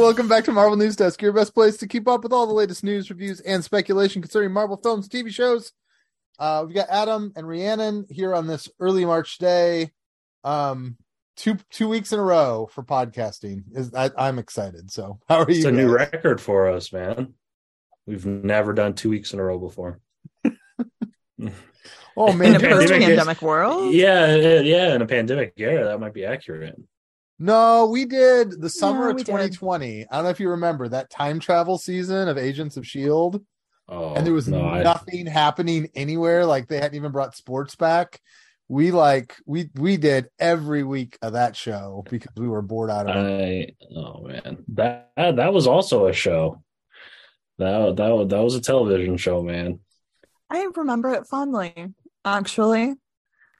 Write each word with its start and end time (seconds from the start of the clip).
Welcome 0.00 0.28
back 0.28 0.44
to 0.44 0.52
Marvel 0.52 0.78
News 0.78 0.96
Desk, 0.96 1.20
your 1.20 1.34
best 1.34 1.52
place 1.52 1.76
to 1.76 1.86
keep 1.86 2.08
up 2.08 2.22
with 2.22 2.32
all 2.32 2.46
the 2.46 2.54
latest 2.54 2.82
news, 2.82 3.10
reviews, 3.10 3.40
and 3.40 3.62
speculation 3.62 4.22
concerning 4.22 4.50
Marvel 4.50 4.78
films, 4.78 5.10
TV 5.10 5.30
shows. 5.30 5.72
Uh, 6.38 6.64
we've 6.66 6.74
got 6.74 6.88
Adam 6.88 7.32
and 7.36 7.46
Rhiannon 7.46 8.06
here 8.08 8.34
on 8.34 8.46
this 8.46 8.66
early 8.80 9.04
March 9.04 9.36
day. 9.36 9.90
Um, 10.42 10.96
two 11.36 11.58
two 11.70 11.86
weeks 11.86 12.14
in 12.14 12.18
a 12.18 12.22
row 12.22 12.66
for 12.72 12.82
podcasting. 12.82 13.64
Is 13.74 13.94
I, 13.94 14.10
I'm 14.16 14.38
excited. 14.38 14.90
So 14.90 15.20
how 15.28 15.40
are 15.42 15.50
you? 15.50 15.56
It's 15.56 15.66
a 15.66 15.70
guys? 15.70 15.76
new 15.76 15.92
record 15.94 16.40
for 16.40 16.70
us, 16.70 16.94
man. 16.94 17.34
We've 18.06 18.24
never 18.24 18.72
done 18.72 18.94
two 18.94 19.10
weeks 19.10 19.34
in 19.34 19.38
a 19.38 19.44
row 19.44 19.58
before. 19.58 20.00
Oh 22.16 22.32
In 22.32 22.38
man, 22.38 22.56
a 22.56 22.60
post-pandemic 22.60 23.40
world, 23.40 23.94
Yeah, 23.94 24.34
yeah, 24.34 24.60
yeah. 24.60 24.94
In 24.94 25.00
a 25.00 25.06
pandemic 25.06 25.54
era, 25.56 25.84
that 25.84 26.00
might 26.00 26.12
be 26.12 26.24
accurate. 26.24 26.74
No, 27.40 27.86
we 27.86 28.04
did 28.04 28.60
the 28.60 28.70
summer 28.70 29.06
No, 29.06 29.10
of 29.10 29.16
we 29.16 29.22
did. 29.24 29.32
2020. 29.32 30.06
I 30.08 30.14
don't 30.14 30.24
know 30.24 30.30
if 30.30 30.38
you 30.38 30.50
remember 30.50 30.86
that 30.88 31.10
time 31.10 31.40
travel 31.40 31.78
season 31.78 32.28
of 32.28 32.38
Agents 32.38 32.76
of 32.76 32.86
Shield. 32.86 33.42
Oh, 33.88 34.14
and 34.14 34.24
there 34.24 34.32
was 34.34 34.46
no, 34.46 34.64
I- 34.68 34.84
nothing 34.84 35.26
happening 35.26 35.88
anywhere 35.96 36.46
like 36.46 36.68
they 36.68 36.76
hadn't 36.78 36.94
even 36.94 37.10
brought 37.10 37.34
sports 37.34 37.74
back 37.74 38.20
we 38.68 38.92
like 38.92 39.34
we 39.46 39.68
we 39.74 39.96
did 39.96 40.28
every 40.38 40.84
week 40.84 41.18
of 41.22 41.32
that 41.32 41.56
show 41.56 42.04
because 42.08 42.30
we 42.36 42.46
were 42.46 42.62
bored 42.62 42.88
out 42.88 43.10
of 43.10 43.16
it 43.16 43.74
I 43.90 43.96
oh 43.98 44.22
man, 44.28 44.58
that 44.74 45.10
that 45.16 45.52
was 45.52 45.66
also 45.66 46.06
a 46.06 46.12
show. 46.12 46.62
That 47.58 47.96
that 47.96 48.26
that 48.28 48.42
was 48.44 48.54
a 48.54 48.60
television 48.60 49.16
show, 49.16 49.42
man. 49.42 49.80
I 50.48 50.68
remember 50.76 51.12
it 51.14 51.26
fondly. 51.26 51.74
Actually, 52.24 52.94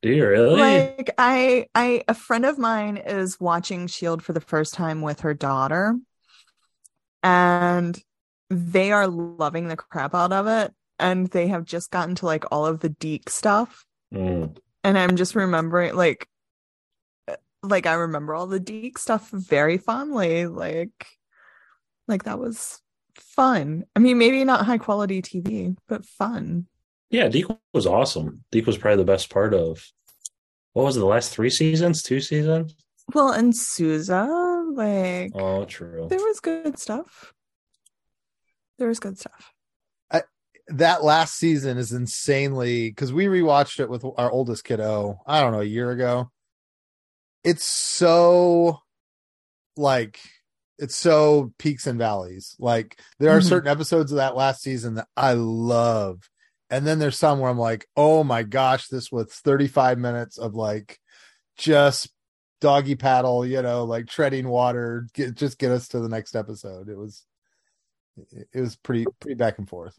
Do 0.03 0.11
you 0.11 0.27
really? 0.27 0.61
like 0.61 1.11
I, 1.19 1.67
I, 1.75 2.05
a 2.09 2.15
friend 2.15 2.47
of 2.47 2.59
mine 2.59 2.97
is 2.97 3.39
watching 3.39 3.87
Shield 3.87 4.23
for 4.23 4.33
the 4.33 4.41
first 4.41 4.75
time 4.75 5.03
with 5.03 5.21
her 5.21 5.35
daughter, 5.35 5.95
and 7.23 8.01
they 8.49 8.93
are 8.93 9.07
loving 9.07 9.69
the 9.69 9.77
crap 9.77 10.15
out 10.15 10.33
of 10.33 10.47
it. 10.47 10.73
And 10.99 11.29
they 11.29 11.49
have 11.49 11.65
just 11.65 11.91
gotten 11.91 12.15
to 12.17 12.27
like 12.27 12.45
all 12.51 12.67
of 12.67 12.81
the 12.81 12.91
Deke 12.91 13.31
stuff, 13.31 13.85
Mm. 14.13 14.57
and 14.85 14.99
I'm 14.99 15.17
just 15.17 15.35
remembering 15.35 15.95
like, 15.95 16.29
uh, 17.29 17.37
like 17.63 17.87
I 17.87 17.95
remember 17.95 18.35
all 18.35 18.47
the 18.47 18.61
Deke 18.61 18.99
stuff 18.99 19.31
very 19.31 19.79
fondly. 19.79 20.47
Like, 20.47 21.07
like 22.09 22.25
that 22.25 22.39
was 22.39 22.81
fun. 23.15 23.85
I 23.95 24.01
mean, 24.01 24.19
maybe 24.19 24.45
not 24.45 24.67
high 24.67 24.79
quality 24.79 25.23
TV, 25.23 25.77
but 25.89 26.05
fun. 26.05 26.67
Yeah, 27.11 27.29
Deke 27.29 27.47
was 27.75 27.87
awesome. 27.87 28.45
Deke 28.53 28.67
was 28.67 28.79
probably 28.79 28.99
the 28.99 29.13
best 29.13 29.31
part 29.31 29.53
of 29.53 29.85
what 30.73 30.85
was 30.85 30.97
it, 30.97 31.01
the 31.01 31.07
last 31.07 31.31
three 31.33 31.51
seasons, 31.51 32.03
two 32.03 32.21
seasons? 32.21 32.75
Well, 33.13 33.33
and 33.33 33.55
Sousa, 33.57 34.25
like 34.73 35.33
Oh, 35.35 35.65
true. 35.65 36.07
there 36.09 36.21
was 36.21 36.39
good 36.41 36.79
stuff. 36.79 37.33
There 38.79 38.89
was 38.89 39.01
good 39.01 39.19
stuff. 39.19 39.53
that 40.73 41.03
last 41.03 41.35
season 41.35 41.79
is 41.79 41.91
insanely 41.91 42.91
because 42.91 43.13
we 43.13 43.25
rewatched 43.27 43.81
it 43.81 43.91
with 43.91 44.05
our 44.17 44.31
oldest 44.31 44.63
kiddo 44.63 45.19
i 45.27 45.41
don't 45.41 45.51
know 45.51 45.61
a 45.63 45.65
year 45.65 45.91
ago 45.91 46.31
it's 47.43 47.65
so 47.65 48.79
like 49.77 50.21
it's 50.79 50.95
so 50.95 51.53
peaks 51.59 51.89
and 51.89 51.99
valleys 51.99 52.55
like 52.61 53.01
there 53.19 53.37
are 53.37 53.41
Mhm. 53.41 53.49
certain 53.49 53.69
episodes 53.69 54.13
of 54.13 54.17
that 54.19 54.37
last 54.37 54.63
season 54.63 54.95
that 54.95 55.09
i 55.17 55.33
love 55.33 56.21
and 56.71 56.87
then 56.87 56.99
there's 56.99 57.19
some 57.19 57.39
where 57.41 57.51
i'm 57.51 57.59
like 57.59 57.87
oh 57.97 58.25
my 58.25 58.43
gosh 58.43 58.89
this 58.89 59.11
was 59.11 59.33
35 59.33 59.99
minutes 59.99 60.39
of 60.39 60.55
like 60.55 60.99
just 61.57 62.11
doggy 62.61 62.95
paddle 62.95 63.45
you 63.47 63.61
know 63.63 63.85
like 63.85 64.07
treading 64.07 64.49
water 64.49 65.07
get, 65.15 65.35
just 65.35 65.59
get 65.59 65.71
us 65.71 65.89
to 65.89 66.01
the 66.01 66.09
next 66.09 66.35
episode 66.35 66.89
it 66.89 66.97
was 66.97 67.25
it 68.33 68.61
was 68.61 68.77
pretty 68.77 69.07
pretty 69.21 69.35
back 69.35 69.59
and 69.59 69.69
forth 69.69 69.99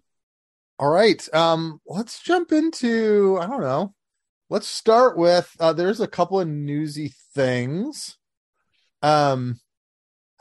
all 0.81 0.89
right. 0.89 1.23
Um, 1.31 1.79
let's 1.85 2.23
jump 2.23 2.51
into 2.51 3.37
I 3.39 3.45
don't 3.45 3.61
know. 3.61 3.93
Let's 4.49 4.67
start 4.67 5.15
with 5.15 5.55
uh 5.59 5.73
there's 5.73 6.01
a 6.01 6.07
couple 6.07 6.39
of 6.39 6.47
newsy 6.47 7.13
things. 7.35 8.17
Um 9.03 9.59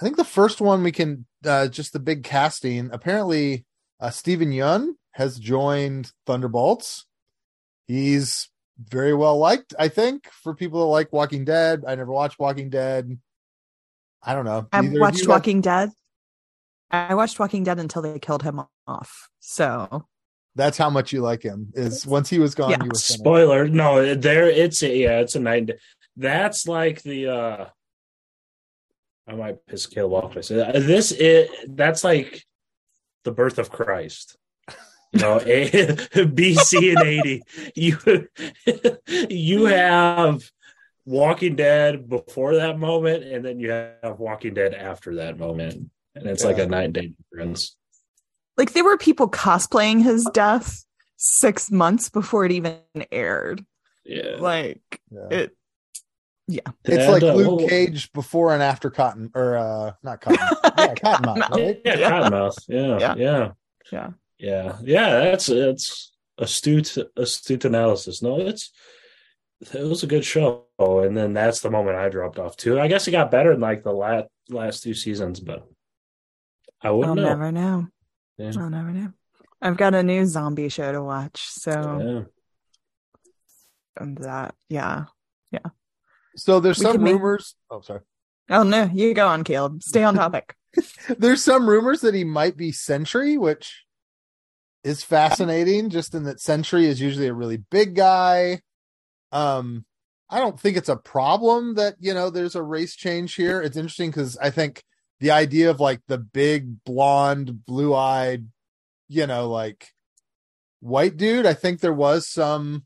I 0.01 0.05
think 0.05 0.17
the 0.17 0.25
first 0.25 0.63
one 0.63 0.83
we 0.83 0.93
can 0.93 1.27
uh 1.45 1.69
just 1.69 1.93
the 1.93 1.99
big 1.99 2.25
casting. 2.25 2.89
Apparently 2.91 3.67
uh 4.01 4.09
Stephen 4.09 4.51
Yeun 4.51 4.95
has 5.13 5.39
joined 5.39 6.13
Thunderbolts. 6.27 7.07
He's 7.87 8.49
very 8.79 9.13
well 9.15 9.39
liked, 9.39 9.75
I 9.79 9.89
think, 9.89 10.29
for 10.43 10.55
people 10.55 10.81
that 10.81 10.87
like 10.87 11.13
Walking 11.13 11.45
Dead. 11.45 11.83
I 11.87 11.95
never 11.97 12.13
watched 12.13 12.39
Walking 12.39 12.71
Dead. 12.71 13.19
I 14.23 14.35
don't 14.35 14.45
know. 14.45 14.69
I 14.73 14.81
Neither 14.81 14.97
of 14.97 15.01
watched 15.01 15.19
you 15.19 15.23
have- 15.25 15.29
Walking 15.29 15.61
Dead. 15.61 15.91
I 16.91 17.15
watched 17.15 17.39
Walking 17.39 17.63
Dead 17.65 17.79
until 17.79 18.03
they 18.03 18.19
killed 18.19 18.43
him 18.43 18.61
off. 18.87 19.29
So 19.39 20.07
That's 20.57 20.77
how 20.77 20.91
much 20.91 21.13
you 21.13 21.21
like 21.23 21.43
him. 21.43 21.73
Is 21.75 22.05
once 22.07 22.29
he 22.29 22.39
was 22.41 22.55
gone, 22.55 22.71
Yeah. 22.71 22.77
you 22.83 22.89
were 22.89 22.95
finished. 22.95 23.13
Spoiler, 23.13 23.69
no, 23.69 24.15
there 24.15 24.49
it's 24.51 24.83
a 24.83 24.97
yeah, 24.97 25.21
it's 25.21 25.37
a 25.37 25.41
night. 25.41 25.71
That's 26.17 26.67
like 26.67 27.03
the 27.03 27.29
uh 27.29 27.67
I 29.29 29.35
might 29.35 29.65
piss 29.67 29.87
Caleb 29.87 30.25
off. 30.25 30.37
I 30.37 30.41
say. 30.41 30.57
This 30.81 31.13
it 31.13 31.51
that's 31.77 32.03
like 32.03 32.45
the 33.23 33.31
birth 33.33 33.59
of 33.59 33.71
Christ. 33.71 34.37
You 35.13 35.21
know, 35.21 35.41
a, 35.41 35.69
BC 36.15 36.97
and 36.97 37.07
eighty. 37.07 37.43
You 37.75 37.99
you 39.29 39.65
have 39.67 40.49
Walking 41.05 41.57
Dead 41.57 42.09
before 42.09 42.55
that 42.57 42.79
moment, 42.79 43.25
and 43.25 43.45
then 43.45 43.59
you 43.59 43.71
have 43.71 44.19
Walking 44.19 44.55
Dead 44.55 44.75
after 44.75 45.17
that 45.17 45.39
moment, 45.39 45.91
and 46.15 46.27
it's 46.27 46.45
like 46.45 46.59
a 46.59 46.67
night 46.67 46.85
and 46.85 46.95
day 46.95 47.13
difference. 47.33 47.77
like 48.57 48.73
there 48.73 48.85
were 48.85 48.97
people 48.99 49.29
cosplaying 49.29 50.03
his 50.03 50.25
death 50.33 50.85
six 51.17 51.71
months 51.71 52.09
before 52.09 52.45
it 52.45 52.53
even 52.53 52.79
aired. 53.11 53.65
Yeah, 54.05 54.37
Like 54.39 55.01
Yeah. 55.11 55.27
it 55.31 55.57
yeah. 56.47 56.61
It's 56.85 57.05
And, 57.05 57.13
like 57.13 57.23
uh, 57.23 57.35
Luke 57.35 57.59
well, 57.61 57.69
Cage 57.69 58.13
before 58.13 58.55
and 58.55 58.63
after 58.63 58.91
Cotton, 58.91 59.31
or 59.35 59.57
uh, 59.57 59.93
not 60.03 60.21
Cotton, 60.21 60.39
yeah, 60.79 60.95
Cottonmouth, 60.95 61.37
Cottonmouth. 61.37 61.51
right? 61.51 61.81
Yeah, 61.85 61.99
Yeah. 61.99 62.11
Cottonmouth. 62.11 62.65
Yeah, 62.69 62.99
Yeah. 62.99 63.15
yeah, 63.17 63.51
Yeah. 63.93 64.11
Yeah, 64.41 64.79
yeah. 64.83 65.11
That's 65.25 65.47
that's 65.47 66.13
astute, 66.39 66.97
astute 67.17 67.65
analysis. 67.65 68.23
No, 68.23 68.41
it's 68.41 68.73
it 69.73 69.83
was 69.87 70.03
a 70.03 70.07
good 70.07 70.25
show, 70.25 70.67
and 70.79 71.17
then 71.17 71.33
that's 71.35 71.61
the 71.61 71.71
moment 71.71 71.97
I 71.99 72.09
dropped 72.09 72.39
off 72.39 72.57
too. 72.57 72.81
I 72.81 72.89
guess 72.89 73.07
it 73.07 73.13
got 73.13 73.31
better 73.31 73.53
in 73.53 73.61
like 73.61 73.83
the 73.85 73.93
last 73.93 74.27
last 74.49 74.83
two 74.83 74.95
seasons, 74.95 75.39
but 75.41 75.67
I 76.83 76.89
I'll 76.89 76.99
wouldn't 76.99 77.17
know. 77.17 77.29
never 77.29 77.53
know. 77.53 77.87
Yeah. 78.39 78.53
I'll 78.59 78.71
never 78.71 78.91
know. 78.91 79.13
I've 79.61 79.77
got 79.77 79.95
a 79.95 80.03
new 80.03 80.25
zombie 80.25 80.71
show 80.71 80.91
to 80.91 81.03
watch. 81.03 81.43
So 81.49 81.71
Yeah. 82.01 82.23
and 84.03 84.17
that 84.19 84.55
yeah. 84.69 85.05
Yeah. 85.51 85.71
So 86.37 86.61
there's 86.61 86.79
We 86.79 86.85
some 86.85 86.93
could 86.93 87.01
make- 87.03 87.13
rumors. 87.15 87.55
Oh, 87.71 87.81
sorry. 87.83 88.01
Oh 88.49 88.63
no, 88.63 88.91
you 88.93 89.13
go 89.15 89.29
on, 89.29 89.45
Caleb. 89.45 89.83
Stay 89.83 90.03
on 90.03 90.15
topic. 90.15 90.55
There's 91.19 91.43
some 91.45 91.69
rumors 91.69 92.01
that 92.01 92.15
he 92.15 92.25
might 92.25 92.57
be 92.57 92.73
Sentry, 92.73 93.37
which 93.37 93.85
is 94.85 95.03
fascinating. 95.03 95.91
Just 95.91 96.15
in 96.15 96.25
that 96.25 96.41
Sentry 96.41 96.87
is 96.87 97.01
usually 97.01 97.29
a 97.29 97.35
really 97.35 97.59
big 97.59 97.95
guy. 97.95 98.61
Um, 99.33 99.85
I 100.29 100.39
don't 100.39 100.59
think 100.59 100.77
it's 100.77 100.89
a 100.89 100.97
problem 100.97 101.75
that 101.75 101.97
you 102.01 102.15
know 102.15 102.31
there's 102.31 102.55
a 102.55 102.63
race 102.63 102.95
change 102.95 103.35
here. 103.35 103.61
It's 103.61 103.77
interesting 103.77 104.11
because 104.11 104.37
I 104.39 104.51
think 104.51 104.85
the 105.19 105.31
idea 105.31 105.71
of 105.71 105.81
like 105.81 106.01
the 106.07 106.19
big 106.19 106.83
blonde, 106.85 107.65
blue 107.67 107.95
eyed, 107.95 108.47
you 109.09 109.27
know, 109.27 109.49
like 109.49 109.89
white 110.81 111.17
dude. 111.17 111.47
I 111.47 111.55
think 111.55 111.81
there 111.81 111.93
was 111.93 112.27
some 112.27 112.85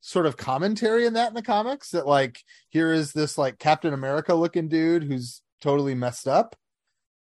sort 0.00 0.26
of 0.26 0.36
commentary 0.36 1.06
in 1.06 1.14
that 1.14 1.28
in 1.28 1.34
the 1.34 1.42
comics 1.42 1.90
that 1.90 2.06
like 2.06 2.42
here 2.68 2.92
is 2.92 3.12
this 3.12 3.38
like 3.38 3.58
Captain 3.58 3.94
America 3.94 4.34
looking 4.34 4.68
dude 4.68 5.04
who's 5.04 5.40
totally 5.62 5.94
messed 5.94 6.28
up. 6.28 6.54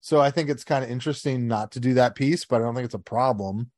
So 0.00 0.18
I 0.18 0.30
think 0.30 0.48
it's 0.48 0.64
kind 0.64 0.82
of 0.82 0.90
interesting 0.90 1.46
not 1.46 1.72
to 1.72 1.80
do 1.80 1.94
that 1.94 2.14
piece, 2.14 2.46
but 2.46 2.56
I 2.56 2.64
don't 2.64 2.74
think 2.74 2.86
it's 2.86 2.94
a 2.94 2.98
problem. 2.98 3.70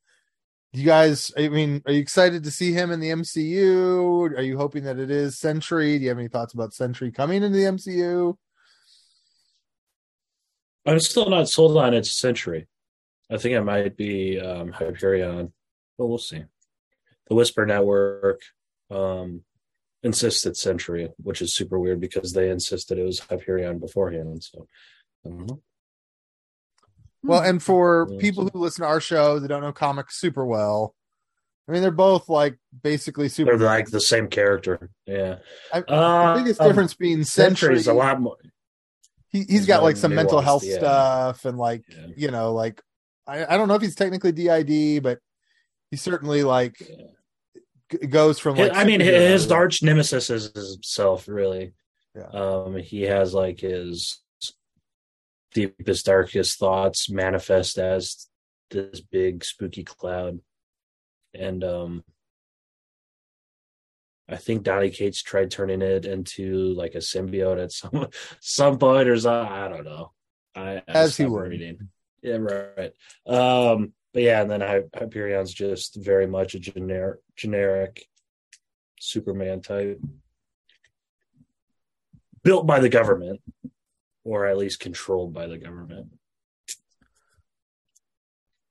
You 0.75 0.85
guys, 0.87 1.31
I 1.37 1.49
mean, 1.49 1.83
are 1.85 1.93
you 1.93 2.01
excited 2.01 2.45
to 2.45 2.51
see 2.51 2.73
him 2.73 2.91
in 2.91 3.01
the 3.01 3.11
MCU? 3.11 4.39
Are 4.39 4.43
you 4.43 4.57
hoping 4.57 4.85
that 4.85 4.99
it 4.99 5.11
is 5.11 5.39
Sentry? 5.39 5.99
Do 5.99 6.05
you 6.05 6.09
have 6.09 6.19
any 6.19 6.29
thoughts 6.29 6.55
about 6.55 6.73
Sentry 6.73 7.13
coming 7.13 7.43
into 7.43 7.59
the 7.59 7.65
MCU? 7.65 8.35
I'm 10.87 10.99
still 11.01 11.29
not 11.29 11.51
sold 11.51 11.77
on 11.77 11.93
its 11.93 12.19
Sentry. 12.19 12.69
I 13.31 13.37
think 13.37 13.55
it 13.55 13.63
might 13.63 13.99
be 13.99 14.41
um, 14.41 14.73
Hyperion, 14.73 15.53
but 15.99 16.07
we'll 16.07 16.17
see. 16.17 16.43
The 17.29 17.35
Whisper 17.35 17.67
Network 17.67 18.41
um, 18.91 19.43
insisted 20.03 20.57
Sentry, 20.57 21.11
which 21.19 21.43
is 21.43 21.55
super 21.55 21.79
weird 21.79 22.01
because 22.01 22.33
they 22.33 22.49
insisted 22.49 22.99
it 22.99 23.05
was 23.05 23.21
Hyperion 23.21 23.79
beforehand. 23.79 24.43
So, 24.43 24.67
I 25.27 25.29
don't 25.29 25.47
know. 25.47 25.63
Well, 27.25 27.41
and 27.43 27.63
for 27.63 28.07
people 28.19 28.49
who 28.49 28.59
listen 28.59 28.83
to 28.83 28.89
our 28.89 29.01
show, 29.01 29.39
they 29.39 29.47
don't 29.49 29.63
know 29.63 29.73
comics 29.73 30.19
super 30.19 30.45
well. 30.45 30.95
I 31.69 31.73
mean, 31.73 31.83
they're 31.83 31.91
both 31.93 32.29
like 32.29 32.59
basically 32.83 33.29
super. 33.29 33.57
they're 33.57 33.69
like 33.69 33.89
the 33.91 34.01
same 34.01 34.27
character. 34.29 34.91
Yeah, 35.07 35.37
I, 35.73 35.79
uh, 35.81 36.35
the 36.35 36.43
biggest 36.43 36.61
um, 36.61 36.69
difference 36.69 36.95
being 36.95 37.23
century 37.23 37.57
Sentry 37.57 37.77
is 37.77 37.87
a 37.87 37.93
lot 37.95 38.21
more. 38.21 38.37
he 39.31 39.39
he's 39.41 39.49
He's 39.51 39.67
got 39.67 39.83
like 39.85 39.97
some 39.97 40.15
mental 40.15 40.41
health 40.41 40.65
yeah. 40.65 40.79
stuff 40.79 41.45
and 41.45 41.57
like 41.59 41.85
Yeah. 41.89 42.07
you 42.17 42.31
know 42.33 42.53
like 42.53 42.83
I, 43.27 43.55
I 43.55 43.57
don't 43.57 43.69
know 43.69 43.75
if 43.75 43.83
he's 43.83 43.95
technically 43.95 44.33
DID, 44.33 45.03
but 45.05 45.21
he 45.93 45.97
certainly 45.97 46.43
like 46.43 46.77
g- 47.91 48.07
goes 48.09 48.41
from 48.41 48.57
like 48.57 48.75
I 48.75 48.83
mean, 48.83 48.99
his 49.01 49.51
arch 49.53 49.83
nemesis 49.85 50.29
is 50.31 50.51
himself, 50.55 51.29
really. 51.29 51.75
Yeah. 52.17 52.27
Um, 52.27 52.77
he 52.77 53.03
has 53.03 53.33
like 53.33 53.61
his 53.61 54.19
deepest, 55.55 56.07
darkest 56.07 56.59
thoughts 56.59 57.11
manifest 57.11 57.79
as 57.79 58.29
this 58.71 59.01
big 59.01 59.45
spooky 59.45 59.85
cloud, 59.85 60.41
and 61.35 61.63
um, 61.65 62.05
I 64.29 64.37
think 64.37 64.63
Donny 64.63 64.91
Cates 64.91 65.23
tried 65.23 65.51
turning 65.51 65.83
it 65.83 66.07
into 66.07 66.73
like 66.75 66.95
a 66.95 66.99
symbiote 66.99 67.63
at 67.63 67.73
some 67.73 68.09
some 68.41 68.79
point, 68.79 69.09
or 69.09 69.17
some, 69.19 69.47
I 69.47 69.69
don't 69.69 69.85
know. 69.85 70.13
I, 70.55 70.77
I 70.77 70.83
As 70.89 71.17
he 71.17 71.25
would. 71.27 71.51
reading. 71.51 71.89
Yeah, 72.23 72.37
right. 72.37 72.93
Um, 73.27 73.93
but 74.15 74.23
yeah, 74.23 74.43
and 74.43 74.51
then 74.51 74.61
Hy- 74.61 74.83
Hyperion's 74.95 75.53
just 75.53 75.97
very 75.97 76.27
much 76.27 76.55
a 76.55 76.61
generic 76.61 77.19
generic 77.37 78.07
Superman 79.01 79.61
type, 79.61 80.01
built 82.45 82.67
by 82.67 82.79
the 82.79 82.89
government, 82.89 83.41
or 84.25 84.47
at 84.47 84.57
least 84.59 84.81
controlled 84.81 85.33
by 85.33 85.47
the 85.47 85.59
government. 85.59 86.09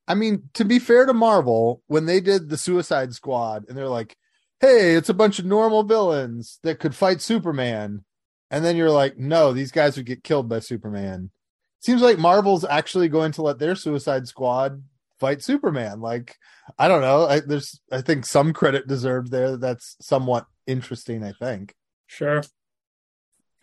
I 0.08 0.16
mean, 0.16 0.50
to 0.56 0.66
be 0.66 0.80
fair 0.80 1.06
to 1.06 1.14
Marvel, 1.14 1.82
when 1.88 2.06
they 2.06 2.20
did 2.20 2.50
the 2.50 2.58
Suicide 2.58 3.14
Squad 3.14 3.66
and 3.68 3.78
they're 3.78 3.88
like, 3.88 4.18
hey, 4.60 4.96
it's 4.96 5.10
a 5.10 5.14
bunch 5.14 5.40
of 5.40 5.46
normal 5.46 5.84
villains 5.84 6.60
that 6.64 6.80
could 6.80 6.94
fight 6.94 7.22
Superman. 7.22 8.04
And 8.50 8.66
then 8.66 8.76
you're 8.76 8.92
like, 8.92 9.18
no, 9.18 9.54
these 9.54 9.72
guys 9.72 9.96
would 9.96 10.06
get 10.06 10.24
killed 10.24 10.50
by 10.50 10.60
Superman. 10.60 11.32
Seems 11.80 12.02
like 12.02 12.20
Marvel's 12.20 12.66
actually 12.66 13.08
going 13.08 13.32
to 13.34 13.42
let 13.42 13.58
their 13.58 13.76
Suicide 13.76 14.28
Squad 14.28 14.84
fight 15.20 15.42
Superman. 15.42 16.02
Like, 16.02 16.36
I 16.78 16.88
don't 16.88 17.02
know. 17.02 17.26
I, 17.26 17.40
there's, 17.40 17.80
I 17.92 18.02
think 18.02 18.26
some 18.26 18.54
credit 18.54 18.88
deserved 18.88 19.32
there. 19.32 19.56
That's 19.58 19.96
somewhat 20.02 20.46
interesting, 20.68 21.24
I 21.24 21.32
think. 21.32 21.74
Sure. 22.08 22.44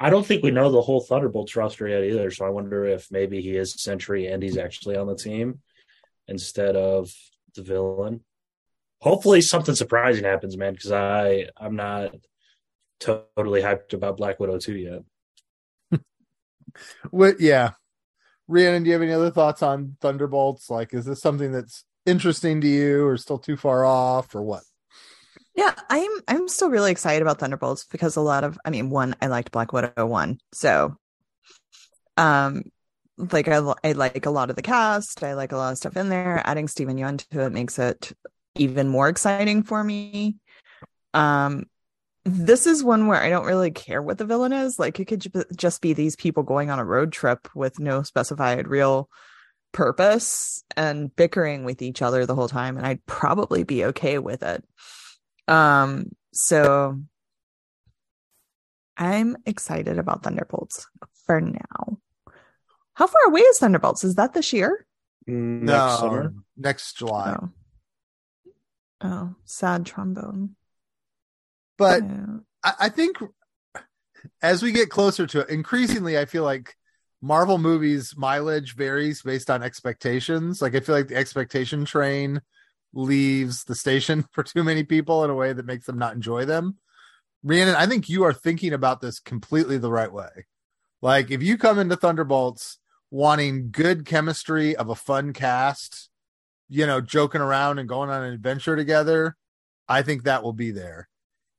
I 0.01 0.11
don't 0.11 0.25
think 0.25 0.43
we 0.43 0.51
know 0.53 0.71
the 0.71 0.81
whole 0.81 1.01
Thunderbolts 1.01 1.57
roster 1.57 1.89
yet 1.89 2.05
either, 2.05 2.31
so 2.31 2.45
I 2.45 2.51
wonder 2.51 2.85
if 2.85 3.11
maybe 3.11 3.41
he 3.41 3.57
is 3.57 3.81
Sentry 3.83 4.29
and 4.29 4.43
he's 4.43 4.57
actually 4.57 4.97
on 4.97 5.09
the 5.09 5.17
team 5.17 5.61
instead 6.29 6.77
of 6.77 7.13
the 7.57 7.63
villain. 7.63 8.21
Hopefully, 9.01 9.41
something 9.41 9.75
surprising 9.75 10.25
happens, 10.25 10.57
man, 10.57 10.75
because 10.75 10.93
I 10.93 11.49
I'm 11.57 11.77
not 11.77 12.15
totally 13.01 13.63
hyped 13.63 13.93
about 13.93 14.17
Black 14.17 14.39
Widow 14.39 14.59
two 14.59 14.77
yet. 14.77 15.03
What, 17.11 17.41
yeah. 17.41 17.73
Rhiannon, 18.47 18.85
do 18.85 18.89
you 18.89 18.93
have 18.93 19.03
any 19.03 19.13
other 19.13 19.31
thoughts 19.31 19.63
on 19.63 19.97
Thunderbolts? 20.01 20.71
Like, 20.71 20.95
is 20.95 21.05
this 21.05 21.21
something 21.21 21.51
that's 21.51 21.85
interesting 22.07 22.61
to 22.61 22.69
you 22.69 23.05
or 23.05 23.17
still 23.17 23.39
too 23.39 23.57
far 23.57 23.85
off 23.85 24.35
or 24.35 24.43
what? 24.43 24.63
Yeah, 25.59 25.75
I'm 25.91 26.11
I'm 26.29 26.47
still 26.47 26.71
really 26.71 26.93
excited 26.93 27.21
about 27.21 27.41
Thunderbolts 27.41 27.85
because 27.91 28.15
a 28.15 28.21
lot 28.21 28.45
of 28.45 28.57
I 28.65 28.71
mean, 28.71 28.91
one, 28.91 29.17
I 29.21 29.27
liked 29.27 29.51
Black 29.51 29.73
Widow 29.73 30.07
one. 30.07 30.39
So 30.53 30.97
um 32.17 32.63
like 33.17 33.49
I, 33.49 33.57
I 33.83 33.91
like 33.93 34.25
a 34.27 34.31
lot 34.31 34.51
of 34.51 34.57
the 34.57 34.63
cast. 34.63 35.25
I 35.25 35.35
like 35.35 35.51
a 35.51 35.57
lot 35.57 35.73
of 35.73 35.79
stuff 35.79 35.97
in 35.97 36.11
there. 36.11 36.41
Adding 36.45 36.69
Stephen 36.69 36.97
Yeun 36.97 37.29
to 37.31 37.41
it 37.47 37.51
makes 37.51 37.77
it 37.77 38.13
even 38.55 38.87
more 38.87 39.09
exciting 39.09 39.65
for 39.65 39.83
me. 39.83 40.37
Um 41.13 41.65
this 42.25 42.69
is 42.69 42.85
one 42.85 43.09
where 43.09 43.21
I 43.21 43.29
don't 43.29 43.47
really 43.47 43.73
care 43.73 44.01
what 44.01 44.19
the 44.19 44.27
villain 44.27 44.53
is. 44.53 44.79
Like 44.79 45.01
it 45.01 45.07
could 45.07 45.23
ju- 45.23 45.45
just 45.57 45.83
be 45.83 45.93
these 45.93 46.15
people 46.15 46.45
going 46.45 46.71
on 46.71 46.79
a 46.79 46.85
road 46.85 47.11
trip 47.11 47.49
with 47.57 47.81
no 47.81 48.05
specified 48.05 48.69
real 48.69 49.11
purpose 49.73 50.63
and 50.77 51.15
bickering 51.17 51.65
with 51.65 51.83
each 51.83 52.01
other 52.01 52.27
the 52.27 52.37
whole 52.37 52.49
time 52.49 52.77
and 52.77 52.87
I'd 52.87 53.05
probably 53.07 53.65
be 53.65 53.87
okay 53.87 54.21
with 54.21 54.45
it. 54.45 54.63
Um 55.49 56.11
so 56.33 57.01
I'm 58.97 59.37
excited 59.47 59.99
about 59.99 60.23
Thunderbolts 60.23 60.87
for 61.27 61.41
now. 61.41 61.99
How 62.95 63.07
far 63.07 63.23
away 63.27 63.41
is 63.43 63.59
Thunderbolts? 63.59 64.03
Is 64.03 64.17
that 64.17 64.35
this 64.35 64.53
year? 64.53 64.87
Next 65.27 65.99
summer. 66.01 66.33
next 66.57 66.97
July. 66.97 67.37
Oh. 67.41 67.51
Oh, 69.01 69.35
sad 69.45 69.87
trombone. 69.87 70.57
But 71.77 72.03
Yeah. 72.03 72.39
I, 72.65 72.73
I 72.81 72.89
think 72.89 73.19
as 74.43 74.63
we 74.63 74.73
get 74.73 74.91
closer 74.91 75.27
to 75.29 75.41
it, 75.41 75.51
increasingly, 75.51 76.19
I 76.19 76.25
feel 76.25 76.43
like 76.43 76.75
Marvel 77.23 77.59
movies 77.59 78.15
mileage 78.17 78.75
varies 78.75 79.23
based 79.23 79.51
on 79.51 79.63
expectations. 79.63 80.61
Like 80.61 80.75
I 80.75 80.81
feel 80.81 80.97
like 80.97 81.09
the 81.09 81.17
expectation 81.17 81.85
train 81.85 82.41
leaves 82.93 83.65
the 83.65 83.75
station 83.75 84.25
for 84.33 84.43
too 84.43 84.65
many 84.65 84.85
people 84.85 85.25
in 85.25 85.31
a 85.31 85.35
way 85.35 85.53
that 85.53 85.67
makes 85.67 85.87
them 85.87 85.99
not 85.99 86.15
enjoy 86.15 86.45
them. 86.45 86.79
Rhiannon, 87.43 87.77
I 87.77 87.87
think 87.87 88.09
you 88.09 88.25
are 88.25 88.33
thinking 88.33 88.73
about 88.73 89.01
this 89.01 89.21
completely 89.21 89.79
the 89.79 89.93
right 89.93 90.13
way. 90.13 90.47
Like 91.01 91.31
if 91.31 91.43
you 91.43 91.57
come 91.57 91.79
into 91.79 91.97
Thunderbolts 91.97 92.79
wanting 93.11 93.71
good 93.71 94.05
chemistry 94.05 94.75
of 94.75 94.89
a 94.89 94.95
fun 94.95 95.33
cast, 95.33 96.11
you 96.69 96.87
know, 96.87 97.01
joking 97.01 97.41
around 97.41 97.79
and 97.79 97.89
going 97.89 98.11
on 98.11 98.25
an 98.25 98.33
adventure 98.33 98.75
together, 98.75 99.37
I 99.89 100.03
think 100.03 100.25
that 100.25 100.43
will 100.43 100.53
be 100.53 100.73
there 100.73 101.09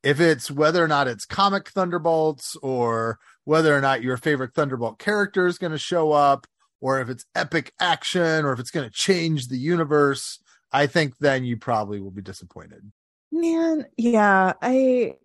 if 0.03 0.19
it's 0.19 0.49
whether 0.49 0.83
or 0.83 0.87
not 0.87 1.07
it's 1.07 1.25
comic 1.25 1.69
Thunderbolts 1.69 2.55
or 2.61 3.19
whether 3.43 3.75
or 3.75 3.81
not 3.81 4.01
your 4.01 4.17
favorite 4.17 4.53
Thunderbolt 4.53 4.99
character 4.99 5.47
is 5.47 5.57
going 5.57 5.71
to 5.71 5.77
show 5.77 6.11
up 6.11 6.47
or 6.79 7.01
if 7.01 7.09
it's 7.09 7.25
epic 7.35 7.73
action 7.79 8.45
or 8.45 8.53
if 8.53 8.59
it's 8.59 8.71
going 8.71 8.87
to 8.87 8.93
change 8.93 9.47
the 9.47 9.57
universe, 9.57 10.39
I 10.71 10.87
think 10.87 11.17
then 11.17 11.43
you 11.43 11.57
probably 11.57 11.99
will 11.99 12.11
be 12.11 12.21
disappointed. 12.21 12.91
Man, 13.31 13.85
yeah, 13.97 14.53
I 14.61 15.15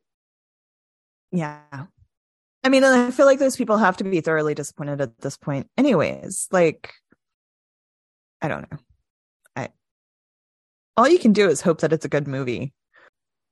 yeah. 1.33 1.61
I 2.63 2.69
mean, 2.71 2.83
and 2.83 2.95
I 2.95 3.11
feel 3.11 3.27
like 3.27 3.39
those 3.39 3.57
people 3.57 3.77
have 3.77 3.99
to 3.99 4.05
be 4.05 4.21
thoroughly 4.21 4.55
disappointed 4.55 5.01
at 5.01 5.19
this 5.21 5.37
point 5.37 5.69
anyways. 5.77 6.49
Like 6.51 6.93
I 8.41 8.49
don't 8.49 8.71
know. 8.71 8.79
I 9.57 9.69
all 10.97 11.09
you 11.09 11.19
can 11.19 11.33
do 11.33 11.49
is 11.49 11.61
hope 11.61 11.81
that 11.81 11.93
it's 11.93 12.05
a 12.05 12.11
good 12.11 12.29
movie. 12.29 12.73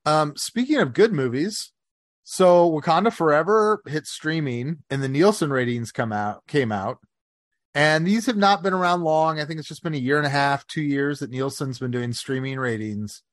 Um, 0.05 0.35
speaking 0.35 0.77
of 0.77 0.93
good 0.93 1.13
movies, 1.13 1.71
so 2.23 2.69
Wakanda 2.71 3.11
Forever 3.11 3.81
hit 3.87 4.05
streaming 4.05 4.79
and 4.89 5.01
the 5.01 5.09
Nielsen 5.09 5.49
ratings 5.49 5.91
come 5.91 6.11
out 6.11 6.45
came 6.47 6.71
out. 6.71 6.99
And 7.75 8.05
these 8.05 8.27
have 8.27 8.37
not 8.37 8.61
been 8.61 8.73
around 8.73 9.03
long. 9.03 9.39
I 9.39 9.45
think 9.45 9.59
it's 9.59 9.67
just 9.67 9.83
been 9.83 9.95
a 9.95 9.97
year 9.97 10.17
and 10.17 10.27
a 10.27 10.29
half, 10.29 10.67
two 10.67 10.81
years 10.81 11.19
that 11.19 11.31
Nielsen's 11.31 11.79
been 11.79 11.91
doing 11.91 12.13
streaming 12.13 12.59
ratings. 12.59 13.23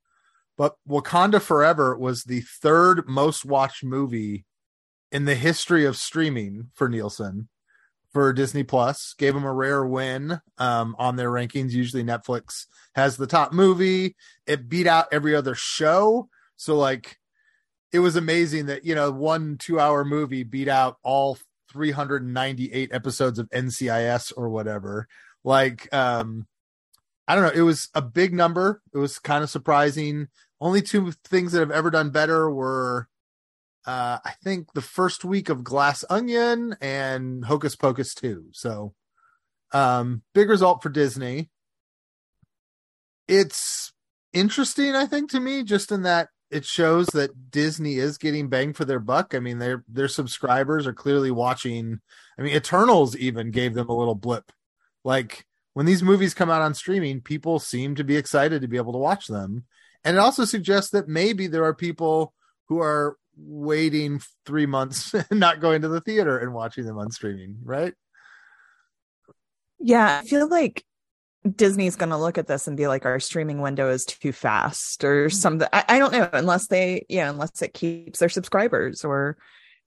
But 0.56 0.76
Wakanda 0.88 1.40
Forever 1.40 1.96
was 1.96 2.24
the 2.24 2.40
third 2.40 3.08
most 3.08 3.44
watched 3.44 3.84
movie 3.84 4.44
in 5.12 5.24
the 5.24 5.34
history 5.34 5.84
of 5.84 5.96
streaming 5.96 6.70
for 6.74 6.88
Nielsen 6.88 7.48
for 8.12 8.32
Disney 8.32 8.62
Plus. 8.62 9.14
Gave 9.18 9.34
them 9.34 9.44
a 9.44 9.52
rare 9.52 9.84
win 9.84 10.40
um, 10.58 10.96
on 10.98 11.16
their 11.16 11.30
rankings. 11.30 11.72
Usually 11.72 12.04
Netflix 12.04 12.66
has 12.94 13.16
the 13.16 13.26
top 13.26 13.52
movie. 13.52 14.16
It 14.46 14.68
beat 14.68 14.86
out 14.86 15.06
every 15.12 15.34
other 15.34 15.54
show. 15.54 16.28
So 16.56 16.76
like 16.76 17.18
it 17.92 17.98
was 18.00 18.16
amazing 18.16 18.66
that, 18.66 18.84
you 18.84 18.94
know, 18.94 19.10
one 19.10 19.56
two 19.58 19.80
hour 19.80 20.04
movie 20.04 20.44
beat 20.44 20.68
out 20.68 20.96
all 21.02 21.38
398 21.72 22.90
episodes 22.92 23.38
of 23.38 23.48
NCIS 23.50 24.32
or 24.36 24.48
whatever. 24.48 25.06
Like, 25.44 25.92
um, 25.94 26.46
I 27.26 27.34
don't 27.34 27.44
know. 27.44 27.60
It 27.60 27.62
was 27.62 27.88
a 27.94 28.02
big 28.02 28.34
number. 28.34 28.82
It 28.92 28.98
was 28.98 29.18
kind 29.18 29.44
of 29.44 29.50
surprising. 29.50 30.28
Only 30.60 30.82
two 30.82 31.12
things 31.24 31.52
that 31.52 31.60
have 31.60 31.70
ever 31.70 31.90
done 31.90 32.10
better 32.10 32.50
were, 32.50 33.08
uh, 33.86 34.18
I 34.24 34.32
think 34.42 34.72
the 34.72 34.82
first 34.82 35.24
week 35.24 35.48
of 35.48 35.64
Glass 35.64 36.04
Onion 36.10 36.76
and 36.80 37.44
Hocus 37.44 37.76
Pocus 37.76 38.14
2. 38.14 38.48
So, 38.52 38.94
um, 39.72 40.22
big 40.34 40.48
result 40.48 40.82
for 40.82 40.88
Disney. 40.88 41.50
It's 43.28 43.92
interesting, 44.32 44.96
I 44.96 45.06
think, 45.06 45.30
to 45.30 45.40
me, 45.40 45.62
just 45.62 45.92
in 45.92 46.02
that 46.02 46.28
it 46.50 46.64
shows 46.64 47.06
that 47.08 47.50
Disney 47.50 47.96
is 47.96 48.18
getting 48.18 48.48
bang 48.48 48.72
for 48.72 48.84
their 48.84 48.98
buck. 48.98 49.34
I 49.34 49.38
mean, 49.38 49.58
their 49.58 49.84
their 49.88 50.08
subscribers 50.08 50.86
are 50.86 50.92
clearly 50.92 51.30
watching. 51.30 52.00
I 52.38 52.42
mean, 52.42 52.54
Eternals 52.54 53.16
even 53.16 53.50
gave 53.50 53.74
them 53.74 53.88
a 53.88 53.96
little 53.96 54.14
blip. 54.14 54.50
Like 55.04 55.46
when 55.74 55.86
these 55.86 56.02
movies 56.02 56.34
come 56.34 56.50
out 56.50 56.62
on 56.62 56.74
streaming, 56.74 57.20
people 57.20 57.58
seem 57.58 57.94
to 57.94 58.04
be 58.04 58.16
excited 58.16 58.62
to 58.62 58.68
be 58.68 58.76
able 58.76 58.92
to 58.92 58.98
watch 58.98 59.26
them. 59.26 59.64
And 60.04 60.16
it 60.16 60.20
also 60.20 60.44
suggests 60.44 60.90
that 60.90 61.08
maybe 61.08 61.46
there 61.46 61.64
are 61.64 61.74
people 61.74 62.34
who 62.68 62.80
are 62.80 63.16
waiting 63.36 64.20
three 64.44 64.66
months 64.66 65.14
and 65.14 65.26
not 65.40 65.60
going 65.60 65.82
to 65.82 65.88
the 65.88 66.00
theater 66.00 66.38
and 66.38 66.52
watching 66.52 66.84
them 66.84 66.98
on 66.98 67.10
streaming, 67.10 67.58
right? 67.62 67.94
Yeah, 69.78 70.20
I 70.22 70.26
feel 70.26 70.48
like 70.48 70.84
Disney's 71.48 71.96
going 71.96 72.10
to 72.10 72.18
look 72.18 72.36
at 72.36 72.46
this 72.46 72.66
and 72.68 72.76
be 72.76 72.86
like, 72.86 73.06
our 73.06 73.18
streaming 73.18 73.60
window 73.60 73.90
is 73.90 74.04
too 74.04 74.32
fast 74.32 75.04
or 75.04 75.26
mm-hmm. 75.26 75.34
something. 75.34 75.68
I, 75.72 75.84
I 75.88 75.98
don't 75.98 76.12
know, 76.12 76.28
unless 76.32 76.66
they, 76.66 77.06
yeah, 77.08 77.30
unless 77.30 77.62
it 77.62 77.72
keeps 77.72 78.18
their 78.18 78.28
subscribers 78.28 79.04
or 79.04 79.38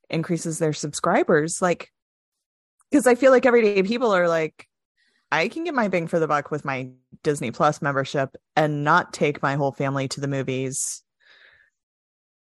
increases 0.09 0.57
their 0.57 0.73
subscribers. 0.73 1.61
Like, 1.61 1.91
because 2.89 3.05
I 3.07 3.15
feel 3.15 3.31
like 3.31 3.45
everyday 3.45 3.83
people 3.83 4.11
are 4.11 4.27
like, 4.27 4.67
I 5.31 5.47
can 5.47 5.63
get 5.63 5.73
my 5.73 5.87
bang 5.87 6.07
for 6.07 6.19
the 6.19 6.27
buck 6.27 6.51
with 6.51 6.63
my 6.65 6.89
Disney 7.23 7.51
Plus 7.51 7.81
membership 7.81 8.35
and 8.55 8.83
not 8.83 9.13
take 9.13 9.41
my 9.41 9.55
whole 9.55 9.71
family 9.71 10.07
to 10.09 10.21
the 10.21 10.27
movies. 10.27 11.03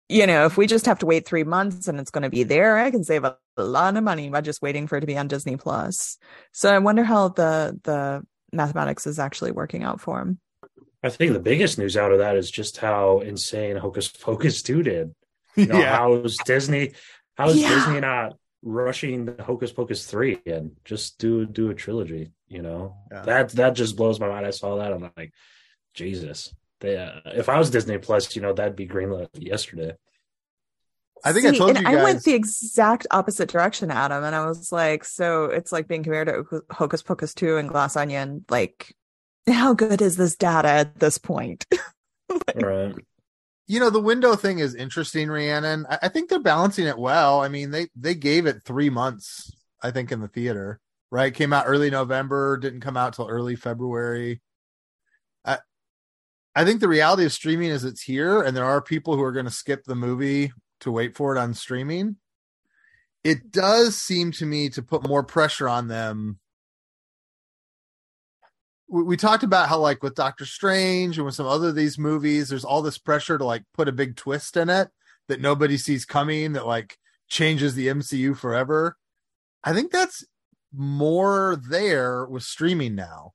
You 0.08 0.26
know, 0.26 0.46
if 0.46 0.56
we 0.56 0.66
just 0.66 0.86
have 0.86 1.00
to 1.00 1.06
wait 1.06 1.26
three 1.26 1.44
months 1.44 1.86
and 1.86 2.00
it's 2.00 2.10
going 2.10 2.22
to 2.22 2.30
be 2.30 2.44
there, 2.44 2.78
I 2.78 2.90
can 2.90 3.04
save 3.04 3.24
a 3.24 3.36
lot 3.58 3.96
of 3.96 4.04
money 4.04 4.30
by 4.30 4.40
just 4.40 4.62
waiting 4.62 4.86
for 4.86 4.96
it 4.96 5.00
to 5.02 5.06
be 5.06 5.18
on 5.18 5.28
Disney 5.28 5.56
Plus. 5.56 6.16
So 6.52 6.74
I 6.74 6.78
wonder 6.78 7.04
how 7.04 7.28
the 7.28 7.78
the 7.84 8.22
mathematics 8.52 9.06
is 9.06 9.18
actually 9.18 9.52
working 9.52 9.82
out 9.82 10.00
for 10.00 10.20
him. 10.20 10.38
I 11.02 11.10
think 11.10 11.32
the 11.32 11.40
biggest 11.40 11.78
news 11.78 11.96
out 11.96 12.12
of 12.12 12.18
that 12.18 12.36
is 12.36 12.50
just 12.50 12.78
how 12.78 13.20
insane 13.20 13.76
Hocus 13.76 14.08
Pocus 14.08 14.62
2 14.62 14.82
did. 14.82 15.14
You 15.56 15.66
know, 15.66 15.78
yeah. 15.78 15.96
how's 15.96 16.36
Disney 16.38 16.92
how's 17.36 17.56
Yeah. 17.56 17.68
Disney 17.68 18.00
not 18.00 18.36
rushing 18.62 19.24
the 19.24 19.42
Hocus 19.42 19.72
Pocus 19.72 20.06
3 20.06 20.40
and 20.46 20.72
just 20.84 21.18
do 21.18 21.46
do 21.46 21.70
a 21.70 21.74
trilogy, 21.74 22.32
you 22.48 22.62
know? 22.62 22.96
Yeah. 23.10 23.22
That 23.22 23.48
that 23.50 23.70
just 23.74 23.96
blows 23.96 24.18
my 24.20 24.28
mind. 24.28 24.46
I 24.46 24.50
saw 24.50 24.76
that 24.76 24.92
I'm 24.92 25.10
like, 25.16 25.32
Jesus. 25.94 26.54
They, 26.80 26.96
uh, 26.96 27.20
if 27.26 27.48
I 27.48 27.58
was 27.58 27.70
Disney 27.70 27.98
Plus, 27.98 28.36
you 28.36 28.42
know, 28.42 28.52
that'd 28.52 28.76
be 28.76 28.86
greenlit 28.86 29.28
yesterday. 29.34 29.94
I 31.24 31.32
think 31.32 31.46
I 31.46 31.50
See, 31.52 31.58
told 31.58 31.76
and 31.76 31.86
you 31.86 31.98
I 31.98 32.02
went 32.02 32.22
the 32.22 32.34
exact 32.34 33.06
opposite 33.10 33.48
direction, 33.48 33.90
Adam, 33.90 34.24
and 34.24 34.34
I 34.34 34.46
was 34.46 34.70
like, 34.72 35.04
so 35.04 35.46
it's 35.46 35.72
like 35.72 35.88
being 35.88 36.02
compared 36.02 36.28
to 36.28 36.62
Hocus 36.70 37.02
Pocus 37.02 37.34
2 37.34 37.56
and 37.56 37.68
Glass 37.68 37.96
Onion. 37.96 38.44
Like, 38.48 38.94
how 39.48 39.74
good 39.74 40.00
is 40.02 40.16
this 40.16 40.36
data 40.36 40.68
at 40.68 40.98
this 40.98 41.18
point? 41.18 41.66
Right. 42.54 42.94
you 43.66 43.80
know 43.80 43.88
the 43.88 44.00
window 44.02 44.34
thing 44.36 44.58
is 44.58 44.74
interesting 44.74 45.30
rhiannon 45.30 45.86
I, 45.88 45.98
I 46.02 46.08
think 46.08 46.28
they're 46.28 46.40
balancing 46.40 46.86
it 46.86 46.98
well 46.98 47.40
i 47.40 47.48
mean 47.48 47.70
they 47.70 47.88
they 47.96 48.14
gave 48.14 48.44
it 48.44 48.62
three 48.64 48.90
months 48.90 49.50
i 49.82 49.90
think 49.90 50.12
in 50.12 50.20
the 50.20 50.28
theater 50.28 50.78
right 51.10 51.32
came 51.32 51.54
out 51.54 51.64
early 51.66 51.88
november 51.90 52.58
didn't 52.58 52.82
come 52.82 52.98
out 52.98 53.14
till 53.14 53.28
early 53.28 53.56
february 53.56 54.42
i 55.46 55.56
i 56.54 56.66
think 56.66 56.80
the 56.80 56.88
reality 56.88 57.24
of 57.24 57.32
streaming 57.32 57.70
is 57.70 57.82
it's 57.82 58.02
here 58.02 58.42
and 58.42 58.54
there 58.54 58.66
are 58.66 58.82
people 58.82 59.16
who 59.16 59.22
are 59.22 59.32
going 59.32 59.46
to 59.46 59.50
skip 59.50 59.84
the 59.84 59.94
movie 59.94 60.52
to 60.80 60.90
wait 60.90 61.16
for 61.16 61.34
it 61.34 61.38
on 61.38 61.54
streaming 61.54 62.16
it 63.24 63.50
does 63.50 63.96
seem 63.96 64.30
to 64.32 64.46
me 64.46 64.68
to 64.68 64.82
put 64.82 65.06
more 65.06 65.22
pressure 65.22 65.68
on 65.68 65.88
them 65.88 66.38
we, 68.88 69.02
we 69.02 69.16
talked 69.16 69.42
about 69.42 69.68
how 69.68 69.78
like 69.78 70.02
with 70.02 70.14
Doctor 70.14 70.46
Strange 70.46 71.18
and 71.18 71.26
with 71.26 71.34
some 71.34 71.46
other 71.46 71.68
of 71.68 71.74
these 71.74 71.98
movies, 71.98 72.48
there's 72.48 72.64
all 72.64 72.82
this 72.82 72.98
pressure 72.98 73.38
to 73.38 73.44
like 73.44 73.64
put 73.74 73.88
a 73.88 73.92
big 73.92 74.16
twist 74.16 74.56
in 74.56 74.68
it 74.68 74.88
that 75.28 75.40
nobody 75.40 75.76
sees 75.76 76.04
coming 76.04 76.54
that 76.54 76.66
like 76.66 76.98
changes 77.28 77.74
the 77.74 77.88
MCU 77.88 78.36
forever. 78.36 78.96
I 79.62 79.72
think 79.74 79.92
that's 79.92 80.24
more 80.74 81.60
there 81.68 82.26
with 82.26 82.42
streaming 82.42 82.94
now 82.94 83.32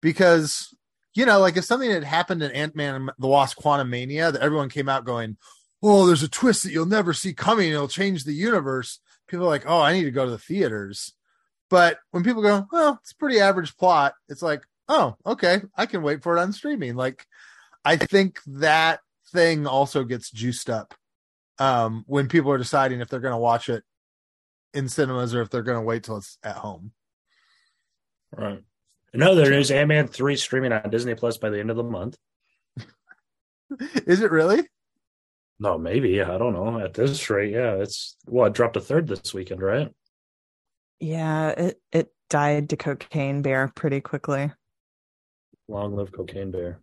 because 0.00 0.74
you 1.14 1.26
know 1.26 1.40
like 1.40 1.56
if 1.56 1.64
something 1.64 1.90
had 1.90 2.04
happened 2.04 2.42
in 2.42 2.52
Ant-Man 2.52 2.94
and 2.94 3.10
the 3.18 3.26
Wasp 3.26 3.58
Quantumania 3.58 4.32
that 4.32 4.42
everyone 4.42 4.68
came 4.68 4.88
out 4.88 5.04
going, 5.04 5.36
"Oh, 5.82 6.06
there's 6.06 6.22
a 6.22 6.28
twist 6.28 6.62
that 6.64 6.72
you'll 6.72 6.86
never 6.86 7.12
see 7.12 7.32
coming, 7.34 7.70
it'll 7.70 7.88
change 7.88 8.24
the 8.24 8.32
universe." 8.32 9.00
People 9.26 9.46
are 9.46 9.50
like, 9.50 9.64
"Oh, 9.66 9.80
I 9.80 9.92
need 9.92 10.04
to 10.04 10.10
go 10.10 10.24
to 10.24 10.30
the 10.30 10.38
theaters." 10.38 11.12
But 11.70 11.98
when 12.10 12.24
people 12.24 12.42
go, 12.42 12.66
"Well, 12.72 12.98
it's 13.02 13.12
a 13.12 13.16
pretty 13.16 13.40
average 13.40 13.76
plot," 13.76 14.14
it's 14.28 14.42
like, 14.42 14.62
"Oh, 14.88 15.16
okay, 15.26 15.62
I 15.76 15.86
can 15.86 16.02
wait 16.02 16.22
for 16.22 16.36
it 16.36 16.40
on 16.40 16.52
streaming." 16.52 16.94
Like 16.96 17.26
I 17.84 17.96
think 17.96 18.40
that 18.46 19.00
thing 19.32 19.66
also 19.66 20.04
gets 20.04 20.30
juiced 20.30 20.70
up 20.70 20.94
um 21.58 22.04
when 22.06 22.28
people 22.28 22.50
are 22.50 22.58
deciding 22.58 23.00
if 23.00 23.08
they're 23.08 23.20
going 23.20 23.32
to 23.32 23.36
watch 23.36 23.68
it 23.68 23.84
in 24.74 24.88
cinemas 24.88 25.34
or 25.34 25.42
if 25.42 25.50
they're 25.50 25.62
going 25.62 25.78
to 25.78 25.82
wait 25.82 26.04
till 26.04 26.16
it's 26.16 26.38
at 26.42 26.56
home. 26.56 26.92
Right. 28.34 28.62
In 29.14 29.22
other 29.22 29.50
news, 29.50 29.70
Ant 29.70 29.88
Man 29.88 30.06
3 30.06 30.36
streaming 30.36 30.72
on 30.72 30.90
Disney 30.90 31.14
Plus 31.14 31.38
by 31.38 31.50
the 31.50 31.58
end 31.58 31.70
of 31.70 31.76
the 31.76 31.82
month. 31.82 32.18
Is 34.06 34.20
it 34.20 34.30
really? 34.30 34.68
No, 35.60 35.76
maybe. 35.76 36.22
I 36.22 36.38
don't 36.38 36.52
know. 36.52 36.78
At 36.78 36.94
this 36.94 37.28
rate, 37.30 37.52
yeah. 37.52 37.74
It's 37.74 38.16
well, 38.26 38.46
it 38.46 38.52
dropped 38.52 38.76
a 38.76 38.80
third 38.80 39.08
this 39.08 39.34
weekend, 39.34 39.60
right? 39.60 39.92
yeah, 41.00 41.48
it, 41.50 41.80
it 41.92 42.12
died 42.28 42.70
to 42.70 42.76
Cocaine 42.76 43.42
Bear 43.42 43.70
pretty 43.74 44.00
quickly. 44.00 44.50
Long 45.68 45.94
live 45.96 46.12
Cocaine 46.12 46.50
Bear. 46.50 46.80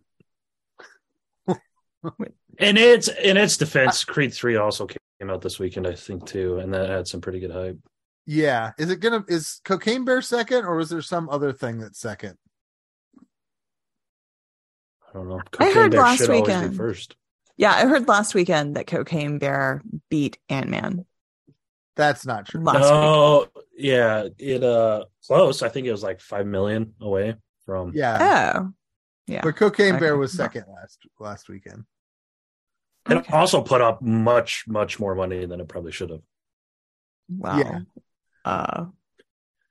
and 1.48 2.78
its 2.78 3.08
in 3.08 3.36
its 3.36 3.56
defense, 3.56 4.04
Creed 4.04 4.32
3 4.32 4.56
also 4.56 4.86
came 4.86 5.30
out 5.30 5.42
this 5.42 5.58
weekend, 5.58 5.86
I 5.86 5.94
think, 5.94 6.26
too, 6.26 6.58
and 6.58 6.72
that 6.72 6.88
had 6.88 7.08
some 7.08 7.20
pretty 7.20 7.40
good 7.40 7.50
hype. 7.50 7.78
Yeah. 8.26 8.72
Is 8.78 8.90
it 8.90 9.00
gonna 9.00 9.24
is 9.28 9.60
Cocaine 9.64 10.04
Bear 10.04 10.22
second 10.22 10.64
or 10.64 10.76
was 10.76 10.90
there 10.90 11.02
some 11.02 11.28
other 11.28 11.52
thing 11.52 11.78
that's 11.78 12.00
second? 12.00 12.36
I 15.08 15.12
don't 15.12 15.28
know. 15.28 15.40
I 15.58 15.70
heard 15.72 15.92
Bear 15.92 16.00
last 16.00 16.18
should 16.18 16.30
always 16.30 16.48
be 16.48 16.54
weekend. 16.54 16.76
first. 16.76 17.16
Yeah, 17.56 17.72
I 17.72 17.86
heard 17.86 18.06
last 18.08 18.34
weekend 18.34 18.76
that 18.76 18.86
Cocaine 18.86 19.38
Bear 19.38 19.82
beat 20.10 20.38
Ant 20.48 20.68
Man. 20.68 21.06
That's 21.96 22.26
not 22.26 22.46
true. 22.46 22.60
Last 22.62 22.80
no, 22.80 23.46
yeah, 23.76 24.28
it 24.38 24.62
uh 24.62 25.06
close. 25.26 25.62
I 25.62 25.68
think 25.70 25.86
it 25.86 25.92
was 25.92 26.02
like 26.02 26.20
five 26.20 26.46
million 26.46 26.92
away 27.00 27.36
from. 27.64 27.92
Yeah. 27.94 28.18
Oh, 28.58 28.72
yeah. 29.26 29.40
But 29.42 29.56
Cocaine 29.56 29.98
Bear 29.98 30.16
was 30.16 30.32
second 30.32 30.64
last 30.68 30.98
last 31.18 31.48
weekend. 31.48 31.84
It 33.08 33.14
Okay. 33.18 33.32
also 33.32 33.62
put 33.62 33.80
up 33.80 34.02
much, 34.02 34.64
much 34.66 34.98
more 34.98 35.14
money 35.14 35.46
than 35.46 35.60
it 35.60 35.68
probably 35.68 35.92
should 35.92 36.10
have. 36.10 36.22
Wow. 37.28 37.58
Yeah. 37.58 37.80
Uh, 38.44 38.86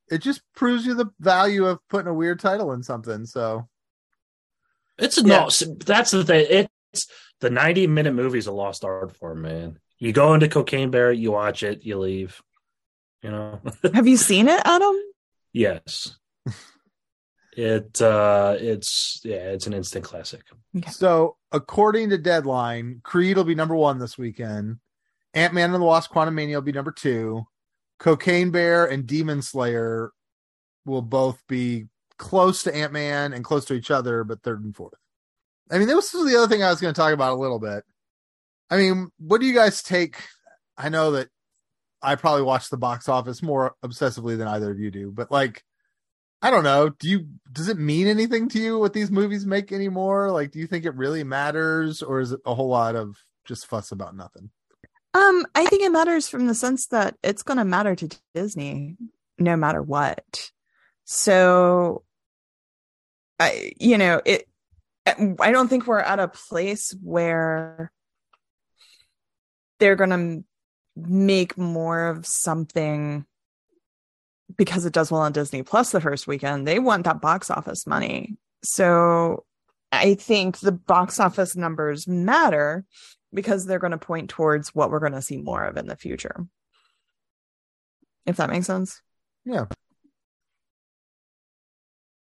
It 0.09 0.19
just 0.19 0.41
proves 0.55 0.85
you 0.85 0.93
the 0.95 1.07
value 1.19 1.65
of 1.65 1.79
putting 1.89 2.07
a 2.07 2.13
weird 2.13 2.39
title 2.39 2.71
in 2.71 2.81
something. 2.81 3.25
So 3.25 3.67
It's 4.97 5.17
Yeah. 5.17 5.47
no, 5.47 5.75
that's 5.75 6.11
the 6.11 6.23
thing. 6.23 6.47
It's 6.49 6.69
the 7.41 7.49
90 7.49 7.87
minute 7.87 8.13
movie 8.13 8.39
is 8.39 8.47
a 8.47 8.51
lost 8.51 8.83
art 8.83 9.15
form, 9.15 9.41
man. 9.41 9.79
You 9.97 10.11
go 10.11 10.33
into 10.33 10.47
Cocaine 10.47 10.91
Bear, 10.91 11.11
you 11.11 11.31
watch 11.31 11.63
it, 11.63 11.83
you 11.83 11.97
leave. 11.97 12.41
You 13.21 13.31
know? 13.31 13.61
have 13.93 14.07
you 14.07 14.17
seen 14.17 14.47
it, 14.47 14.61
Adam? 14.65 14.95
yes. 15.53 16.17
It 17.55 18.01
uh 18.01 18.57
it's 18.59 19.21
yeah, 19.23 19.51
it's 19.51 19.65
an 19.65 19.73
instant 19.73 20.03
classic. 20.03 20.41
Okay. 20.75 20.89
So, 20.91 21.37
according 21.53 22.09
to 22.09 22.17
Deadline, 22.17 22.99
Creed 23.01 23.37
will 23.37 23.45
be 23.45 23.55
number 23.55 23.75
one 23.75 23.97
this 23.97 24.17
weekend. 24.17 24.79
Ant 25.33 25.53
Man 25.53 25.73
and 25.73 25.81
the 25.81 25.85
Wasp: 25.85 26.11
Quantumania 26.11 26.55
will 26.55 26.61
be 26.61 26.73
number 26.73 26.91
two. 26.91 27.47
Cocaine 27.97 28.51
Bear 28.51 28.85
and 28.85 29.07
Demon 29.07 29.41
Slayer 29.41 30.11
will 30.85 31.01
both 31.01 31.41
be 31.47 31.85
close 32.17 32.63
to 32.63 32.75
Ant 32.75 32.91
Man 32.91 33.31
and 33.31 33.45
close 33.45 33.63
to 33.65 33.73
each 33.73 33.89
other, 33.89 34.25
but 34.25 34.43
third 34.43 34.61
and 34.61 34.75
fourth. 34.75 34.99
I 35.72 35.77
mean, 35.77 35.88
this 35.88 36.13
was 36.13 36.31
the 36.31 36.38
other 36.38 36.48
thing 36.48 36.63
I 36.63 36.69
was 36.69 36.81
going 36.81 36.93
to 36.93 37.00
talk 37.00 37.13
about 37.13 37.34
a 37.34 37.41
little 37.41 37.60
bit. 37.60 37.84
I 38.69 38.77
mean, 38.77 39.10
what 39.17 39.41
do 39.41 39.48
you 39.48 39.53
guys 39.53 39.81
take? 39.84 40.17
I 40.77 40.89
know 40.89 41.12
that 41.12 41.29
I 42.01 42.15
probably 42.15 42.43
watch 42.43 42.69
the 42.69 42.77
box 42.77 43.10
office 43.10 43.41
more 43.41 43.75
obsessively 43.84 44.38
than 44.38 44.48
either 44.48 44.72
of 44.72 44.79
you 44.79 44.91
do, 44.91 45.12
but 45.12 45.31
like, 45.31 45.63
I 46.41 46.51
don't 46.51 46.63
know. 46.63 46.89
Do 46.89 47.10
you 47.10 47.27
does 47.51 47.69
it 47.69 47.79
mean 47.79 48.07
anything 48.07 48.50
to 48.50 48.60
you 48.60 48.77
what 48.77 48.93
these 48.93 49.10
movies 49.10 49.45
make 49.45 49.72
anymore? 49.72 50.31
Like, 50.31 50.51
do 50.51 50.60
you 50.60 50.67
think 50.67 50.86
it 50.86 50.95
really 50.95 51.24
matters, 51.24 52.03
or 52.03 52.19
is 52.19 52.34
it 52.34 52.39
a 52.45 52.53
whole 52.53 52.67
lot 52.67 52.95
of 52.95 53.17
just 53.45 53.65
fuss 53.65 53.91
about 53.91 54.15
nothing? 54.15 54.51
Um, 55.15 55.48
I 55.55 55.65
think 55.65 55.81
it 55.81 55.91
matters 55.91 56.27
from 56.27 56.45
the 56.45 56.53
sense 56.53 56.88
that 56.88 57.15
it's 57.24 57.41
going 57.41 57.57
to 57.57 57.65
matter 57.65 57.95
to 57.95 58.10
Disney 58.34 58.98
no 59.39 59.55
matter 59.55 59.81
what. 59.81 60.51
So, 61.05 62.03
I, 63.39 63.72
you 63.79 63.98
know, 63.98 64.22
it, 64.25 64.48
I 65.05 65.51
don't 65.51 65.67
think 65.67 65.85
we're 65.85 66.00
at 66.00 66.19
a 66.19 66.27
place 66.27 66.95
where 67.03 67.91
they're 69.79 69.95
going 69.95 70.09
to 70.09 70.43
make 70.95 71.57
more 71.57 72.07
of 72.07 72.25
something 72.25 73.25
because 74.57 74.85
it 74.85 74.93
does 74.93 75.12
well 75.12 75.21
on 75.21 75.31
Disney 75.31 75.63
Plus 75.63 75.91
the 75.91 76.01
first 76.01 76.27
weekend. 76.27 76.67
They 76.67 76.79
want 76.79 77.03
that 77.03 77.21
box 77.21 77.50
office 77.50 77.85
money. 77.85 78.38
So, 78.63 79.45
I 79.91 80.15
think 80.15 80.59
the 80.59 80.71
box 80.71 81.19
office 81.19 81.55
numbers 81.55 82.07
matter 82.07 82.85
because 83.33 83.65
they're 83.65 83.79
going 83.79 83.91
to 83.91 83.97
point 83.97 84.29
towards 84.29 84.74
what 84.74 84.89
we're 84.89 85.00
going 85.00 85.13
to 85.13 85.21
see 85.21 85.38
more 85.38 85.63
of 85.63 85.77
in 85.77 85.88
the 85.88 85.95
future. 85.95 86.45
If 88.25 88.38
that 88.38 88.50
makes 88.50 88.65
sense. 88.65 89.01
Yeah, 89.45 89.65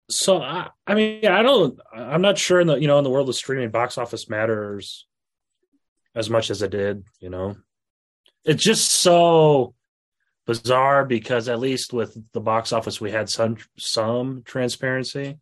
So 0.09 0.41
I, 0.41 0.69
I 0.87 0.95
mean, 0.95 1.25
I 1.25 1.43
don't. 1.43 1.79
I'm 1.93 2.21
not 2.21 2.37
sure 2.37 2.59
in 2.59 2.67
the 2.67 2.75
you 2.75 2.87
know 2.87 2.97
in 2.97 3.03
the 3.03 3.09
world 3.09 3.29
of 3.29 3.35
streaming, 3.35 3.69
box 3.69 3.97
office 3.97 4.29
matters 4.29 5.05
as 6.15 6.29
much 6.29 6.49
as 6.49 6.61
it 6.61 6.71
did. 6.71 7.03
You 7.19 7.29
know, 7.29 7.57
it's 8.43 8.63
just 8.63 8.91
so 8.91 9.75
bizarre 10.47 11.05
because 11.05 11.47
at 11.47 11.59
least 11.59 11.93
with 11.93 12.17
the 12.33 12.41
box 12.41 12.73
office, 12.73 12.99
we 12.99 13.11
had 13.11 13.29
some 13.29 13.57
some 13.77 14.41
transparency, 14.43 15.37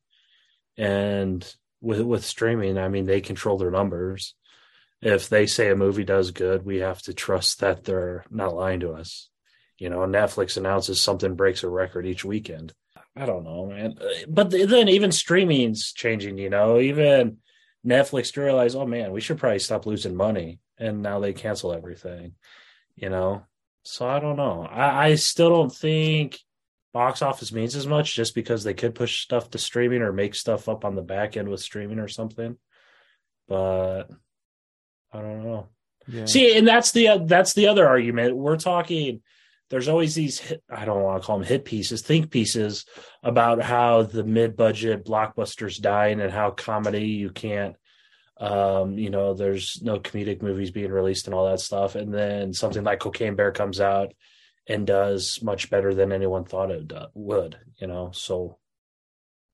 and 0.77 1.55
with 1.79 2.01
with 2.01 2.25
streaming, 2.25 2.77
I 2.77 2.89
mean, 2.89 3.05
they 3.05 3.21
control 3.21 3.57
their 3.57 3.71
numbers. 3.71 4.36
If 5.01 5.29
they 5.29 5.45
say 5.45 5.69
a 5.69 5.75
movie 5.75 6.03
does 6.03 6.31
good, 6.31 6.65
we 6.65 6.77
have 6.77 7.01
to 7.03 7.13
trust 7.13 7.62
that 7.62 7.86
they're 7.86 8.25
not 8.29 8.55
lying 8.55 8.81
to 8.81 8.93
us. 8.93 9.29
You 9.77 9.89
know, 9.89 10.00
Netflix 10.00 10.57
announces 10.57 11.00
something 11.00 11.36
breaks 11.36 11.63
a 11.63 11.69
record 11.69 12.05
each 12.05 12.25
weekend. 12.25 12.74
I 13.17 13.25
don't 13.25 13.43
know, 13.43 13.65
man. 13.65 13.97
But 14.27 14.51
then 14.51 14.89
even 14.89 15.12
streaming's 15.12 15.91
changing. 15.91 16.38
You 16.38 16.50
know, 16.50 16.79
even 16.79 17.38
Netflix 17.86 18.36
realized, 18.38 18.75
oh 18.75 18.86
man, 18.86 19.12
we 19.12 19.21
should 19.21 19.38
probably 19.38 19.59
stop 19.59 19.86
losing 19.86 20.15
money, 20.15 20.59
and 20.77 21.01
now 21.01 21.19
they 21.19 21.33
cancel 21.33 21.74
everything. 21.74 22.33
You 22.95 23.09
know, 23.09 23.43
so 23.83 24.07
I 24.07 24.19
don't 24.19 24.38
know. 24.38 24.67
I, 24.69 25.09
I 25.09 25.15
still 25.15 25.50
don't 25.50 25.74
think 25.74 26.39
box 26.93 27.21
office 27.21 27.51
means 27.51 27.75
as 27.75 27.86
much 27.86 28.15
just 28.15 28.33
because 28.33 28.63
they 28.63 28.74
could 28.74 28.95
push 28.95 29.21
stuff 29.21 29.51
to 29.51 29.57
streaming 29.57 30.01
or 30.01 30.12
make 30.12 30.33
stuff 30.33 30.67
up 30.67 30.83
on 30.83 30.95
the 30.95 31.01
back 31.01 31.38
end 31.38 31.47
with 31.47 31.59
streaming 31.59 32.00
or 32.00 32.07
something. 32.07 32.57
But 33.47 34.03
I 35.12 35.21
don't 35.21 35.43
know. 35.43 35.69
Yeah. 36.07 36.25
See, 36.25 36.57
and 36.57 36.67
that's 36.67 36.91
the 36.91 37.07
uh, 37.07 37.17
that's 37.19 37.53
the 37.53 37.67
other 37.67 37.88
argument. 37.88 38.36
We're 38.36 38.57
talking. 38.57 39.21
There's 39.69 39.88
always 39.89 40.15
these 40.15 40.39
hit, 40.39 40.63
I 40.69 40.86
don't 40.86 41.03
want 41.03 41.21
to 41.21 41.25
call 41.25 41.38
them 41.38 41.47
hit 41.47 41.65
pieces, 41.65 42.01
think 42.01 42.31
pieces 42.31 42.86
about 43.21 43.62
how 43.62 44.03
the 44.03 44.24
mid-budget 44.24 45.05
blockbusters 45.05 45.81
dying 45.81 46.21
and 46.21 46.31
how 46.31 46.51
comedy 46.51 47.07
you 47.07 47.31
can't 47.31 47.75
um, 48.39 48.97
you 48.97 49.09
know, 49.09 49.33
there's 49.33 49.81
no 49.81 50.00
comedic 50.00 50.41
movies 50.41 50.71
being 50.71 50.91
released 50.91 51.25
and 51.25 51.33
all 51.33 51.50
that 51.50 51.59
stuff. 51.59 51.95
And 51.95 52.13
then 52.13 52.53
something 52.53 52.83
like 52.83 53.00
Cocaine 53.00 53.36
Bear 53.36 53.51
comes 53.51 53.81
out 53.81 54.13
and 54.67 54.86
does 54.86 55.39
much 55.41 55.69
better 55.69 55.93
than 55.93 56.12
anyone 56.12 56.45
thought 56.45 56.71
it 56.71 56.91
would, 57.13 57.57
you 57.77 57.88
know. 57.88 58.12
So 58.13 58.57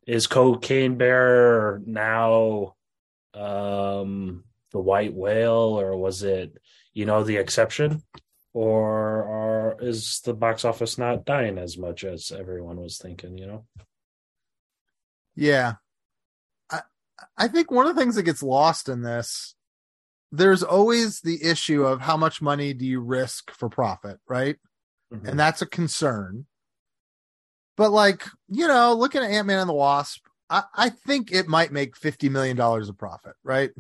is 0.06 0.28
Cocaine 0.28 0.98
Bear 0.98 1.82
now 1.86 2.76
um 3.34 4.44
the 4.72 4.80
white 4.80 5.14
whale 5.14 5.80
or 5.80 5.98
was 5.98 6.24
it, 6.24 6.58
you 6.94 7.06
know, 7.06 7.24
the 7.24 7.38
exception? 7.38 8.02
Or 8.54 9.24
are, 9.24 9.78
is 9.82 10.22
the 10.24 10.34
box 10.34 10.64
office 10.64 10.98
not 10.98 11.26
dying 11.26 11.58
as 11.58 11.78
much 11.78 12.04
as 12.04 12.32
everyone 12.32 12.80
was 12.80 12.98
thinking, 12.98 13.38
you 13.38 13.48
know? 13.48 13.66
Yeah. 15.36 15.74
I 16.70 16.82
i 17.36 17.48
think 17.48 17.72
one 17.72 17.88
of 17.88 17.96
the 17.96 18.02
things 18.02 18.16
that 18.16 18.24
gets 18.24 18.44
lost 18.44 18.90
in 18.90 19.02
this, 19.02 19.56
there's 20.32 20.64
always 20.64 21.22
the 21.22 21.44
issue 21.44 21.84
of 21.84 22.02
how 22.02 22.18
much 22.18 22.42
money 22.42 22.74
do 22.74 22.86
you 22.86 23.00
risk 23.00 23.52
for 23.52 23.70
profit, 23.70 24.20
right? 24.28 24.58
Mm-hmm. 25.14 25.28
And 25.28 25.40
that's 25.40 25.62
a 25.62 25.68
concern. 25.68 26.46
But 27.76 27.92
like, 27.92 28.26
you 28.50 28.68
know, 28.68 28.94
looking 28.94 29.24
at 29.24 29.32
Ant 29.32 29.48
Man 29.48 29.60
and 29.60 29.70
the 29.70 29.74
Wasp, 29.74 30.26
I, 30.50 30.64
I 30.76 30.90
think 30.90 31.32
it 31.32 31.48
might 31.48 31.72
make 31.72 31.98
fifty 31.98 32.30
million 32.30 32.56
dollars 32.56 32.90
of 32.90 32.98
profit, 32.98 33.34
right? 33.44 33.72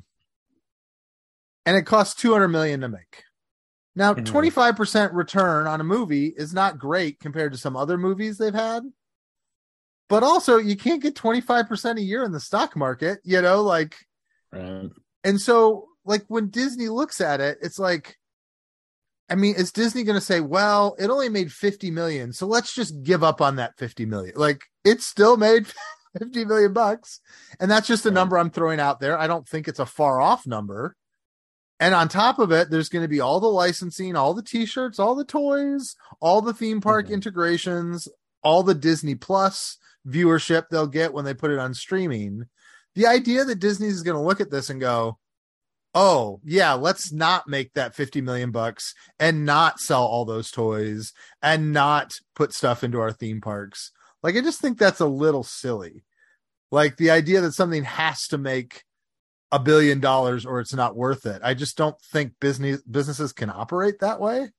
And 1.65 1.77
it 1.77 1.85
costs 1.85 2.19
two 2.19 2.31
hundred 2.31 2.49
million 2.49 2.81
to 2.81 2.89
make. 2.89 3.23
Now, 3.95 4.13
mm-hmm. 4.13 4.23
twenty 4.23 4.49
five 4.49 4.75
percent 4.75 5.13
return 5.13 5.67
on 5.67 5.81
a 5.81 5.85
movie 5.85 6.27
is 6.27 6.53
not 6.53 6.79
great 6.79 7.19
compared 7.19 7.51
to 7.51 7.57
some 7.57 7.75
other 7.75 7.97
movies 7.97 8.37
they've 8.37 8.53
had 8.53 8.83
but 10.09 10.21
also 10.21 10.57
you 10.57 10.75
can't 10.75 11.01
get 11.01 11.15
25% 11.15 11.97
a 11.97 12.01
year 12.01 12.23
in 12.23 12.31
the 12.31 12.39
stock 12.39 12.75
market, 12.75 13.19
you 13.23 13.41
know, 13.41 13.63
like 13.63 13.95
right. 14.51 14.89
and 15.23 15.41
so 15.41 15.87
like 16.05 16.23
when 16.27 16.49
Disney 16.49 16.89
looks 16.89 17.21
at 17.21 17.41
it, 17.41 17.57
it's 17.61 17.79
like 17.79 18.15
I 19.29 19.35
mean, 19.35 19.55
is 19.55 19.71
Disney 19.71 20.03
going 20.03 20.19
to 20.19 20.21
say, 20.21 20.41
"Well, 20.41 20.95
it 20.99 21.09
only 21.09 21.29
made 21.29 21.51
50 21.51 21.89
million, 21.89 22.33
so 22.33 22.45
let's 22.45 22.75
just 22.75 23.01
give 23.03 23.23
up 23.23 23.41
on 23.41 23.55
that 23.55 23.77
50 23.79 24.05
million." 24.05 24.35
Like 24.35 24.61
it 24.83 25.01
still 25.01 25.37
made 25.37 25.65
50 26.19 26.45
million 26.45 26.73
bucks, 26.73 27.21
and 27.59 27.71
that's 27.71 27.87
just 27.87 28.05
a 28.05 28.09
right. 28.09 28.13
number 28.13 28.37
I'm 28.37 28.51
throwing 28.51 28.79
out 28.79 28.99
there. 28.99 29.17
I 29.17 29.27
don't 29.27 29.47
think 29.47 29.67
it's 29.67 29.79
a 29.79 29.85
far 29.85 30.21
off 30.21 30.45
number. 30.45 30.95
And 31.79 31.93
on 31.93 32.07
top 32.07 32.39
of 32.39 32.51
it, 32.51 32.69
there's 32.69 32.89
going 32.89 33.01
to 33.01 33.09
be 33.09 33.19
all 33.19 33.39
the 33.39 33.47
licensing, 33.47 34.15
all 34.15 34.33
the 34.33 34.43
t-shirts, 34.43 34.99
all 34.99 35.15
the 35.15 35.25
toys, 35.25 35.95
all 36.21 36.41
the 36.41 36.53
theme 36.53 36.81
park 36.81 37.05
mm-hmm. 37.05 37.15
integrations, 37.15 38.07
all 38.43 38.63
the 38.63 38.75
Disney 38.75 39.15
Plus 39.15 39.77
viewership 40.07 40.65
they'll 40.69 40.87
get 40.87 41.13
when 41.13 41.25
they 41.25 41.33
put 41.33 41.51
it 41.51 41.59
on 41.59 41.73
streaming. 41.73 42.45
The 42.95 43.07
idea 43.07 43.43
that 43.45 43.59
Disney 43.59 43.87
is 43.87 44.03
going 44.03 44.17
to 44.17 44.23
look 44.23 44.39
at 44.39 44.51
this 44.51 44.69
and 44.69 44.79
go, 44.79 45.17
"Oh, 45.95 46.39
yeah, 46.43 46.73
let's 46.73 47.11
not 47.11 47.47
make 47.47 47.73
that 47.73 47.95
50 47.95 48.21
million 48.21 48.51
bucks 48.51 48.93
and 49.19 49.45
not 49.45 49.79
sell 49.79 50.05
all 50.05 50.25
those 50.25 50.51
toys 50.51 51.11
and 51.41 51.73
not 51.73 52.13
put 52.35 52.53
stuff 52.53 52.83
into 52.83 52.99
our 52.99 53.11
theme 53.11 53.41
parks." 53.41 53.91
Like 54.21 54.35
I 54.35 54.41
just 54.41 54.61
think 54.61 54.77
that's 54.77 54.99
a 54.99 55.05
little 55.05 55.43
silly. 55.43 56.05
Like 56.71 56.97
the 56.97 57.11
idea 57.11 57.41
that 57.41 57.53
something 57.53 57.83
has 57.83 58.27
to 58.27 58.37
make 58.37 58.83
a 59.53 59.59
billion 59.59 60.01
dollars 60.01 60.45
or 60.45 60.59
it's 60.59 60.73
not 60.73 60.97
worth 60.97 61.25
it. 61.25 61.41
I 61.45 61.53
just 61.53 61.77
don't 61.77 61.99
think 62.01 62.33
business 62.41 62.81
businesses 62.81 63.31
can 63.31 63.49
operate 63.49 63.99
that 63.99 64.19
way 64.19 64.49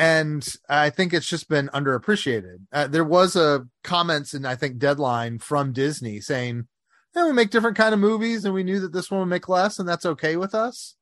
and 0.00 0.48
I 0.66 0.88
think 0.88 1.12
it's 1.12 1.28
just 1.28 1.46
been 1.50 1.68
underappreciated. 1.74 2.60
Uh, 2.72 2.86
there 2.86 3.04
was 3.04 3.36
a 3.36 3.66
comments 3.84 4.32
and 4.32 4.46
I 4.46 4.54
think 4.54 4.78
Deadline 4.78 5.40
from 5.40 5.74
Disney 5.74 6.20
saying, 6.20 6.68
"Yeah, 7.14 7.26
we 7.26 7.32
make 7.34 7.50
different 7.50 7.76
kind 7.76 7.92
of 7.92 8.00
movies, 8.00 8.46
and 8.46 8.54
we 8.54 8.62
knew 8.62 8.80
that 8.80 8.94
this 8.94 9.10
one 9.10 9.20
would 9.20 9.26
make 9.26 9.46
less, 9.46 9.78
and 9.78 9.86
that's 9.86 10.06
okay 10.06 10.36
with 10.36 10.54
us." 10.54 10.96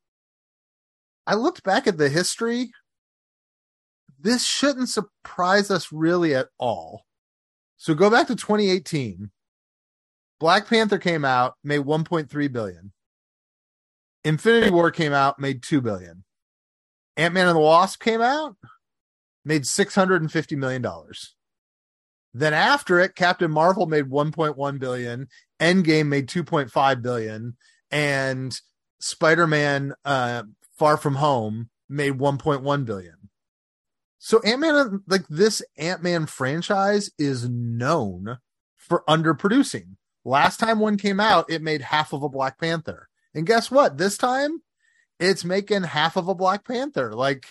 I 1.28 1.34
looked 1.34 1.62
back 1.62 1.86
at 1.86 1.96
the 1.96 2.08
history. 2.08 2.72
This 4.18 4.44
shouldn't 4.44 4.88
surprise 4.88 5.70
us 5.70 5.92
really 5.92 6.34
at 6.34 6.48
all. 6.58 7.04
So 7.76 7.94
go 7.94 8.10
back 8.10 8.26
to 8.26 8.34
2018. 8.34 9.30
Black 10.40 10.68
Panther 10.68 10.98
came 10.98 11.24
out, 11.24 11.54
made 11.64 11.80
1.3 11.80 12.52
billion. 12.52 12.92
Infinity 14.24 14.70
War 14.70 14.90
came 14.90 15.12
out, 15.12 15.38
made 15.38 15.62
2 15.62 15.80
billion. 15.80 16.24
Ant 17.16 17.34
Man 17.34 17.48
and 17.48 17.56
the 17.56 17.60
Wasp 17.60 18.00
came 18.00 18.20
out, 18.20 18.56
made 19.44 19.62
$650 19.62 20.56
million. 20.56 20.86
Then 22.34 22.54
after 22.54 23.00
it, 23.00 23.16
Captain 23.16 23.50
Marvel 23.50 23.86
made 23.86 24.04
1.1 24.04 24.78
billion, 24.78 25.28
Endgame 25.58 26.06
made 26.06 26.28
2.5 26.28 27.02
billion, 27.02 27.56
and 27.90 28.60
Spider-Man 29.00 29.94
uh, 30.04 30.42
Far 30.78 30.96
From 30.96 31.16
Home 31.16 31.70
made 31.88 32.18
1.1 32.18 32.84
billion. 32.84 33.14
So 34.18 34.40
Ant-Man 34.40 35.02
like 35.06 35.26
this 35.28 35.62
Ant-Man 35.76 36.26
franchise 36.26 37.10
is 37.18 37.48
known 37.48 38.38
for 38.76 39.04
underproducing. 39.08 39.96
Last 40.28 40.58
time 40.60 40.78
one 40.78 40.98
came 40.98 41.20
out, 41.20 41.50
it 41.50 41.62
made 41.62 41.80
half 41.80 42.12
of 42.12 42.22
a 42.22 42.28
Black 42.28 42.58
Panther. 42.60 43.08
And 43.34 43.46
guess 43.46 43.70
what? 43.70 43.96
This 43.96 44.18
time 44.18 44.62
it's 45.18 45.42
making 45.42 45.84
half 45.84 46.16
of 46.16 46.28
a 46.28 46.34
Black 46.34 46.66
Panther. 46.66 47.14
Like 47.14 47.46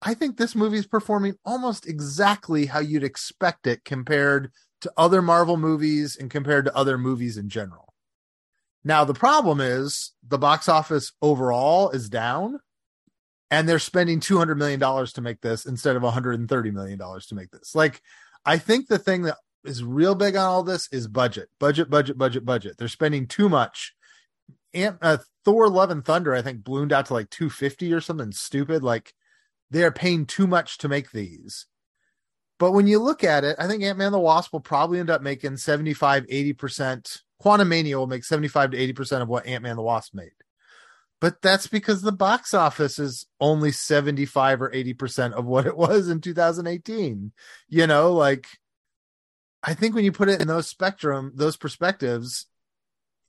I 0.00 0.14
think 0.14 0.36
this 0.36 0.54
movie 0.54 0.78
is 0.78 0.86
performing 0.86 1.34
almost 1.44 1.86
exactly 1.86 2.66
how 2.66 2.78
you'd 2.78 3.02
expect 3.02 3.66
it 3.66 3.84
compared 3.84 4.52
to 4.82 4.92
other 4.96 5.20
Marvel 5.20 5.56
movies 5.56 6.16
and 6.16 6.30
compared 6.30 6.66
to 6.66 6.76
other 6.76 6.96
movies 6.96 7.36
in 7.36 7.48
general. 7.48 7.92
Now, 8.84 9.04
the 9.04 9.14
problem 9.14 9.60
is 9.60 10.12
the 10.22 10.38
box 10.38 10.68
office 10.68 11.12
overall 11.20 11.90
is 11.90 12.08
down, 12.08 12.60
and 13.50 13.68
they're 13.68 13.80
spending 13.80 14.20
$200 14.20 14.56
million 14.56 14.78
to 14.78 15.20
make 15.20 15.40
this 15.40 15.66
instead 15.66 15.96
of 15.96 16.02
$130 16.02 16.72
million 16.72 16.98
to 16.98 17.34
make 17.34 17.50
this. 17.50 17.74
Like, 17.74 18.00
I 18.44 18.58
think 18.58 18.86
the 18.86 18.98
thing 18.98 19.22
that 19.22 19.38
is 19.66 19.84
real 19.84 20.14
big 20.14 20.36
on 20.36 20.46
all 20.46 20.62
this 20.62 20.88
is 20.92 21.08
budget, 21.08 21.48
budget, 21.58 21.90
budget, 21.90 22.18
budget, 22.18 22.44
budget. 22.44 22.76
They're 22.78 22.88
spending 22.88 23.26
too 23.26 23.48
much. 23.48 23.94
And 24.74 24.98
uh, 25.00 25.18
Thor: 25.44 25.68
Love 25.68 25.90
and 25.90 26.04
Thunder, 26.04 26.34
I 26.34 26.42
think, 26.42 26.64
ballooned 26.64 26.92
out 26.92 27.06
to 27.06 27.14
like 27.14 27.30
250 27.30 27.92
or 27.92 28.00
something 28.00 28.32
stupid. 28.32 28.82
Like, 28.82 29.14
they 29.70 29.82
are 29.84 29.92
paying 29.92 30.26
too 30.26 30.46
much 30.46 30.78
to 30.78 30.88
make 30.88 31.10
these. 31.10 31.66
But 32.58 32.72
when 32.72 32.86
you 32.86 32.98
look 32.98 33.22
at 33.22 33.44
it, 33.44 33.56
I 33.58 33.66
think 33.66 33.82
Ant 33.82 33.98
Man 33.98 34.12
the 34.12 34.18
Wasp 34.18 34.52
will 34.52 34.60
probably 34.60 34.98
end 34.98 35.10
up 35.10 35.22
making 35.22 35.56
75, 35.58 36.26
80%. 36.26 37.20
Quantumania 37.42 37.96
will 37.96 38.06
make 38.06 38.24
75 38.24 38.70
to 38.70 38.92
80% 38.94 39.22
of 39.22 39.28
what 39.28 39.46
Ant 39.46 39.62
Man 39.62 39.76
the 39.76 39.82
Wasp 39.82 40.14
made. 40.14 40.30
But 41.20 41.40
that's 41.42 41.66
because 41.66 42.02
the 42.02 42.12
box 42.12 42.54
office 42.54 42.98
is 42.98 43.26
only 43.40 43.72
75 43.72 44.62
or 44.62 44.70
80% 44.70 45.32
of 45.32 45.46
what 45.46 45.66
it 45.66 45.76
was 45.76 46.08
in 46.08 46.20
2018. 46.20 47.32
You 47.68 47.86
know, 47.86 48.12
like 48.12 48.46
I 49.66 49.74
think 49.74 49.94
when 49.96 50.04
you 50.04 50.12
put 50.12 50.28
it 50.28 50.40
in 50.40 50.46
those 50.46 50.68
spectrum, 50.68 51.32
those 51.34 51.56
perspectives, 51.56 52.46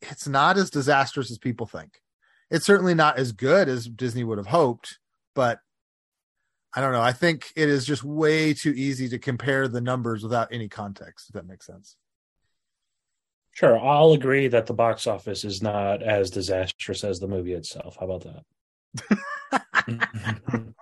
it's 0.03 0.27
not 0.27 0.55
as 0.57 0.69
disastrous 0.69 1.31
as 1.31 1.39
people 1.39 1.65
think. 1.65 1.99
It's 2.51 2.65
certainly 2.65 2.93
not 2.93 3.17
as 3.17 3.31
good 3.31 3.67
as 3.67 3.87
Disney 3.87 4.23
would 4.23 4.37
have 4.37 4.47
hoped, 4.47 4.99
but 5.33 5.59
I 6.75 6.81
don't 6.81 6.91
know. 6.91 7.01
I 7.01 7.11
think 7.11 7.51
it 7.55 7.67
is 7.69 7.85
just 7.85 8.03
way 8.03 8.53
too 8.53 8.69
easy 8.69 9.09
to 9.09 9.17
compare 9.17 9.67
the 9.67 9.81
numbers 9.81 10.21
without 10.21 10.49
any 10.51 10.69
context, 10.69 11.29
if 11.29 11.33
that 11.33 11.47
makes 11.47 11.65
sense. 11.65 11.95
Sure. 13.51 13.79
I'll 13.79 14.11
agree 14.11 14.47
that 14.49 14.67
the 14.67 14.75
box 14.75 15.07
office 15.07 15.43
is 15.43 15.63
not 15.63 16.03
as 16.03 16.29
disastrous 16.29 17.03
as 17.03 17.19
the 17.19 17.27
movie 17.27 17.53
itself. 17.53 17.97
How 17.99 18.05
about 18.05 18.43
that? 19.07 20.75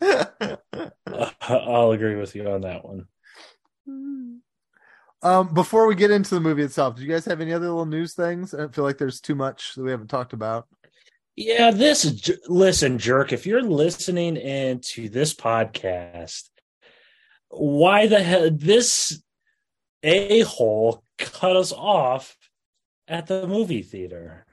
I'll 1.40 1.90
agree 1.90 2.14
with 2.14 2.36
you 2.36 2.48
on 2.48 2.60
that 2.60 2.84
one. 2.84 3.06
Hmm. 3.84 4.36
Um, 5.22 5.52
before 5.52 5.86
we 5.86 5.94
get 5.94 6.10
into 6.10 6.34
the 6.34 6.40
movie 6.40 6.62
itself, 6.62 6.96
do 6.96 7.02
you 7.02 7.08
guys 7.08 7.26
have 7.26 7.40
any 7.40 7.52
other 7.52 7.66
little 7.66 7.84
news 7.86 8.14
things? 8.14 8.54
I 8.54 8.68
feel 8.68 8.84
like 8.84 8.96
there's 8.96 9.20
too 9.20 9.34
much 9.34 9.74
that 9.74 9.82
we 9.82 9.90
haven't 9.90 10.08
talked 10.08 10.32
about. 10.32 10.66
Yeah, 11.36 11.70
this 11.70 12.30
listen, 12.48 12.98
jerk. 12.98 13.32
If 13.32 13.46
you're 13.46 13.62
listening 13.62 14.36
into 14.36 15.08
this 15.08 15.34
podcast, 15.34 16.48
why 17.48 18.06
the 18.06 18.22
hell 18.22 18.50
this 18.50 19.22
a 20.02 20.40
hole 20.40 21.04
cut 21.18 21.56
us 21.56 21.72
off 21.72 22.36
at 23.06 23.26
the 23.26 23.46
movie 23.46 23.82
theater? 23.82 24.46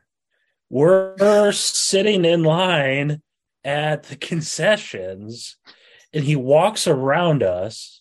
We're 0.70 1.52
sitting 1.54 2.26
in 2.26 2.44
line 2.44 3.22
at 3.64 4.04
the 4.04 4.18
concessions, 4.18 5.58
and 6.14 6.26
he 6.26 6.36
walks 6.36 6.88
around 6.88 7.42
us 7.42 7.97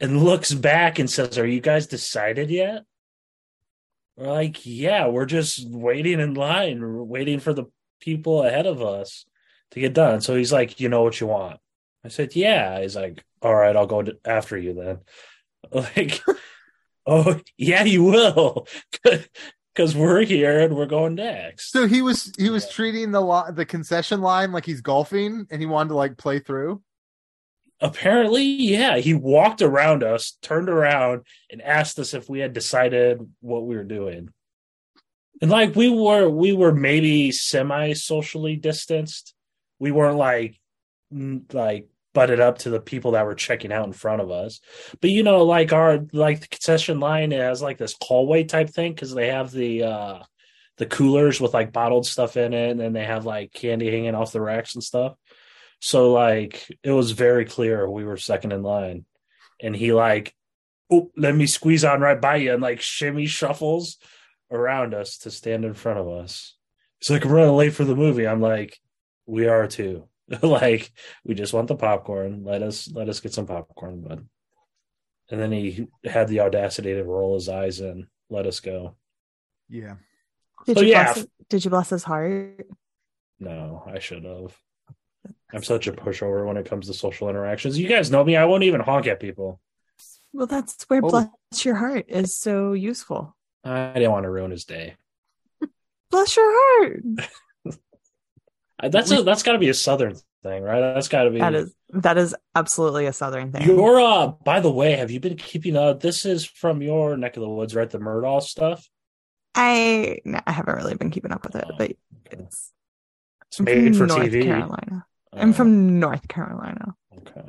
and 0.00 0.22
looks 0.22 0.52
back 0.54 0.98
and 0.98 1.10
says, 1.10 1.38
Are 1.38 1.46
you 1.46 1.60
guys 1.60 1.86
decided 1.86 2.50
yet? 2.50 2.84
We're 4.16 4.32
like, 4.32 4.64
Yeah, 4.64 5.08
we're 5.08 5.26
just 5.26 5.68
waiting 5.68 6.20
in 6.20 6.34
line, 6.34 6.80
we're 6.80 7.02
waiting 7.02 7.40
for 7.40 7.52
the 7.52 7.64
people 8.00 8.42
ahead 8.42 8.66
of 8.66 8.82
us 8.82 9.24
to 9.72 9.80
get 9.80 9.94
done. 9.94 10.20
So 10.20 10.36
he's 10.36 10.52
like, 10.52 10.80
You 10.80 10.88
know 10.88 11.02
what 11.02 11.20
you 11.20 11.26
want? 11.26 11.58
I 12.04 12.08
said, 12.08 12.36
Yeah. 12.36 12.80
He's 12.80 12.96
like, 12.96 13.24
All 13.42 13.54
right, 13.54 13.76
I'll 13.76 13.86
go 13.86 14.04
after 14.24 14.56
you 14.56 14.74
then. 14.74 14.98
Like, 15.72 16.22
oh, 17.06 17.40
yeah, 17.56 17.84
you 17.84 18.04
will. 18.04 18.66
Because 19.74 19.94
we're 19.94 20.24
here 20.24 20.58
and 20.58 20.74
we're 20.74 20.86
going 20.86 21.14
next. 21.14 21.70
So 21.70 21.86
he 21.86 22.02
was 22.02 22.32
he 22.36 22.50
was 22.50 22.68
treating 22.68 23.12
the 23.12 23.20
lo- 23.20 23.52
the 23.52 23.64
concession 23.64 24.20
line 24.20 24.50
like 24.50 24.66
he's 24.66 24.80
golfing, 24.80 25.46
and 25.52 25.60
he 25.60 25.66
wanted 25.66 25.90
to 25.90 25.94
like 25.94 26.16
play 26.16 26.40
through. 26.40 26.82
Apparently, 27.80 28.44
yeah. 28.44 28.98
He 28.98 29.14
walked 29.14 29.62
around 29.62 30.02
us, 30.02 30.36
turned 30.42 30.68
around, 30.68 31.22
and 31.50 31.62
asked 31.62 31.98
us 31.98 32.14
if 32.14 32.28
we 32.28 32.40
had 32.40 32.52
decided 32.52 33.20
what 33.40 33.66
we 33.66 33.76
were 33.76 33.84
doing. 33.84 34.30
And 35.40 35.50
like 35.50 35.76
we 35.76 35.88
were, 35.88 36.28
we 36.28 36.52
were 36.52 36.72
maybe 36.72 37.30
semi 37.30 37.92
socially 37.92 38.56
distanced. 38.56 39.34
We 39.78 39.92
weren't 39.92 40.16
like, 40.16 40.58
like 41.52 41.88
butted 42.18 42.40
up 42.40 42.58
to 42.58 42.70
the 42.70 42.80
people 42.80 43.12
that 43.12 43.26
were 43.26 43.36
checking 43.36 43.72
out 43.72 43.86
in 43.86 43.92
front 43.92 44.20
of 44.20 44.30
us. 44.30 44.60
But 45.00 45.10
you 45.10 45.22
know, 45.22 45.44
like 45.44 45.72
our 45.72 46.00
like 46.12 46.40
the 46.40 46.48
concession 46.48 46.98
line 46.98 47.30
has 47.30 47.62
like 47.62 47.78
this 47.78 47.94
hallway 48.02 48.42
type 48.42 48.70
thing 48.70 48.92
because 48.92 49.14
they 49.14 49.28
have 49.28 49.52
the 49.52 49.84
uh 49.84 50.18
the 50.78 50.86
coolers 50.86 51.40
with 51.40 51.54
like 51.54 51.72
bottled 51.72 52.06
stuff 52.06 52.36
in 52.36 52.54
it, 52.54 52.70
and 52.70 52.80
then 52.80 52.92
they 52.92 53.04
have 53.04 53.24
like 53.24 53.52
candy 53.52 53.90
hanging 53.90 54.16
off 54.16 54.32
the 54.32 54.40
racks 54.40 54.74
and 54.74 54.82
stuff. 54.82 55.14
So 55.80 56.12
like 56.12 56.66
it 56.82 56.90
was 56.90 57.12
very 57.12 57.44
clear 57.44 57.88
we 57.88 58.04
were 58.04 58.16
second 58.16 58.52
in 58.52 58.62
line. 58.62 59.04
And 59.60 59.74
he 59.74 59.92
like, 59.92 60.34
oh, 60.90 61.10
let 61.16 61.34
me 61.34 61.46
squeeze 61.46 61.84
on 61.84 62.00
right 62.00 62.20
by 62.20 62.36
you 62.36 62.52
and 62.52 62.62
like 62.62 62.80
shimmy 62.80 63.26
shuffles 63.26 63.98
around 64.50 64.94
us 64.94 65.18
to 65.18 65.30
stand 65.30 65.64
in 65.64 65.74
front 65.74 65.98
of 65.98 66.08
us. 66.08 66.54
He's 67.00 67.10
like, 67.10 67.24
I'm 67.24 67.32
running 67.32 67.54
late 67.54 67.74
for 67.74 67.84
the 67.84 67.96
movie. 67.96 68.26
I'm 68.26 68.40
like, 68.40 68.78
we 69.26 69.46
are 69.46 69.66
too. 69.66 70.08
like, 70.42 70.90
we 71.24 71.34
just 71.34 71.52
want 71.52 71.68
the 71.68 71.76
popcorn. 71.76 72.44
Let 72.44 72.62
us 72.62 72.90
let 72.92 73.08
us 73.08 73.20
get 73.20 73.32
some 73.32 73.46
popcorn, 73.46 74.02
bud. 74.02 74.26
And 75.30 75.40
then 75.40 75.52
he 75.52 75.88
had 76.04 76.28
the 76.28 76.40
audacity 76.40 76.94
to 76.94 77.04
roll 77.04 77.34
his 77.34 77.48
eyes 77.48 77.80
and 77.80 78.06
let 78.30 78.46
us 78.46 78.60
go. 78.60 78.96
Yeah. 79.68 79.96
Did 80.66 80.78
So, 80.78 80.82
you 80.82 80.90
yeah. 80.90 81.12
bless 81.12 81.26
did 81.48 81.64
you 81.64 81.70
bless 81.70 81.90
his 81.90 82.04
heart? 82.04 82.66
No, 83.38 83.82
I 83.86 83.98
should 84.00 84.24
have. 84.24 84.56
I'm 85.52 85.62
such 85.62 85.86
a 85.86 85.92
pushover 85.92 86.46
when 86.46 86.56
it 86.56 86.66
comes 86.68 86.86
to 86.88 86.94
social 86.94 87.28
interactions. 87.28 87.78
You 87.78 87.88
guys 87.88 88.10
know 88.10 88.22
me. 88.22 88.36
I 88.36 88.44
won't 88.44 88.64
even 88.64 88.80
honk 88.80 89.06
at 89.06 89.18
people. 89.20 89.60
Well, 90.32 90.46
that's 90.46 90.84
where 90.88 91.00
Oh. 91.02 91.08
bless 91.10 91.64
your 91.64 91.76
heart 91.76 92.04
is 92.08 92.36
so 92.36 92.74
useful. 92.74 93.34
I 93.64 93.92
didn't 93.94 94.12
want 94.12 94.24
to 94.24 94.30
ruin 94.30 94.50
his 94.50 94.64
day. 94.64 94.96
Bless 96.10 96.36
your 96.36 96.50
heart. 96.50 97.02
Uh, 98.80 98.88
That's 98.88 99.10
a, 99.10 99.24
that's 99.24 99.42
got 99.42 99.54
to 99.54 99.58
be 99.58 99.70
a 99.70 99.74
southern 99.74 100.14
thing, 100.44 100.62
right? 100.62 100.78
That's 100.94 101.08
got 101.08 101.24
to 101.24 101.30
be. 101.30 101.40
That 101.40 101.52
is 101.52 101.74
that 101.94 102.16
is 102.16 102.32
absolutely 102.54 103.06
a 103.06 103.12
southern 103.12 103.50
thing. 103.50 103.62
Your 103.62 104.00
uh 104.00 104.28
by 104.28 104.60
the 104.60 104.70
way, 104.70 104.92
have 104.92 105.10
you 105.10 105.18
been 105.18 105.36
keeping 105.36 105.76
uh 105.76 105.94
this 105.94 106.24
is 106.24 106.44
from 106.44 106.80
your 106.80 107.16
neck 107.16 107.36
of 107.36 107.40
the 107.40 107.48
woods, 107.48 107.74
right? 107.74 107.90
The 107.90 107.98
Murdaugh 107.98 108.40
stuff. 108.40 108.88
I 109.56 110.20
no, 110.24 110.38
I 110.46 110.52
haven't 110.52 110.76
really 110.76 110.94
been 110.94 111.10
keeping 111.10 111.32
up 111.32 111.42
with 111.42 111.56
it, 111.56 111.64
Oh, 111.68 111.74
but 111.76 111.90
it's 112.30 112.72
It's 113.48 113.58
I'm 113.58 113.64
made 113.64 113.94
for 113.96 114.06
from 114.06 114.16
North 114.16 114.30
TV. 114.30 114.44
Carolina. 114.44 115.06
I'm 115.32 115.52
from 115.52 115.68
uh, 115.68 115.90
North 116.08 116.26
Carolina. 116.28 116.94
okay. 117.18 117.42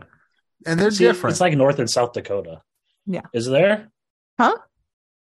And 0.65 0.79
they're 0.79 0.91
See, 0.91 1.05
different. 1.05 1.33
It's 1.33 1.41
like 1.41 1.55
North 1.55 1.79
and 1.79 1.89
South 1.89 2.11
Dakota. 2.13 2.61
Yeah. 3.05 3.21
Is 3.33 3.45
there? 3.47 3.89
Huh? 4.39 4.57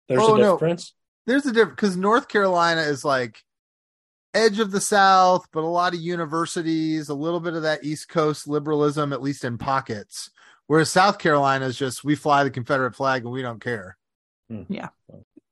There's 0.08 0.22
Oh, 0.24 0.36
a 0.36 0.40
no. 0.40 0.54
difference. 0.56 0.94
There's 1.28 1.46
a 1.46 1.52
difference 1.52 1.76
because 1.76 1.98
North 1.98 2.28
Carolina 2.28 2.82
is 2.82 3.06
like 3.06 3.44
edge 4.34 4.60
of 4.60 4.72
the 4.72 4.82
South, 4.82 5.46
but 5.52 5.64
a 5.64 5.68
lot 5.68 5.94
of 5.94 6.00
universities, 6.00 7.10
a 7.10 7.14
little 7.14 7.40
bit 7.40 7.54
of 7.54 7.64
that 7.64 7.84
East 7.84 8.10
Coast 8.10 8.48
liberalism, 8.48 9.14
at 9.14 9.22
least 9.22 9.44
in 9.44 9.58
pockets. 9.58 10.30
Whereas 10.68 10.90
South 10.90 11.18
Carolina 11.20 11.66
is 11.66 11.78
just 11.78 12.04
we 12.04 12.16
fly 12.16 12.44
the 12.44 12.50
Confederate 12.50 12.96
flag 12.96 13.24
and 13.24 13.32
we 13.32 13.42
don't 13.42 13.62
care. 13.62 13.98
Hmm. 14.50 14.64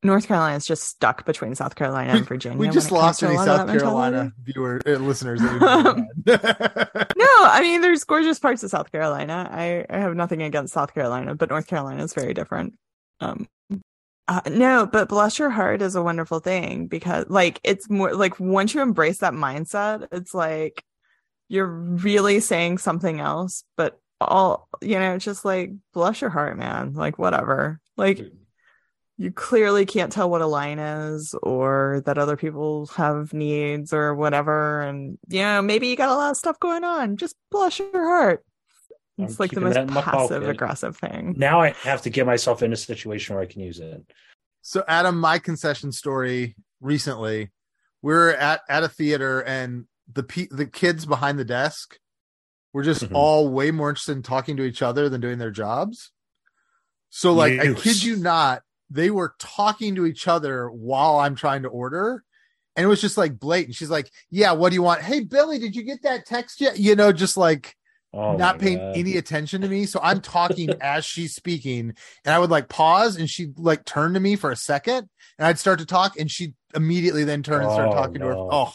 North 0.06 0.26
Carolina 0.26 0.56
is 0.56 0.66
just 0.66 0.84
stuck 0.84 1.24
between 1.24 1.54
South 1.54 1.74
Carolina 1.74 2.14
and 2.14 2.26
Virginia. 2.26 2.58
we 2.58 2.66
when 2.66 2.72
just 2.72 2.86
it 2.86 2.90
comes 2.90 3.02
lost 3.02 3.20
to 3.20 3.26
a 3.26 3.28
any 3.28 3.38
lot 3.38 3.48
of 3.48 3.56
South 3.56 3.78
Carolina 3.78 4.32
viewer 4.42 4.80
uh, 4.86 4.90
listeners. 4.92 5.40
That 5.40 6.06
we 6.24 6.32
No, 7.22 7.26
I 7.44 7.60
mean 7.60 7.80
there's 7.80 8.04
gorgeous 8.04 8.38
parts 8.38 8.62
of 8.62 8.70
South 8.70 8.90
Carolina. 8.90 9.48
I, 9.50 9.84
I 9.90 9.98
have 9.98 10.14
nothing 10.14 10.42
against 10.42 10.74
South 10.74 10.94
Carolina, 10.94 11.34
but 11.34 11.50
North 11.50 11.66
Carolina 11.66 12.02
is 12.02 12.14
very 12.14 12.34
different. 12.34 12.74
Um 13.20 13.48
uh, 14.28 14.40
no, 14.50 14.86
but 14.86 15.08
bless 15.08 15.38
your 15.38 15.50
heart 15.50 15.82
is 15.82 15.94
a 15.94 16.02
wonderful 16.02 16.40
thing 16.40 16.88
because 16.88 17.26
like 17.28 17.60
it's 17.62 17.88
more 17.88 18.12
like 18.12 18.40
once 18.40 18.74
you 18.74 18.82
embrace 18.82 19.18
that 19.18 19.34
mindset, 19.34 20.08
it's 20.10 20.34
like 20.34 20.82
you're 21.48 21.66
really 21.66 22.40
saying 22.40 22.78
something 22.78 23.20
else, 23.20 23.62
but 23.76 24.00
all 24.20 24.68
you 24.82 24.98
know, 24.98 25.16
just 25.18 25.44
like 25.44 25.70
bless 25.92 26.20
your 26.20 26.30
heart, 26.30 26.58
man. 26.58 26.94
Like 26.94 27.18
whatever. 27.18 27.80
Like 27.96 28.20
you 29.18 29.30
clearly 29.30 29.86
can't 29.86 30.12
tell 30.12 30.28
what 30.28 30.42
a 30.42 30.46
line 30.46 30.78
is 30.78 31.34
or 31.42 32.02
that 32.04 32.18
other 32.18 32.36
people 32.36 32.86
have 32.96 33.32
needs 33.32 33.92
or 33.92 34.14
whatever 34.14 34.82
and 34.82 35.18
you 35.28 35.40
know 35.40 35.62
maybe 35.62 35.88
you 35.88 35.96
got 35.96 36.10
a 36.10 36.14
lot 36.14 36.30
of 36.30 36.36
stuff 36.36 36.58
going 36.60 36.84
on 36.84 37.16
just 37.16 37.34
bless 37.50 37.78
your 37.78 37.90
heart 37.92 38.44
it's 39.18 39.32
I'm 39.32 39.36
like 39.38 39.50
the 39.52 39.60
most 39.62 39.74
that 39.74 39.88
in 39.88 39.94
my 39.94 40.02
passive 40.02 40.46
aggressive 40.46 40.96
thing 40.96 41.34
Now 41.38 41.62
I 41.62 41.70
have 41.82 42.02
to 42.02 42.10
get 42.10 42.26
myself 42.26 42.62
in 42.62 42.72
a 42.72 42.76
situation 42.76 43.34
where 43.34 43.42
I 43.42 43.46
can 43.46 43.62
use 43.62 43.80
it. 43.80 44.04
So, 44.60 44.84
Adam, 44.86 45.18
my 45.18 45.38
concession 45.38 45.90
story 45.92 46.54
recently, 46.82 47.50
we 48.02 48.12
are 48.12 48.34
at 48.34 48.60
at 48.68 48.82
a 48.82 48.88
theater 48.88 49.40
and 49.40 49.86
the 50.12 50.22
pe- 50.22 50.48
the 50.50 50.66
kids 50.66 51.06
behind 51.06 51.38
the 51.38 51.46
desk 51.46 51.98
were 52.74 52.82
just 52.82 53.04
Mhm. 53.04 53.14
all 53.14 53.48
way 53.48 53.70
more 53.70 53.88
interested 53.88 54.16
in 54.18 54.22
talking 54.22 54.58
to 54.58 54.64
each 54.64 54.82
other 54.82 55.08
than 55.08 55.22
doing 55.22 55.38
their 55.38 55.50
jobs. 55.50 56.12
So, 57.08 57.32
like, 57.32 57.58
I 57.58 57.72
kid 57.72 58.02
you 58.02 58.16
not, 58.16 58.62
they 58.90 59.10
were 59.10 59.34
talking 59.38 59.94
to 59.96 60.06
each 60.06 60.28
other 60.28 60.68
while 60.68 61.18
I'm 61.18 61.34
trying 61.34 61.62
to 61.62 61.68
order. 61.68 62.22
And 62.76 62.84
it 62.84 62.88
was 62.88 63.00
just 63.00 63.16
like 63.16 63.38
blatant. 63.38 63.74
She's 63.74 63.90
like, 63.90 64.10
Yeah, 64.30 64.52
what 64.52 64.70
do 64.70 64.74
you 64.74 64.82
want? 64.82 65.02
Hey, 65.02 65.20
Billy, 65.20 65.58
did 65.58 65.74
you 65.74 65.82
get 65.82 66.02
that 66.02 66.26
text 66.26 66.60
yet? 66.60 66.78
You 66.78 66.94
know, 66.94 67.12
just 67.12 67.36
like 67.36 67.74
Oh 68.12 68.36
not 68.36 68.58
paying 68.58 68.78
God. 68.78 68.96
any 68.96 69.16
attention 69.16 69.60
to 69.60 69.68
me. 69.68 69.84
So 69.84 70.00
I'm 70.02 70.20
talking 70.20 70.74
as 70.80 71.04
she's 71.04 71.34
speaking, 71.34 71.94
and 72.24 72.34
I 72.34 72.38
would 72.38 72.50
like 72.50 72.68
pause, 72.68 73.16
and 73.16 73.28
she'd 73.28 73.58
like 73.58 73.84
turn 73.84 74.14
to 74.14 74.20
me 74.20 74.36
for 74.36 74.50
a 74.50 74.56
second, 74.56 75.08
and 75.38 75.46
I'd 75.46 75.58
start 75.58 75.80
to 75.80 75.86
talk, 75.86 76.18
and 76.18 76.30
she'd 76.30 76.54
immediately 76.74 77.24
then 77.24 77.42
turn 77.42 77.62
and 77.62 77.72
start 77.72 77.88
Oh, 77.90 77.94
talking 77.94 78.20
to 78.20 78.26
her. 78.26 78.34
Oh, 78.36 78.72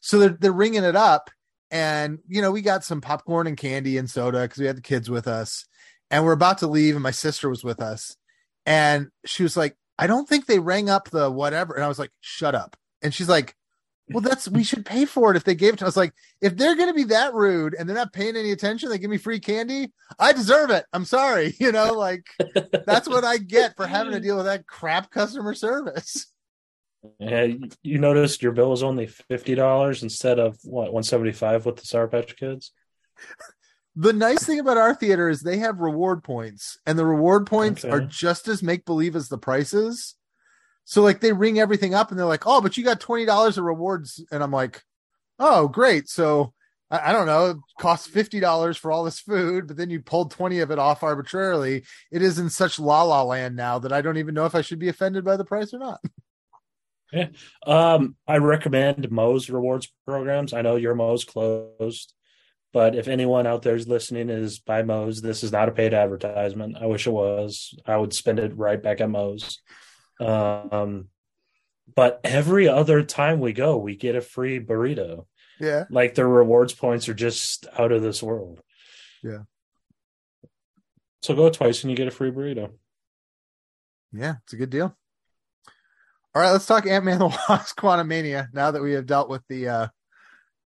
so 0.00 0.18
they're 0.18 0.36
they're 0.40 0.52
ringing 0.52 0.84
it 0.84 0.96
up, 0.96 1.30
and 1.70 2.18
you 2.28 2.42
know 2.42 2.50
we 2.50 2.60
got 2.62 2.84
some 2.84 3.00
popcorn 3.00 3.46
and 3.46 3.56
candy 3.56 3.96
and 3.98 4.10
soda 4.10 4.42
because 4.42 4.58
we 4.58 4.66
had 4.66 4.76
the 4.76 4.82
kids 4.82 5.08
with 5.08 5.26
us, 5.26 5.64
and 6.10 6.24
we're 6.24 6.32
about 6.32 6.58
to 6.58 6.66
leave, 6.66 6.94
and 6.96 7.02
my 7.02 7.10
sister 7.12 7.48
was 7.48 7.64
with 7.64 7.80
us, 7.80 8.16
and 8.66 9.08
she 9.24 9.42
was 9.42 9.56
like, 9.56 9.76
"I 9.98 10.06
don't 10.06 10.28
think 10.28 10.46
they 10.46 10.58
rang 10.58 10.90
up 10.90 11.10
the 11.10 11.30
whatever," 11.30 11.74
and 11.74 11.84
I 11.84 11.88
was 11.88 11.98
like, 11.98 12.10
"Shut 12.20 12.54
up," 12.54 12.76
and 13.02 13.14
she's 13.14 13.28
like. 13.28 13.54
Well, 14.08 14.20
that's 14.20 14.46
we 14.46 14.62
should 14.62 14.86
pay 14.86 15.04
for 15.04 15.32
it 15.32 15.36
if 15.36 15.42
they 15.42 15.56
gave 15.56 15.72
it 15.72 15.78
to 15.80 15.86
us. 15.88 15.96
Like, 15.96 16.14
if 16.40 16.56
they're 16.56 16.76
going 16.76 16.86
to 16.86 16.94
be 16.94 17.02
that 17.04 17.34
rude 17.34 17.74
and 17.74 17.88
they're 17.88 17.96
not 17.96 18.12
paying 18.12 18.36
any 18.36 18.52
attention, 18.52 18.88
they 18.88 18.98
give 18.98 19.10
me 19.10 19.16
free 19.16 19.40
candy. 19.40 19.92
I 20.16 20.32
deserve 20.32 20.70
it. 20.70 20.84
I'm 20.92 21.04
sorry. 21.04 21.56
You 21.58 21.72
know, 21.72 21.92
like 21.94 22.24
that's 22.86 23.08
what 23.08 23.24
I 23.24 23.38
get 23.38 23.74
for 23.76 23.84
having 23.84 24.12
to 24.12 24.20
deal 24.20 24.36
with 24.36 24.46
that 24.46 24.64
crap 24.64 25.10
customer 25.10 25.54
service. 25.54 26.26
Yeah, 27.18 27.48
you 27.82 27.98
noticed 27.98 28.42
your 28.42 28.52
bill 28.52 28.70
was 28.70 28.84
only 28.84 29.06
fifty 29.06 29.56
dollars 29.56 30.04
instead 30.04 30.38
of 30.38 30.56
what 30.62 30.92
one 30.92 31.02
seventy 31.02 31.32
five 31.32 31.66
with 31.66 31.76
the 31.76 31.86
Sour 31.86 32.06
Patch 32.06 32.36
Kids. 32.36 32.70
The 33.96 34.12
nice 34.12 34.44
thing 34.44 34.60
about 34.60 34.76
our 34.76 34.94
theater 34.94 35.28
is 35.28 35.40
they 35.40 35.56
have 35.58 35.80
reward 35.80 36.22
points, 36.22 36.78
and 36.86 36.98
the 36.98 37.06
reward 37.06 37.46
points 37.46 37.84
Okay. 37.84 37.92
are 37.94 38.00
just 38.02 38.46
as 38.46 38.62
make 38.62 38.84
believe 38.84 39.16
as 39.16 39.28
the 39.28 39.38
prices. 39.38 40.14
So, 40.84 41.02
like, 41.02 41.20
they 41.20 41.32
ring 41.32 41.58
everything 41.58 41.94
up 41.94 42.10
and 42.10 42.18
they're 42.18 42.26
like, 42.26 42.46
oh, 42.46 42.60
but 42.60 42.76
you 42.76 42.84
got 42.84 43.00
$20 43.00 43.58
of 43.58 43.64
rewards. 43.64 44.24
And 44.30 44.42
I'm 44.42 44.52
like, 44.52 44.82
oh, 45.38 45.66
great. 45.66 46.08
So, 46.08 46.52
I, 46.90 47.10
I 47.10 47.12
don't 47.12 47.26
know, 47.26 47.46
it 47.46 47.56
costs 47.80 48.06
$50 48.06 48.78
for 48.78 48.92
all 48.92 49.02
this 49.02 49.18
food, 49.18 49.66
but 49.66 49.76
then 49.76 49.90
you 49.90 50.00
pulled 50.00 50.30
20 50.30 50.60
of 50.60 50.70
it 50.70 50.78
off 50.78 51.02
arbitrarily. 51.02 51.84
It 52.12 52.22
is 52.22 52.38
in 52.38 52.50
such 52.50 52.78
la 52.78 53.02
la 53.02 53.22
land 53.24 53.56
now 53.56 53.80
that 53.80 53.92
I 53.92 54.00
don't 54.00 54.18
even 54.18 54.34
know 54.34 54.44
if 54.44 54.54
I 54.54 54.60
should 54.60 54.78
be 54.78 54.88
offended 54.88 55.24
by 55.24 55.36
the 55.36 55.44
price 55.44 55.74
or 55.74 55.78
not. 55.78 56.00
Um, 57.66 58.16
I 58.28 58.38
recommend 58.38 59.10
Moe's 59.10 59.48
rewards 59.48 59.90
programs. 60.06 60.52
I 60.52 60.62
know 60.62 60.76
your 60.76 60.94
Moe's 60.94 61.24
closed, 61.24 62.12
but 62.76 62.94
if 62.94 63.08
anyone 63.08 63.46
out 63.46 63.62
there 63.62 63.74
is 63.74 63.88
listening 63.88 64.28
is 64.28 64.58
by 64.58 64.82
Moe's, 64.82 65.22
this 65.22 65.42
is 65.42 65.50
not 65.50 65.70
a 65.70 65.72
paid 65.72 65.94
advertisement. 65.94 66.76
I 66.78 66.84
wish 66.84 67.06
it 67.06 67.10
was. 67.10 67.74
I 67.86 67.96
would 67.96 68.12
spend 68.12 68.38
it 68.38 68.54
right 68.54 68.82
back 68.82 69.00
at 69.00 69.08
Moe's. 69.08 69.62
Um, 70.20 71.08
but 71.94 72.20
every 72.22 72.68
other 72.68 73.02
time 73.02 73.40
we 73.40 73.54
go, 73.54 73.78
we 73.78 73.96
get 73.96 74.14
a 74.14 74.20
free 74.20 74.60
burrito. 74.60 75.24
Yeah. 75.58 75.84
Like 75.88 76.16
their 76.16 76.28
rewards 76.28 76.74
points 76.74 77.08
are 77.08 77.14
just 77.14 77.66
out 77.78 77.92
of 77.92 78.02
this 78.02 78.22
world. 78.22 78.60
Yeah. 79.24 79.44
So 81.22 81.34
go 81.34 81.48
twice 81.48 81.82
and 81.82 81.90
you 81.90 81.96
get 81.96 82.08
a 82.08 82.10
free 82.10 82.30
burrito. 82.30 82.72
Yeah, 84.12 84.34
it's 84.44 84.52
a 84.52 84.56
good 84.56 84.68
deal. 84.68 84.94
All 86.34 86.42
right, 86.42 86.52
let's 86.52 86.66
talk 86.66 86.86
Ant 86.86 87.06
Man 87.06 87.20
the 87.20 87.28
Wasp 87.48 87.78
Quantumania 87.78 88.48
now 88.52 88.70
that 88.70 88.82
we 88.82 88.92
have 88.92 89.06
dealt 89.06 89.30
with 89.30 89.44
the 89.48 89.66
uh 89.66 89.88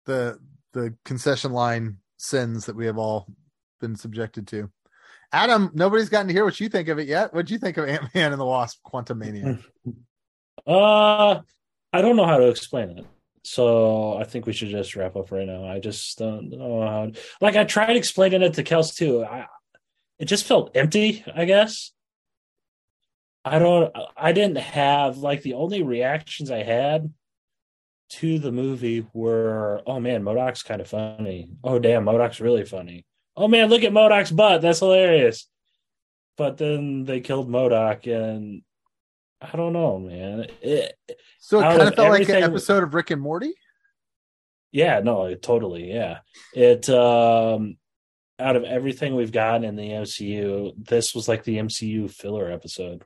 the 0.06 0.38
the 0.78 0.94
concession 1.06 1.52
line 1.52 1.98
sins 2.18 2.68
that 2.68 2.76
we 2.76 2.86
have 2.86 2.98
all 3.00 3.28
been 3.82 3.96
subjected 3.96 4.48
to. 4.48 4.70
Adam, 5.32 5.72
nobody's 5.74 6.10
gotten 6.10 6.28
to 6.28 6.34
hear 6.34 6.46
what 6.46 6.60
you 6.60 6.70
think 6.70 6.88
of 6.88 7.00
it 7.00 7.08
yet. 7.08 7.34
What'd 7.34 7.50
you 7.50 7.58
think 7.58 7.78
of 7.78 7.90
Ant 7.90 8.14
Man 8.14 8.32
and 8.32 8.40
the 8.40 8.46
Wasp 8.46 8.80
Quantumania? 8.86 9.64
Uh 10.66 11.40
I 11.94 12.02
don't 12.02 12.18
know 12.18 12.26
how 12.26 12.40
to 12.40 12.50
explain 12.50 12.98
it. 12.98 13.06
So 13.44 14.18
I 14.18 14.26
think 14.26 14.46
we 14.46 14.52
should 14.52 14.68
just 14.68 14.98
wrap 14.98 15.16
up 15.16 15.32
right 15.32 15.48
now. 15.48 15.64
I 15.64 15.80
just 15.80 16.18
don't 16.18 16.50
know 16.50 16.82
how 16.82 17.12
like 17.40 17.56
I 17.56 17.64
tried 17.64 17.96
explaining 17.96 18.42
it 18.42 18.56
to 18.56 18.64
Kels 18.64 18.94
too. 18.94 19.24
I 19.24 19.46
it 20.20 20.26
just 20.26 20.46
felt 20.46 20.76
empty, 20.76 21.24
I 21.34 21.46
guess. 21.46 21.94
I 23.46 23.60
don't 23.60 23.96
I 24.18 24.34
didn't 24.34 24.58
have 24.58 25.20
like 25.20 25.42
the 25.42 25.54
only 25.54 25.84
reactions 25.84 26.52
I 26.52 26.64
had 26.64 27.14
to 28.10 28.40
the 28.40 28.52
movie 28.52 29.06
were 29.14 29.82
oh 29.86 30.00
man, 30.00 30.24
MODOK's 30.24 30.64
kind 30.64 30.82
of 30.82 30.88
funny. 30.88 31.50
Oh 31.64 31.80
damn, 31.80 32.06
MODOK's 32.06 32.42
really 32.42 32.66
funny. 32.66 33.06
Oh 33.36 33.48
man, 33.48 33.70
look 33.70 33.84
at 33.84 33.92
MODOK's 33.92 34.32
butt. 34.32 34.62
That's 34.62 34.80
hilarious. 34.80 35.48
But 36.38 36.58
then 36.58 37.04
they 37.04 37.20
killed 37.20 37.50
MODOK 37.50 38.08
and 38.08 38.62
I 39.42 39.56
don't 39.56 39.74
know, 39.74 40.00
man. 40.00 40.48
It, 40.62 40.96
so 41.40 41.60
it 41.60 41.64
kind 41.64 41.82
of 41.82 41.88
of 41.90 41.96
felt 41.96 42.10
like 42.10 42.30
an 42.30 42.44
episode 42.44 42.84
of 42.84 42.94
Rick 42.94 43.12
and 43.12 43.22
Morty. 43.22 43.54
Yeah, 44.72 45.00
no, 45.00 45.26
it- 45.26 45.42
totally. 45.42 45.92
Yeah. 45.92 46.20
It 46.54 46.90
um 46.90 47.78
out 48.40 48.56
of 48.56 48.64
everything 48.64 49.16
we've 49.16 49.32
gotten 49.32 49.64
in 49.64 49.76
the 49.76 49.90
MCU, 49.90 50.74
this 50.78 51.16
was 51.16 51.28
like 51.28 51.44
the 51.44 51.58
MCU 51.58 52.10
filler 52.10 52.52
episode. 52.52 53.04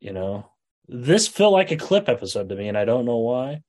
You 0.00 0.12
know? 0.12 0.50
This 0.88 1.26
felt 1.28 1.52
like 1.52 1.72
a 1.72 1.76
clip 1.76 2.08
episode 2.08 2.48
to 2.48 2.54
me 2.56 2.68
and 2.68 2.78
I 2.78 2.84
don't 2.84 3.04
know 3.04 3.18
why. 3.18 3.62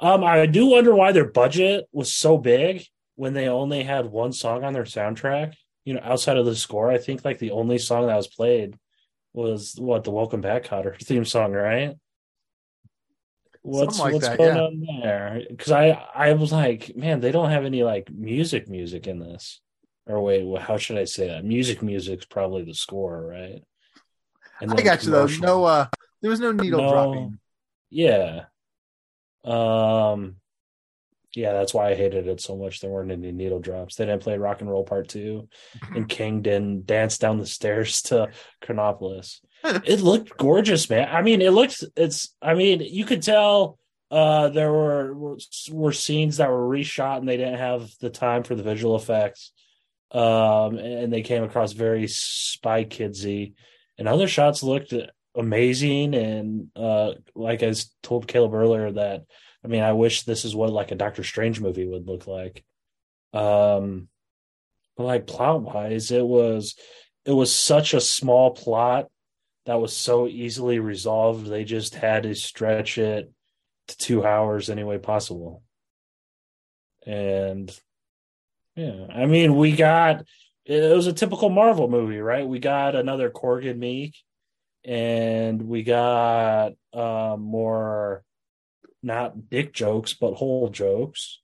Um 0.00 0.24
I 0.24 0.46
do 0.46 0.66
wonder 0.66 0.94
why 0.94 1.12
their 1.12 1.28
budget 1.28 1.86
was 1.92 2.12
so 2.12 2.38
big 2.38 2.86
when 3.16 3.34
they 3.34 3.48
only 3.48 3.82
had 3.82 4.06
one 4.06 4.32
song 4.32 4.64
on 4.64 4.72
their 4.72 4.84
soundtrack. 4.84 5.54
You 5.84 5.94
know, 5.94 6.00
outside 6.02 6.36
of 6.36 6.46
the 6.46 6.56
score, 6.56 6.90
I 6.90 6.98
think 6.98 7.24
like 7.24 7.38
the 7.38 7.52
only 7.52 7.78
song 7.78 8.06
that 8.06 8.16
was 8.16 8.26
played 8.28 8.78
was 9.32 9.74
what 9.78 10.04
the 10.04 10.10
Welcome 10.10 10.40
Back 10.40 10.64
Kotter 10.64 11.00
theme 11.02 11.24
song, 11.24 11.52
right? 11.52 11.94
What's 13.62 13.98
like 13.98 14.12
what's 14.12 14.28
that, 14.28 14.38
going 14.38 14.56
yeah. 14.56 14.62
on 14.62 15.00
there? 15.02 15.42
Because 15.48 15.72
I 15.72 15.90
I 16.14 16.32
was 16.34 16.52
like, 16.52 16.96
man, 16.96 17.20
they 17.20 17.32
don't 17.32 17.50
have 17.50 17.64
any 17.64 17.82
like 17.82 18.10
music 18.10 18.68
music 18.68 19.06
in 19.06 19.18
this. 19.18 19.60
Or 20.06 20.20
wait, 20.20 20.44
well, 20.46 20.62
how 20.62 20.76
should 20.76 20.98
I 20.98 21.04
say 21.04 21.28
that? 21.28 21.44
Music 21.44 21.82
music's 21.82 22.26
probably 22.26 22.62
the 22.62 22.74
score, 22.74 23.26
right? 23.26 23.60
And 24.60 24.72
I 24.72 24.82
got 24.82 25.04
you 25.04 25.10
though. 25.10 25.26
No 25.26 25.64
uh 25.64 25.86
there 26.22 26.30
was 26.30 26.40
no 26.40 26.52
needle 26.52 26.80
No. 26.80 26.90
dropping. 26.90 27.38
Yeah. 27.90 28.44
Um 29.46 30.36
yeah, 31.36 31.52
that's 31.52 31.74
why 31.74 31.90
I 31.90 31.94
hated 31.94 32.26
it 32.28 32.40
so 32.40 32.56
much. 32.56 32.80
There 32.80 32.90
weren't 32.90 33.12
any 33.12 33.30
needle 33.30 33.60
drops. 33.60 33.96
They 33.96 34.06
didn't 34.06 34.22
play 34.22 34.38
Rock 34.38 34.62
and 34.62 34.70
Roll 34.70 34.84
Part 34.84 35.08
Two, 35.08 35.48
and 35.94 36.08
King 36.16 36.40
didn't 36.40 36.86
dance 36.86 37.18
down 37.18 37.38
the 37.38 37.46
stairs 37.46 38.02
to 38.08 38.30
Chronopolis. 38.62 39.42
it 39.62 40.00
looked 40.00 40.36
gorgeous, 40.38 40.88
man. 40.88 41.08
I 41.10 41.20
mean, 41.22 41.42
it 41.42 41.50
looked. 41.50 41.84
It's. 41.94 42.34
I 42.40 42.54
mean, 42.54 42.80
you 42.80 43.04
could 43.04 43.22
tell 43.22 43.78
uh 44.10 44.48
there 44.48 44.72
were 44.72 45.12
were, 45.14 45.36
were 45.72 45.92
scenes 45.92 46.36
that 46.36 46.48
were 46.48 46.68
reshot 46.68 47.18
and 47.18 47.28
they 47.28 47.36
didn't 47.36 47.58
have 47.58 47.90
the 48.00 48.08
time 48.08 48.44
for 48.44 48.54
the 48.54 48.62
visual 48.62 48.96
effects. 48.96 49.52
Um, 50.12 50.78
and 50.78 51.12
they 51.12 51.22
came 51.22 51.42
across 51.42 51.72
very 51.72 52.06
Spy 52.06 52.84
Kidsy, 52.84 53.54
and 53.98 54.08
other 54.08 54.28
shots 54.28 54.62
looked 54.62 54.94
amazing. 55.36 56.14
And 56.14 56.68
uh, 56.74 57.14
like 57.34 57.62
I 57.62 57.74
told 58.02 58.26
Caleb 58.28 58.54
earlier, 58.54 58.92
that 58.92 59.24
I 59.64 59.68
mean, 59.68 59.82
I 59.82 59.92
wish 59.92 60.22
this 60.22 60.44
is 60.44 60.54
what 60.54 60.70
like 60.70 60.90
a 60.90 60.96
Doctor 60.96 61.24
Strange 61.24 61.60
movie 61.60 61.86
would 61.86 62.06
look 62.06 62.26
like. 62.26 62.64
Um, 63.32 64.08
but 64.96 65.04
like 65.04 65.26
plot 65.26 65.62
wise, 65.62 66.10
it 66.10 66.24
was 66.24 66.74
it 67.24 67.32
was 67.32 67.54
such 67.54 67.92
a 67.92 68.00
small 68.00 68.52
plot 68.52 69.08
that 69.66 69.80
was 69.80 69.94
so 69.94 70.28
easily 70.28 70.78
resolved. 70.78 71.46
They 71.46 71.64
just 71.64 71.94
had 71.94 72.22
to 72.22 72.34
stretch 72.34 72.98
it 72.98 73.32
to 73.88 73.98
two 73.98 74.24
hours 74.24 74.70
any 74.70 74.84
way 74.84 74.98
possible. 74.98 75.62
And 77.04 77.76
yeah, 78.74 79.06
I 79.12 79.26
mean, 79.26 79.56
we 79.56 79.72
got 79.72 80.24
it 80.64 80.94
was 80.94 81.06
a 81.06 81.12
typical 81.12 81.48
Marvel 81.48 81.88
movie, 81.88 82.18
right? 82.18 82.46
We 82.46 82.58
got 82.58 82.96
another 82.96 83.30
Korg 83.30 83.68
and 83.68 83.80
Miek, 83.80 84.14
and 84.86 85.62
we 85.62 85.82
got 85.82 86.72
uh, 86.94 87.36
more 87.38 88.22
not 89.02 89.50
dick 89.50 89.72
jokes, 89.72 90.14
but 90.14 90.34
hole 90.34 90.68
jokes. 90.68 91.40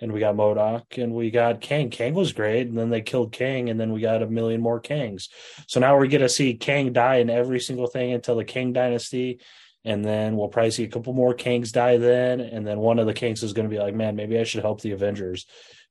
And 0.00 0.12
we 0.12 0.20
got 0.20 0.36
MODOK 0.36 1.02
and 1.02 1.12
we 1.12 1.30
got 1.30 1.60
Kang. 1.60 1.90
Kang 1.90 2.14
was 2.14 2.32
great. 2.32 2.68
And 2.68 2.78
then 2.78 2.88
they 2.88 3.02
killed 3.02 3.32
Kang, 3.32 3.68
and 3.68 3.80
then 3.80 3.92
we 3.92 4.00
got 4.00 4.22
a 4.22 4.26
million 4.28 4.60
more 4.60 4.80
Kangs. 4.80 5.28
So 5.66 5.80
now 5.80 5.96
we're 5.96 6.06
going 6.06 6.20
to 6.20 6.28
see 6.28 6.54
Kang 6.54 6.92
die 6.92 7.16
in 7.16 7.30
every 7.30 7.58
single 7.58 7.88
thing 7.88 8.12
until 8.12 8.36
the 8.36 8.44
Kang 8.44 8.72
dynasty. 8.72 9.40
And 9.84 10.04
then 10.04 10.36
we'll 10.36 10.48
probably 10.48 10.70
see 10.70 10.84
a 10.84 10.88
couple 10.88 11.12
more 11.14 11.34
Kangs 11.34 11.72
die 11.72 11.96
then. 11.96 12.40
And 12.40 12.66
then 12.66 12.78
one 12.78 12.98
of 13.00 13.06
the 13.06 13.14
Kangs 13.14 13.42
is 13.42 13.52
going 13.52 13.68
to 13.68 13.74
be 13.74 13.80
like, 13.80 13.94
man, 13.94 14.14
maybe 14.14 14.38
I 14.38 14.44
should 14.44 14.62
help 14.62 14.80
the 14.80 14.92
Avengers 14.92 15.46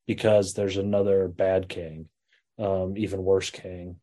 because 0.07 0.53
there's 0.53 0.77
another 0.77 1.27
bad 1.27 1.67
Kang, 1.67 2.07
um, 2.57 2.97
even 2.97 3.23
worse 3.23 3.49
Kang. 3.49 3.97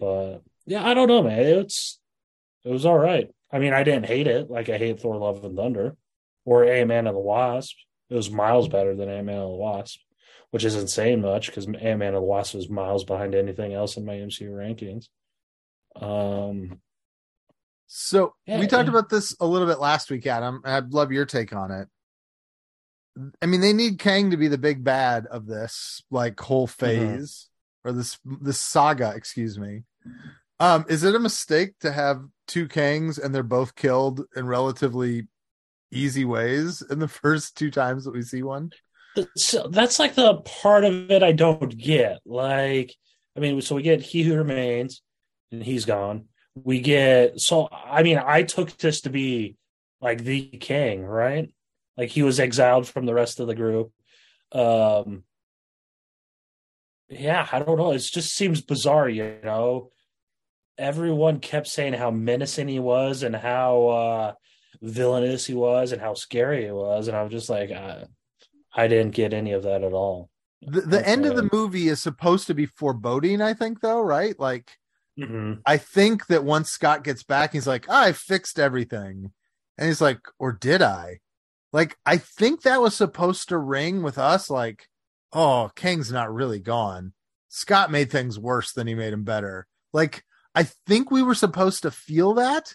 But 0.00 0.38
yeah, 0.64 0.86
I 0.86 0.94
don't 0.94 1.08
know, 1.08 1.22
man. 1.22 1.40
It's 1.40 2.00
it 2.64 2.70
was 2.70 2.86
all 2.86 2.98
right. 2.98 3.28
I 3.50 3.58
mean, 3.58 3.72
I 3.72 3.82
didn't 3.84 4.06
hate 4.06 4.26
it 4.26 4.50
like 4.50 4.68
I 4.68 4.78
hate 4.78 5.00
Thor: 5.00 5.16
Love 5.16 5.44
and 5.44 5.56
Thunder 5.56 5.96
or 6.44 6.64
Ant 6.64 6.88
Man 6.88 7.06
and 7.06 7.16
the 7.16 7.20
Wasp. 7.20 7.76
It 8.10 8.14
was 8.14 8.30
miles 8.30 8.68
better 8.68 8.94
than 8.94 9.08
Ant 9.08 9.26
Man 9.26 9.36
and 9.36 9.44
the 9.52 9.56
Wasp, 9.56 9.98
which 10.50 10.64
isn't 10.64 10.88
saying 10.88 11.20
much 11.20 11.46
because 11.46 11.66
Ant 11.66 11.80
Man 11.80 12.02
and 12.02 12.16
the 12.16 12.20
Wasp 12.20 12.54
is 12.54 12.68
miles 12.68 13.04
behind 13.04 13.34
anything 13.34 13.72
else 13.72 13.96
in 13.96 14.04
my 14.04 14.14
MCU 14.14 14.50
rankings. 14.50 15.06
Um, 16.00 16.80
So 17.86 18.34
Yeah, 18.46 18.58
we 18.58 18.66
talked 18.66 18.86
yeah. 18.86 18.90
about 18.90 19.08
this 19.10 19.36
a 19.40 19.46
little 19.46 19.66
bit 19.66 19.78
last 19.78 20.10
week, 20.10 20.26
Adam. 20.26 20.62
I'd 20.64 20.92
love 20.94 21.12
your 21.12 21.26
take 21.26 21.52
on 21.54 21.70
it. 21.70 21.88
I 23.42 23.46
mean, 23.46 23.60
they 23.60 23.74
need 23.74 23.98
Kang 23.98 24.30
to 24.30 24.38
be 24.38 24.48
the 24.48 24.56
big 24.56 24.82
bad 24.82 25.26
of 25.26 25.46
this 25.46 26.02
like 26.10 26.40
whole 26.40 26.66
Mm-hmm. 26.66 26.86
phase 27.18 27.48
or 27.84 27.92
this 27.92 28.18
this 28.24 28.60
saga, 28.60 29.12
excuse 29.14 29.58
me. 29.58 29.82
Um, 30.62 30.84
is 30.88 31.02
it 31.02 31.16
a 31.16 31.18
mistake 31.18 31.76
to 31.80 31.90
have 31.90 32.22
two 32.46 32.68
Kangs 32.68 33.20
and 33.20 33.34
they're 33.34 33.42
both 33.42 33.74
killed 33.74 34.22
in 34.36 34.46
relatively 34.46 35.26
easy 35.90 36.24
ways 36.24 36.84
in 36.88 37.00
the 37.00 37.08
first 37.22 37.56
two 37.56 37.68
times 37.68 38.04
that 38.04 38.14
we 38.14 38.22
see 38.22 38.44
one? 38.44 38.70
so 39.36 39.66
that's 39.66 39.98
like 39.98 40.14
the 40.14 40.36
part 40.36 40.84
of 40.84 41.10
it 41.10 41.20
I 41.24 41.32
don't 41.32 41.76
get. 41.76 42.20
Like, 42.24 42.94
I 43.36 43.40
mean, 43.40 43.60
so 43.60 43.74
we 43.74 43.82
get 43.82 44.02
He 44.02 44.22
Who 44.22 44.36
Remains, 44.36 45.02
and 45.50 45.64
he's 45.64 45.84
gone. 45.84 46.26
We 46.54 46.78
get 46.78 47.40
so 47.40 47.68
I 47.72 48.04
mean, 48.04 48.18
I 48.24 48.44
took 48.44 48.76
this 48.76 49.00
to 49.00 49.10
be 49.10 49.56
like 50.00 50.22
the 50.22 50.46
king, 50.46 51.04
right? 51.04 51.52
Like 51.96 52.10
he 52.10 52.22
was 52.22 52.38
exiled 52.38 52.86
from 52.86 53.04
the 53.04 53.14
rest 53.14 53.40
of 53.40 53.48
the 53.48 53.56
group. 53.56 53.90
Um 54.52 55.24
yeah, 57.08 57.48
I 57.50 57.58
don't 57.58 57.78
know. 57.78 57.90
It 57.90 57.98
just 57.98 58.32
seems 58.36 58.60
bizarre, 58.60 59.08
you 59.08 59.38
know. 59.42 59.90
Everyone 60.78 61.38
kept 61.40 61.66
saying 61.66 61.92
how 61.94 62.10
menacing 62.10 62.68
he 62.68 62.78
was 62.78 63.22
and 63.22 63.36
how 63.36 63.88
uh 63.88 64.32
villainous 64.80 65.46
he 65.46 65.54
was 65.54 65.92
and 65.92 66.00
how 66.00 66.14
scary 66.14 66.64
he 66.64 66.70
was, 66.72 67.08
and 67.08 67.16
I 67.16 67.22
was 67.22 67.32
just 67.32 67.50
like, 67.50 67.70
uh, 67.70 68.04
I 68.74 68.88
didn't 68.88 69.14
get 69.14 69.32
any 69.32 69.52
of 69.52 69.62
that 69.64 69.84
at 69.84 69.92
all. 69.92 70.30
The, 70.62 70.80
the 70.80 71.08
end 71.08 71.26
of 71.26 71.36
the 71.36 71.48
movie 71.52 71.88
is 71.88 72.00
supposed 72.00 72.46
to 72.46 72.54
be 72.54 72.66
foreboding, 72.66 73.40
I 73.40 73.54
think, 73.54 73.80
though, 73.80 74.00
right? 74.00 74.38
Like, 74.38 74.70
Mhm. 75.18 75.60
I 75.66 75.76
think 75.76 76.26
that 76.28 76.42
once 76.42 76.70
Scott 76.70 77.04
gets 77.04 77.22
back, 77.22 77.52
he's 77.52 77.66
like, 77.66 77.86
I 77.88 78.12
fixed 78.12 78.58
everything. 78.58 79.32
And 79.76 79.86
he's 79.86 80.00
like, 80.00 80.20
or 80.38 80.52
did 80.52 80.80
I? 80.80 81.18
Like, 81.72 81.98
I 82.06 82.16
think 82.16 82.62
that 82.62 82.80
was 82.80 82.94
supposed 82.94 83.50
to 83.50 83.58
ring 83.58 84.02
with 84.02 84.16
us 84.16 84.48
like, 84.48 84.88
oh, 85.32 85.70
Kang's 85.76 86.10
not 86.10 86.32
really 86.32 86.60
gone. 86.60 87.12
Scott 87.48 87.90
made 87.90 88.10
things 88.10 88.38
worse 88.38 88.72
than 88.72 88.86
he 88.86 88.94
made 88.94 89.12
him 89.12 89.24
better. 89.24 89.66
Like, 89.92 90.24
I 90.54 90.64
think 90.86 91.10
we 91.10 91.22
were 91.22 91.34
supposed 91.34 91.82
to 91.82 91.90
feel 91.90 92.34
that, 92.34 92.74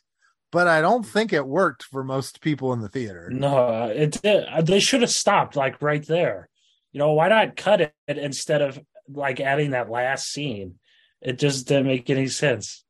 but 0.52 0.68
I 0.68 0.82
don't 0.82 1.06
think 1.06 1.32
it 1.34 1.46
worked 1.46 1.84
for 1.84 2.04
most 2.04 2.42
people 2.42 2.74
in 2.74 2.82
the 2.82 2.90
theater. 2.90 3.30
No, 3.32 3.86
it 3.86 4.20
did. 4.22 4.46
They 4.66 4.80
should 4.80 5.02
have 5.02 5.12
stopped 5.12 5.56
like 5.56 5.82
right 5.82 6.06
there. 6.06 6.50
You 6.92 7.00
know, 7.00 7.14
why 7.14 7.28
not 7.30 7.56
cut 7.56 7.82
it 7.82 7.94
instead 8.08 8.62
of 8.62 8.80
like 9.10 9.40
adding 9.40 9.72
that 9.72 9.90
last 9.90 10.32
scene? 10.32 10.76
It 11.22 11.38
just 11.38 11.68
didn't 11.68 11.88
make 11.88 12.10
any 12.10 12.28
sense. 12.28 12.84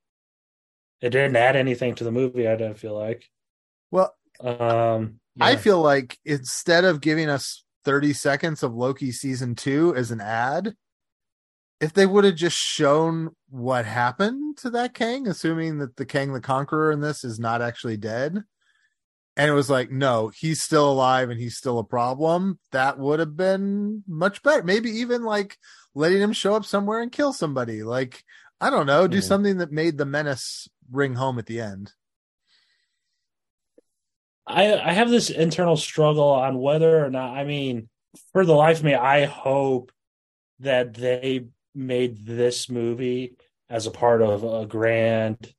It 1.02 1.10
didn't 1.12 1.36
add 1.36 1.56
anything 1.56 1.96
to 1.96 2.04
the 2.04 2.12
movie. 2.12 2.48
I 2.48 2.56
don't 2.56 2.78
feel 2.78 2.98
like. 2.98 3.30
Well, 3.92 4.14
Um, 4.40 5.20
I 5.40 5.56
feel 5.56 5.82
like 5.82 6.18
instead 6.26 6.86
of 6.86 7.02
giving 7.02 7.30
us 7.30 7.64
30 7.86 8.14
seconds 8.14 8.64
of 8.64 8.74
Loki 8.74 9.12
season 9.12 9.56
two 9.56 9.96
as 9.96 10.12
an 10.12 10.22
ad, 10.22 10.76
if 11.80 11.94
they 11.94 12.06
would 12.06 12.24
have 12.24 12.36
just 12.36 12.58
shown 12.58 13.30
what 13.50 13.86
happened 13.86 14.58
to 14.58 14.70
that 14.72 14.94
Kang, 14.94 15.28
assuming 15.28 15.80
that 15.80 15.96
the 15.96 16.06
Kang 16.06 16.34
the 16.34 16.42
Conqueror 16.42 16.92
in 16.92 17.02
this 17.02 17.24
is 17.24 17.40
not 17.40 17.62
actually 17.62 17.98
dead, 17.98 18.44
and 19.36 19.50
it 19.50 19.54
was 19.54 19.70
like, 19.70 19.92
no, 19.92 20.30
he's 20.30 20.64
still 20.64 20.92
alive 20.92 21.30
and 21.30 21.40
he's 21.40 21.56
still 21.58 21.78
a 21.78 21.84
problem, 21.84 22.58
that 22.72 22.98
would 22.98 23.20
have 23.20 23.38
been 23.38 24.04
much 24.08 24.42
better. 24.42 24.64
Maybe 24.64 24.90
even 24.90 25.24
like 25.24 25.58
letting 25.94 26.22
him 26.22 26.34
show 26.34 26.56
up 26.56 26.66
somewhere 26.66 27.02
and 27.02 27.12
kill 27.12 27.34
somebody. 27.34 27.84
Like, 27.84 28.24
I 28.60 28.72
don't 28.72 28.88
know, 28.88 29.08
do 29.08 29.18
Yeah. 29.18 29.22
something 29.22 29.58
that 29.60 29.72
made 29.72 30.00
the 30.00 30.06
menace 30.06 30.68
ring 30.92 31.14
home 31.14 31.38
at 31.38 31.46
the 31.46 31.62
end. 31.62 31.94
I 34.48 34.74
I 34.80 34.94
have 34.94 35.10
this 35.10 35.30
internal 35.30 35.78
struggle 35.78 36.30
on 36.30 36.58
whether 36.58 37.06
or 37.06 37.10
not 37.12 37.36
I 37.36 37.44
mean 37.44 37.90
for 38.32 38.46
the 38.46 38.54
life 38.54 38.80
of 38.80 38.86
me 38.86 38.96
I 38.96 39.26
hope 39.26 39.92
that 40.60 40.94
they 40.94 41.46
made 41.78 42.26
this 42.26 42.70
movie 42.70 43.36
as 43.70 43.86
a 43.86 43.92
part 43.92 44.22
of 44.22 44.44
a 44.44 44.66
grand 44.66 45.54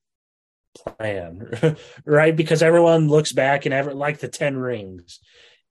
plan 0.75 1.77
right? 2.05 2.37
Because 2.37 2.63
everyone 2.63 3.09
looks 3.09 3.33
back 3.33 3.65
and 3.65 3.75
ever 3.75 3.95
like 3.95 4.19
the 4.19 4.29
10 4.29 4.57
rings 4.57 5.21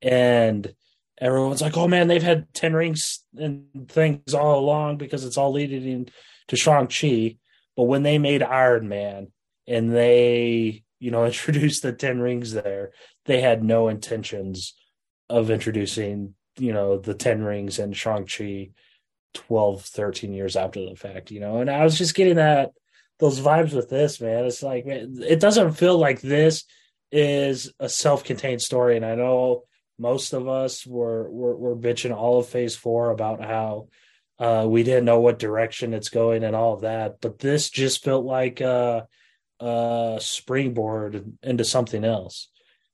and 0.01 0.73
everyone's 1.19 1.61
like 1.61 1.75
oh 1.75 1.87
man 1.87 2.07
they've 2.07 2.21
had 2.21 2.53
10 2.53 2.73
rings 2.73 3.23
and 3.35 3.65
things 3.87 4.35
all 4.35 4.59
along 4.59 4.97
because 4.97 5.25
it's 5.25 5.37
all 5.37 5.51
leading 5.51 6.07
to 6.47 6.55
Shang-Chi. 6.55 7.37
But 7.75 7.83
when 7.83 8.03
they 8.03 8.17
made 8.17 8.43
Iron 8.43 8.87
Man 8.87 9.31
and 9.67 9.93
they 9.93 10.83
you 10.99 11.11
know 11.11 11.25
introduced 11.27 11.83
the 11.83 11.93
10 11.93 12.19
rings 12.19 12.53
there 12.53 12.91
they 13.25 13.41
had 13.41 13.63
no 13.63 13.87
intentions 13.87 14.73
of 15.29 15.51
introducing 15.51 16.35
you 16.57 16.73
know 16.73 16.97
the 16.97 17.13
10 17.13 17.43
rings 17.43 17.79
and 17.79 17.95
Shang-Chi 17.95 18.69
12 19.37 19.83
13 19.83 20.33
years 20.33 20.55
after 20.55 20.83
the 20.83 20.95
fact 20.95 21.31
you 21.31 21.39
know? 21.39 21.57
And 21.59 21.69
I 21.69 21.83
was 21.83 21.97
just 21.97 22.15
getting 22.15 22.35
that 22.35 22.71
those 23.19 23.39
vibes 23.39 23.73
with 23.73 23.89
this 23.89 24.21
man. 24.21 24.45
It's 24.45 24.63
like 24.63 24.85
man, 24.85 25.17
it 25.25 25.39
doesn't 25.39 25.73
feel 25.73 25.97
like 25.97 26.21
this 26.21 26.63
is 27.11 27.71
a 27.79 27.89
self-contained 27.89 28.61
story. 28.61 28.97
And 28.97 29.05
I 29.05 29.15
know 29.15 29.63
most 29.97 30.33
of 30.33 30.47
us 30.47 30.85
were 30.85 31.29
were, 31.29 31.55
were 31.55 31.75
bitching 31.75 32.15
all 32.15 32.39
of 32.39 32.47
phase 32.47 32.75
4 32.75 33.11
about 33.11 33.43
how 33.43 33.87
uh, 34.39 34.65
we 34.67 34.83
didn't 34.83 35.05
know 35.05 35.19
what 35.19 35.39
direction 35.39 35.93
it's 35.93 36.09
going 36.09 36.43
and 36.43 36.55
all 36.55 36.73
of 36.73 36.81
that. 36.81 37.21
But 37.21 37.39
this 37.39 37.69
just 37.69 38.03
felt 38.03 38.25
like 38.25 38.61
uh 38.61 39.03
uh 39.59 40.19
springboard 40.19 41.37
into 41.41 41.63
something 41.63 42.03
else. 42.03 42.49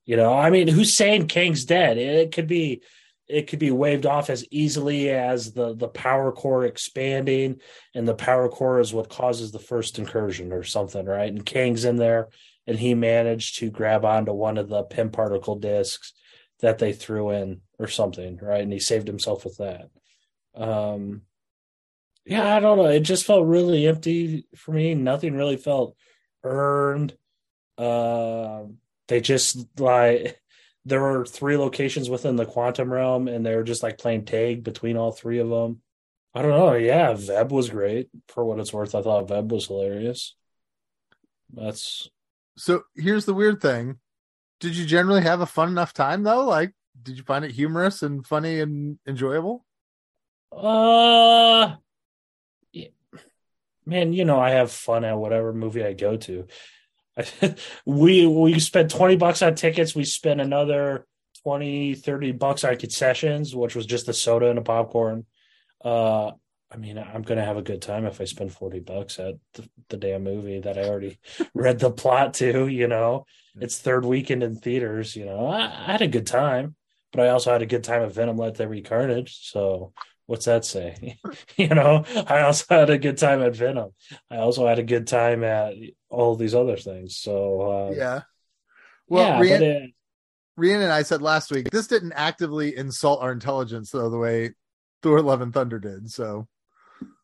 You 0.06 0.18
know 0.18 0.34
i 0.34 0.50
mean 0.50 0.68
who's 0.68 0.94
saying 0.94 1.28
kang's 1.28 1.66
dead. 1.66 1.98
It 1.98 2.34
could 2.34 2.48
be 2.48 2.82
it 3.28 3.48
could 3.48 3.60
be 3.60 3.72
waved 3.72 4.06
off 4.06 4.30
as 4.30 4.46
easily 4.52 5.10
as 5.10 5.54
the 5.54 5.76
the 5.76 5.88
power 5.88 6.32
core 6.32 6.66
expanding 6.66 7.60
and 7.96 8.08
the 8.08 8.16
power 8.16 8.50
core 8.50 8.80
is 8.80 8.94
what 8.94 9.10
causes 9.10 9.52
the 9.52 9.60
first 9.60 9.98
incursion 9.98 10.52
or 10.52 10.64
something 10.64 11.06
right? 11.06 11.32
And 11.32 11.46
kang's 11.46 11.86
in 11.86 11.96
there 11.96 12.30
and 12.68 12.78
he 12.78 12.94
managed 12.94 13.60
to 13.60 13.70
grab 13.70 14.06
onto 14.06 14.34
one 14.34 14.58
of 14.58 14.70
the 14.70 14.84
Pym 14.84 15.10
particle 15.10 15.56
discs 15.56 16.14
that 16.60 16.80
they 16.80 16.94
threw 16.94 17.32
in 17.32 17.62
or 17.80 17.88
something 17.88 18.38
right? 18.42 18.62
And 18.62 18.74
he 18.74 18.80
saved 18.80 19.08
himself 19.08 19.46
with 19.46 19.58
that. 19.58 19.90
Um 20.56 21.22
yeah 22.26 22.56
i 22.56 22.60
don't 22.60 22.78
know. 22.78 22.88
It 22.88 23.02
just 23.02 23.26
felt 23.26 23.46
really 23.46 23.88
empty 23.88 24.46
for 24.56 24.72
me. 24.72 24.96
Nothing 24.96 25.34
really 25.34 25.58
felt 25.58 25.96
earned. 26.44 27.16
Um 27.78 28.78
they 29.08 29.22
just 29.22 29.66
like 29.80 30.40
there 30.86 31.02
were 31.02 31.26
three 31.26 31.58
locations 31.58 32.10
within 32.10 32.36
the 32.36 32.46
quantum 32.46 32.92
realm 32.92 33.28
and 33.28 33.46
they 33.46 33.56
were 33.56 33.64
just 33.64 33.84
like 33.84 33.98
playing 33.98 34.26
tag 34.26 34.64
between 34.64 34.98
all 34.98 35.12
three 35.12 35.40
of 35.40 35.50
them 35.50 35.82
i 36.34 36.42
don't 36.42 36.52
know 36.52 36.74
yeah 36.74 37.14
veb 37.14 37.50
was 37.50 37.70
great 37.70 38.10
for 38.28 38.44
what 38.44 38.60
it's 38.60 38.74
worth 38.74 38.96
i 38.96 39.02
thought 39.02 39.28
veb 39.28 39.48
was 39.50 39.68
hilarious 39.68 40.36
that's 41.54 42.10
So 42.58 42.84
here's 42.96 43.26
the 43.26 43.34
weird 43.34 43.62
thing. 43.62 43.98
Did 44.60 44.76
you 44.76 44.86
generally 44.86 45.22
have 45.22 45.42
a 45.42 45.46
fun 45.46 45.70
enough 45.70 45.94
time 45.94 46.24
though? 46.24 46.46
Like, 46.46 46.74
did 47.02 47.18
you 47.18 47.24
find 47.24 47.44
it 47.46 47.52
humorous 47.52 48.02
and 48.02 48.26
funny 48.26 48.60
and 48.60 48.98
enjoyable? 49.08 49.66
uh 50.52 51.76
yeah. 52.72 52.88
man 53.86 54.14
you 54.14 54.24
know 54.24 54.40
i 54.40 54.52
have 54.52 54.72
fun 54.72 55.04
at 55.04 55.18
whatever 55.18 55.52
movie 55.52 55.84
i 55.84 55.94
go 55.94 56.16
to 56.16 56.46
we 57.86 58.26
we 58.26 58.60
spent 58.60 58.92
20 58.92 59.18
bucks 59.18 59.42
on 59.42 59.56
tickets. 59.56 59.96
We 59.96 60.06
spent 60.06 60.42
another 60.42 61.06
20 61.44 61.96
30 61.96 62.32
bucks 62.34 62.64
on 62.64 62.76
concessions 62.78 63.56
which 63.56 63.76
was 63.76 63.86
just 63.86 64.08
a 64.08 64.14
soda 64.14 64.50
and 64.50 64.60
a 64.60 64.64
popcorn. 64.64 65.26
Uh 65.84 66.32
i 66.72 66.78
mean 66.78 66.98
i'm 66.98 67.22
gonna 67.22 67.46
have 67.46 67.58
a 67.58 67.62
good 67.62 67.82
time 67.82 68.06
if 68.06 68.20
i 68.20 68.24
spend 68.24 68.52
40 68.52 68.80
bucks 68.80 69.20
at 69.20 69.36
the, 69.54 69.70
the 69.90 69.98
damn 69.98 70.24
movie 70.24 70.60
that 70.60 70.78
i 70.78 70.84
already 70.84 71.20
read 71.54 71.80
the 71.80 71.92
plot 71.92 72.34
to 72.36 72.68
you 72.68 72.88
know? 72.88 73.26
It's 73.60 73.78
third 73.78 74.06
weekend 74.06 74.42
in 74.42 74.56
theaters 74.56 75.16
you 75.16 75.26
know? 75.26 75.46
I, 75.48 75.66
I 75.66 75.92
had 75.92 76.02
a 76.02 76.08
good 76.08 76.26
time 76.26 76.76
but 77.12 77.22
i 77.22 77.30
also 77.30 77.52
had 77.52 77.62
a 77.62 77.68
good 77.68 77.84
time 77.84 78.02
at 78.02 78.12
venom 78.12 78.38
let 78.38 78.56
there 78.56 78.70
be 78.70 78.82
carnage 78.82 79.38
so 79.44 79.94
what's 80.26 80.46
that 80.46 80.66
say? 80.66 81.20
You 81.58 81.68
know? 81.68 82.06
I 82.28 82.42
also 82.42 82.66
had 82.70 82.90
a 82.90 82.98
good 82.98 83.18
time 83.18 83.42
at 83.44 83.56
venom. 83.56 83.92
I 84.32 84.38
also 84.38 84.66
had 84.66 84.80
a 84.80 84.84
good 84.84 85.08
time 85.08 85.44
at 85.44 85.76
all 86.14 86.36
these 86.36 86.56
other 86.56 86.78
things 86.78 87.16
so 87.16 87.62
uh, 87.62 87.94
yeah. 87.96 88.22
Well, 89.08 89.46
yeah, 89.46 89.58
Rian, 89.58 89.62
it, 89.62 89.92
Rian 90.58 90.82
and 90.82 90.92
I 90.92 91.04
said 91.04 91.22
last 91.22 91.52
week 91.52 91.70
this 91.70 91.88
didn't 91.88 92.14
actively 92.14 92.76
insult 92.76 93.22
our 93.22 93.32
intelligence 93.32 93.92
though 93.92 94.10
the 94.10 94.18
way 94.18 94.52
Thor: 95.04 95.22
Love 95.22 95.42
and 95.42 95.54
Thunder 95.54 95.78
did. 95.78 96.10
So 96.10 96.48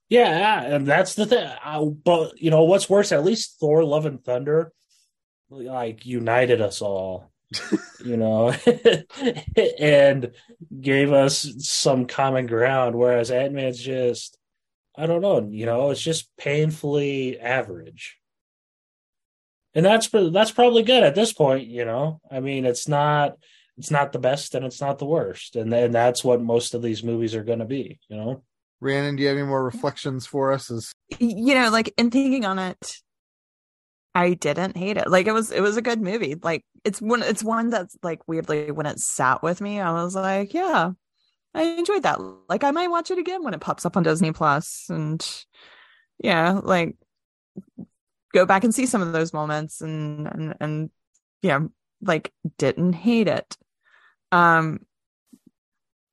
Yeah, 0.10 0.62
and 0.64 0.86
that's 0.86 1.16
the 1.16 1.26
thing. 1.26 1.50
I, 1.64 1.80
but 1.80 2.40
you 2.40 2.52
know 2.52 2.64
what's 2.64 2.90
worse? 2.90 3.12
At 3.12 3.24
least 3.24 3.60
Thor: 3.60 3.84
Love 3.84 4.06
and 4.06 4.24
Thunder 4.24 4.74
like 5.50 6.06
united 6.06 6.62
us 6.62 6.82
all, 6.82 7.32
you 8.04 8.18
know, 8.18 8.54
and 9.80 10.32
gave 10.80 11.12
us 11.12 11.48
some 11.60 12.06
common 12.06 12.46
ground. 12.46 12.96
Whereas 12.96 13.32
Ant 13.32 13.54
Man's 13.54 13.80
just, 13.80 14.38
I 14.96 15.08
don't 15.08 15.22
know, 15.22 15.48
you 15.50 15.66
know, 15.66 15.90
it's 15.90 16.02
just 16.02 16.30
painfully 16.38 17.40
average. 17.40 18.18
And 19.76 19.86
that's 19.86 20.10
that's 20.10 20.52
probably 20.52 20.84
good 20.84 21.04
at 21.04 21.16
this 21.16 21.32
point, 21.32 21.68
you 21.68 21.86
know. 21.86 22.22
I 22.32 22.40
mean, 22.40 22.66
it's 22.66 22.88
not 22.88 23.38
it's 23.78 23.92
not 23.92 24.12
the 24.12 24.20
best 24.20 24.56
and 24.56 24.66
it's 24.66 24.82
not 24.82 24.98
the 25.00 25.06
worst, 25.06 25.56
and 25.56 25.72
then 25.72 25.92
that's 25.92 26.24
what 26.24 26.42
most 26.42 26.74
of 26.74 26.82
these 26.82 27.04
movies 27.04 27.36
are 27.36 27.44
going 27.44 27.60
to 27.60 27.66
be, 27.66 28.00
you 28.08 28.18
know. 28.18 28.44
Rhiannon, 28.82 29.16
do 29.16 29.24
you 29.24 29.30
have 29.30 29.38
any 29.38 29.46
more 29.46 29.64
reflections 29.64 30.26
for 30.26 30.52
us? 30.52 30.72
As 30.72 30.94
you 31.20 31.54
know, 31.54 31.70
like 31.70 31.94
in 31.98 32.12
thinking 32.12 32.46
on 32.46 32.60
it, 32.60 32.94
I 34.16 34.34
didn't 34.34 34.78
hate 34.78 34.98
it. 34.98 35.10
Like 35.10 35.28
it 35.28 35.34
was, 35.34 35.52
it 35.52 35.62
was 35.62 35.78
a 35.78 35.82
good 35.82 36.02
movie. 36.02 36.36
Like 36.42 36.66
it's 36.84 37.02
one, 37.02 37.22
it's 37.24 37.44
one 37.44 37.70
that's 37.70 37.98
like 38.04 38.28
weirdly 38.28 38.72
when 38.72 38.86
it 38.86 39.00
sat 39.00 39.44
with 39.44 39.62
me, 39.62 39.80
I 39.80 39.92
was 39.92 40.16
like, 40.16 40.54
yeah, 40.54 40.92
I 41.54 41.64
enjoyed 41.64 42.04
that. 42.04 42.20
Like 42.48 42.64
I 42.64 42.72
might 42.72 42.90
watch 42.90 43.12
it 43.12 43.18
again 43.18 43.44
when 43.44 43.54
it 43.54 43.62
pops 43.62 43.86
up 43.86 43.98
on 43.98 44.04
Disney 44.04 44.32
Plus, 44.32 44.86
and 44.90 45.26
yeah, 46.24 46.60
like 46.64 46.96
go 48.34 48.46
back 48.46 48.64
and 48.64 48.74
see 48.74 48.86
some 48.86 49.02
of 49.02 49.12
those 49.14 49.34
moments, 49.34 49.82
and 49.82 50.28
and 50.28 50.56
and 50.60 50.90
yeah, 51.42 51.60
like 52.02 52.32
didn't 52.58 52.94
hate 52.94 53.28
it. 53.28 53.58
Um, 54.32 54.86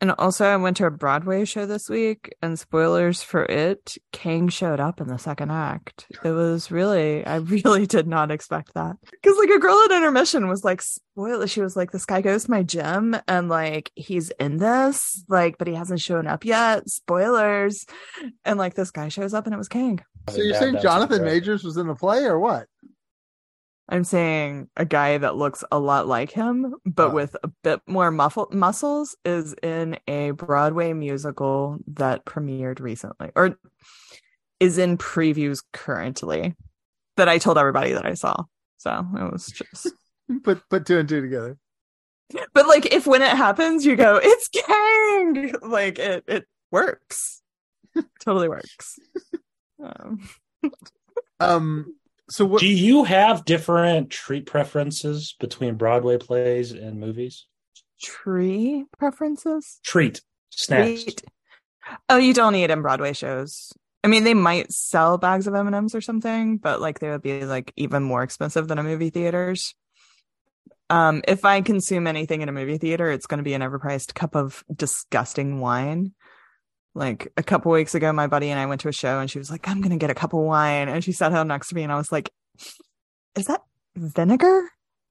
and 0.01 0.13
also, 0.13 0.45
I 0.45 0.57
went 0.57 0.77
to 0.77 0.87
a 0.87 0.91
Broadway 0.91 1.47
show 1.47 1.65
this 1.65 1.89
week, 1.89 2.35
and 2.43 2.59
spoilers 2.59 3.23
for 3.23 3.45
it, 3.45 3.97
Kang 4.13 4.49
showed 4.49 4.79
up 4.79 5.01
in 5.01 5.09
the 5.09 5.19
second 5.19 5.51
act. 5.51 6.07
It 6.23 6.31
was 6.31 6.71
really, 6.71 7.25
I 7.25 7.37
really 7.37 7.87
did 7.87 8.07
not 8.07 8.31
expect 8.31 8.75
that. 8.75 8.97
Because, 9.11 9.39
like, 9.39 9.49
a 9.49 9.59
girl 9.59 9.81
at 9.87 9.97
intermission 9.97 10.49
was 10.49 10.65
like, 10.65 10.83
spoiler. 10.83 11.47
She 11.47 11.63
was 11.63 11.77
like, 11.77 11.93
this 11.93 12.05
guy 12.05 12.21
goes 12.21 12.45
to 12.45 12.51
my 12.51 12.63
gym, 12.63 13.17
and 13.27 13.49
like, 13.49 13.91
he's 13.95 14.31
in 14.39 14.59
this, 14.59 15.25
like, 15.29 15.57
but 15.57 15.67
he 15.67 15.75
hasn't 15.75 16.01
shown 16.01 16.27
up 16.27 16.45
yet. 16.45 16.89
Spoilers. 16.91 17.87
And 18.45 18.59
like, 18.59 18.75
this 18.75 18.91
guy 18.91 19.09
shows 19.09 19.33
up, 19.33 19.47
and 19.47 19.55
it 19.55 19.59
was 19.59 19.69
Kang. 19.69 20.01
so 20.29 20.37
you're 20.37 20.53
Down, 20.53 20.61
saying 20.61 20.79
Jonathan. 20.83 21.25
Majors 21.25 21.65
was 21.65 21.79
in 21.79 21.87
the 21.87 21.95
play 21.95 22.25
or 22.25 22.39
what? 22.39 22.67
I'm 23.89 24.03
saying 24.05 24.69
a 24.77 24.85
guy 24.85 25.17
that 25.19 25.37
looks 25.37 25.63
a 25.71 25.79
lot 25.79 26.09
like 26.09 26.31
him, 26.33 26.75
but 26.85 27.11
Oh. 27.11 27.15
with 27.15 27.37
a 27.45 27.49
bit 27.63 27.81
more 27.87 28.11
muffle- 28.11 28.49
muscles, 28.53 29.17
is 29.25 29.55
in 29.63 29.99
a 30.09 30.33
Broadway 30.33 30.93
musical 30.93 31.79
that 31.95 32.25
premiered 32.25 32.81
recently, 32.81 33.31
or 33.37 33.57
is 34.59 34.79
in 34.79 34.99
previews 34.99 35.63
currently. 35.73 36.57
That 37.17 37.29
I 37.31 37.39
told 37.39 37.57
everybody 37.59 37.93
that 37.93 38.05
I 38.05 38.13
saw. 38.15 38.45
So 38.77 38.91
it 39.17 39.33
was 39.33 39.47
just 39.47 39.89
Put 40.43 40.61
put 40.69 40.85
two 40.85 40.99
and 40.99 41.09
two 41.09 41.21
together. 41.23 41.57
but 42.53 42.67
like 42.67 42.93
if 42.93 43.07
when 43.07 43.23
it 43.23 43.37
happens 43.37 43.87
you 43.87 43.95
go, 43.97 44.19
it's 44.23 44.49
Kang 44.49 45.55
like 45.63 45.99
it 46.01 46.25
it 46.27 46.45
works. 46.73 47.41
totally 48.21 48.49
works. 48.49 48.99
Um, 49.83 50.29
Um. 51.41 51.95
So 52.29 52.45
what? 52.45 52.61
Do 52.61 52.67
you 52.67 53.05
have 53.05 53.45
different 53.45 54.11
treat 54.11 54.47
preferences 54.47 55.35
between 55.39 55.77
Broadway 55.77 56.19
plays 56.19 56.73
and 56.73 56.99
movies? 56.99 57.47
tree 58.01 58.85
preferences? 58.99 59.81
Treat 59.85 60.21
snacks. 60.51 61.05
Treat. 61.05 61.23
Oh, 62.09 62.17
you 62.17 62.35
don't 62.35 62.55
eat 62.55 62.71
in 62.71 62.83
Broadway 62.83 63.13
shows. 63.13 63.73
I 64.03 64.09
mean, 64.09 64.25
they 64.25 64.35
might 64.35 64.73
sell 64.73 65.19
bags 65.19 65.47
of 65.47 65.55
M 65.55 65.67
and 65.67 65.75
M's 65.75 65.95
or 65.95 66.01
something, 66.01 66.59
but 66.59 66.81
like 66.81 66.99
they 66.99 67.11
would 67.11 67.23
be 67.23 67.45
like 67.45 67.73
even 67.77 68.03
more 68.03 68.23
expensive 68.23 68.69
than 68.69 68.79
a 68.79 68.83
movie 68.83 69.11
theaters. 69.11 69.75
Um, 70.89 71.23
if 71.27 71.45
I 71.45 71.61
consume 71.63 72.07
anything 72.07 72.43
in 72.43 72.49
a 72.49 72.53
movie 72.53 72.79
theater, 72.79 73.11
it's 73.11 73.27
going 73.27 73.39
to 73.39 73.45
be 73.45 73.55
an 73.55 73.63
overpriced 73.63 74.15
cup 74.15 74.37
of 74.37 74.65
disgusting 74.73 75.59
wine. 75.59 76.13
Like 76.97 77.31
a 77.37 77.43
couple 77.43 77.71
weeks 77.73 77.95
ago, 77.95 78.11
my 78.13 78.27
buddy 78.27 78.49
and 78.49 78.59
I 78.59 78.65
went 78.65 78.81
to 78.81 78.89
a 78.89 78.93
show, 78.93 79.21
and 79.21 79.31
she 79.31 79.39
was 79.39 79.51
like, 79.51 79.69
"I'm 79.69 79.83
going 79.83 79.91
to 79.91 79.99
get 79.99 80.09
a 80.11 80.15
cup 80.15 80.33
of 80.33 80.41
wine," 80.41 80.89
and 80.89 81.05
she 81.05 81.13
sat 81.13 81.29
down 81.29 81.47
next 81.49 81.69
to 81.69 81.75
me, 81.75 81.83
and 81.83 81.93
I 81.93 81.97
was 81.97 82.11
like, 82.11 82.31
"Is 83.37 83.47
that 83.47 83.61
vinegar?" 83.97 84.71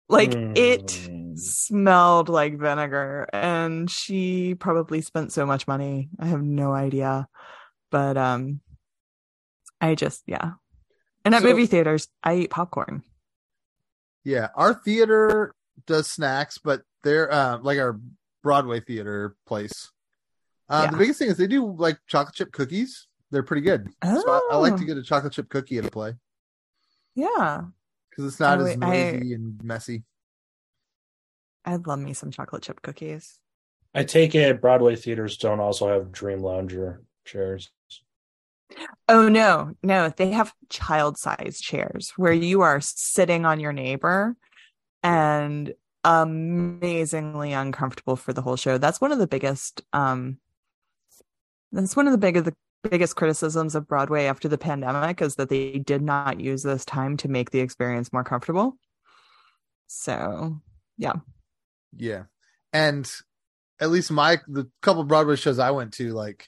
Like 0.09 0.33
it 0.55 0.87
Mm. 1.09 1.37
smelled 1.39 2.29
like 2.29 2.57
vinegar 2.57 3.27
and 3.33 3.89
she 3.89 4.53
probably 4.55 5.01
spent 5.01 5.33
so 5.33 5.45
much 5.47 5.67
money 5.67 6.09
i 6.19 6.27
have 6.27 6.41
no 6.43 6.71
idea 6.73 7.27
but 7.91 8.15
um 8.15 8.61
i 9.81 9.95
just 9.95 10.21
yeah 10.27 10.51
and 11.25 11.33
at 11.35 11.41
So- 11.41 11.47
movie 11.49 11.65
theaters 11.65 12.07
i 12.23 12.35
eat 12.35 12.51
popcorn 12.51 13.01
Yeah, 14.23 14.49
our 14.55 14.73
theater 14.75 15.53
does 15.87 16.09
snacks, 16.09 16.57
but 16.59 16.81
they're 17.03 17.31
uh, 17.31 17.57
like 17.61 17.79
our 17.79 17.99
Broadway 18.43 18.79
theater 18.79 19.35
place. 19.45 19.91
Uh, 20.69 20.89
The 20.91 20.97
biggest 20.97 21.19
thing 21.19 21.29
is 21.29 21.37
they 21.37 21.47
do 21.47 21.71
like 21.77 21.99
chocolate 22.07 22.35
chip 22.35 22.51
cookies. 22.51 23.07
They're 23.31 23.43
pretty 23.43 23.61
good. 23.63 23.89
So 24.03 24.23
I, 24.31 24.49
I 24.53 24.57
like 24.57 24.73
Oh. 24.73 24.77
to 24.77 24.85
get 24.85 24.97
a 24.97 25.03
chocolate 25.03 25.33
chip 25.33 25.49
cookie 25.49 25.77
at 25.77 25.85
a 25.85 25.91
play 25.91 26.13
yeah 27.17 27.61
because 28.09 28.25
it's 28.25 28.39
not 28.41 28.59
Oh, 28.59 28.65
as 28.65 28.77
wait, 28.77 28.83
I- 28.83 29.33
and 29.33 29.63
messy. 29.63 30.03
i 31.63 31.75
love 31.77 31.99
me 31.99 32.13
some 32.13 32.29
chocolate 32.31 32.61
chip 32.63 32.81
cookies 32.81 33.39
I 33.93 34.03
take 34.03 34.35
it 34.35 34.59
Broadway 34.59 34.97
theaters 34.97 35.37
don't 35.37 35.61
also 35.61 35.87
have 35.87 36.11
Dream 36.11 36.41
Lounger 36.41 37.01
chairs. 37.23 37.71
oh 39.07 39.29
no 39.29 39.75
no 39.81 40.09
they 40.09 40.31
have 40.31 40.53
child 40.69 41.17
sized 41.17 41.63
chairs 41.63 42.11
where 42.17 42.33
you 42.33 42.61
are 42.61 42.81
sitting 42.81 43.45
on 43.45 43.59
your 43.61 43.71
neighbor 43.73 44.35
and 45.01 45.73
amazingly 46.03 47.53
uncomfortable 47.53 48.15
for 48.17 48.33
the 48.33 48.41
whole 48.41 48.57
show 48.57 48.77
that's 48.77 48.99
one 48.99 49.11
of 49.13 49.19
the 49.19 49.27
biggest 49.27 49.81
um 49.93 50.37
that's 51.71 51.95
one 51.95 52.07
of 52.07 52.11
the 52.11 52.17
big 52.17 52.35
the 52.43 52.53
biggest 52.89 53.15
criticisms 53.15 53.73
of 53.73 53.87
broadway 53.87 54.25
after 54.25 54.47
the 54.47 54.57
pandemic 54.57 55.21
is 55.21 55.35
that 55.35 55.49
they 55.49 55.79
did 55.79 56.01
not 56.01 56.39
use 56.39 56.61
this 56.63 56.85
time 56.85 57.17
to 57.17 57.27
make 57.27 57.49
the 57.51 57.59
experience 57.59 58.13
more 58.13 58.23
comfortable 58.23 58.77
so 59.87 60.61
Yeah, 60.97 61.13
Yeah. 61.95 62.23
and 62.73 63.09
at 63.79 63.89
least 63.91 64.11
my 64.11 64.39
the 64.47 64.69
couple 64.81 65.03
Broadway 65.03 65.35
shows 65.35 65.59
I 65.59 65.71
went 65.71 65.93
to, 65.95 66.13
like 66.13 66.47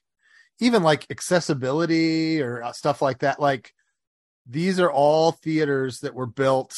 even 0.59 0.81
like 0.83 1.05
accessibility 1.11 2.41
or 2.41 2.63
uh, 2.63 2.71
stuff 2.71 3.01
like 3.01 3.19
that. 3.19 3.39
Like 3.39 3.73
these 4.49 4.79
are 4.79 4.91
all 4.91 5.33
theaters 5.33 5.99
that 5.99 6.15
were 6.15 6.25
built 6.25 6.73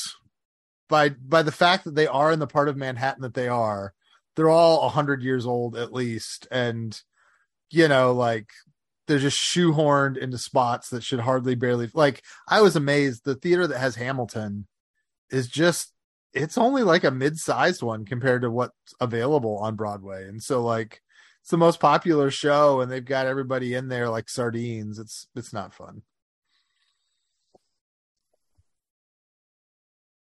by 0.90 1.10
by 1.10 1.44
the 1.44 1.52
fact 1.52 1.84
that 1.86 1.96
they 1.96 2.08
are 2.08 2.32
in 2.32 2.40
the 2.40 2.48
part 2.48 2.68
of 2.68 2.78
Manhattan 2.78 3.22
that 3.22 3.36
they 3.36 3.48
are. 3.48 3.94
They're 4.36 4.50
all 4.50 4.82
a 4.82 4.90
hundred 4.90 5.22
years 5.22 5.46
old 5.46 5.78
at 5.78 5.94
least, 5.94 6.48
and 6.52 7.00
you 7.72 7.88
know, 7.88 8.14
like 8.14 8.50
they're 9.08 9.20
just 9.20 9.38
shoehorned 9.38 10.18
into 10.18 10.38
spots 10.38 10.90
that 10.90 11.04
should 11.04 11.20
hardly 11.20 11.56
barely. 11.56 11.90
Like 11.94 12.24
I 12.48 12.62
was 12.62 12.76
amazed. 12.76 13.24
The 13.26 13.36
theater 13.36 13.66
that 13.68 13.80
has 13.80 13.96
Hamilton 13.96 14.68
is 15.32 15.48
just 15.48 15.94
it's 16.34 16.58
only 16.60 16.84
like 16.84 17.04
a 17.04 17.12
mid-sized 17.12 17.82
one 17.82 18.06
compared 18.06 18.44
to 18.44 18.52
what's 18.52 18.74
available 19.02 19.58
on 19.58 19.76
Broadway. 19.76 20.28
And 20.28 20.42
so 20.42 20.62
like 20.62 21.02
it's 21.42 21.50
the 21.50 21.58
most 21.58 21.80
popular 21.80 22.30
show 22.30 22.82
and 22.82 22.92
they've 22.92 23.04
got 23.04 23.26
everybody 23.26 23.74
in 23.74 23.88
there 23.88 24.10
like 24.10 24.30
sardines. 24.30 25.00
It's 25.00 25.28
it's 25.36 25.54
not 25.54 25.74
fun. 25.74 26.04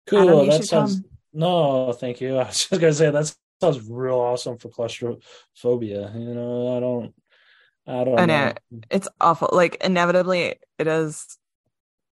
Cool. 0.07 0.45
you 0.45 0.51
that 0.51 0.65
sounds 0.65 0.97
come. 0.97 1.05
no, 1.33 1.93
thank 1.93 2.21
you. 2.21 2.37
I 2.37 2.49
was 2.49 2.67
just 2.69 2.81
gonna 2.81 2.93
say 2.93 3.11
that 3.11 3.35
sounds 3.63 3.89
real 3.89 4.19
awesome 4.19 4.59
for 4.59 4.69
claustrophobia. 4.69 6.13
You 6.15 6.35
know, 6.35 6.77
I 6.77 6.81
don't 6.81 7.15
I 7.87 8.05
don't 8.05 8.19
I 8.19 8.27
know. 8.27 8.47
know. 8.71 8.81
it's 8.91 9.09
awful 9.21 9.51
like 9.53 9.77
inevitably 9.85 10.57
it 10.79 10.87
is 10.87 11.37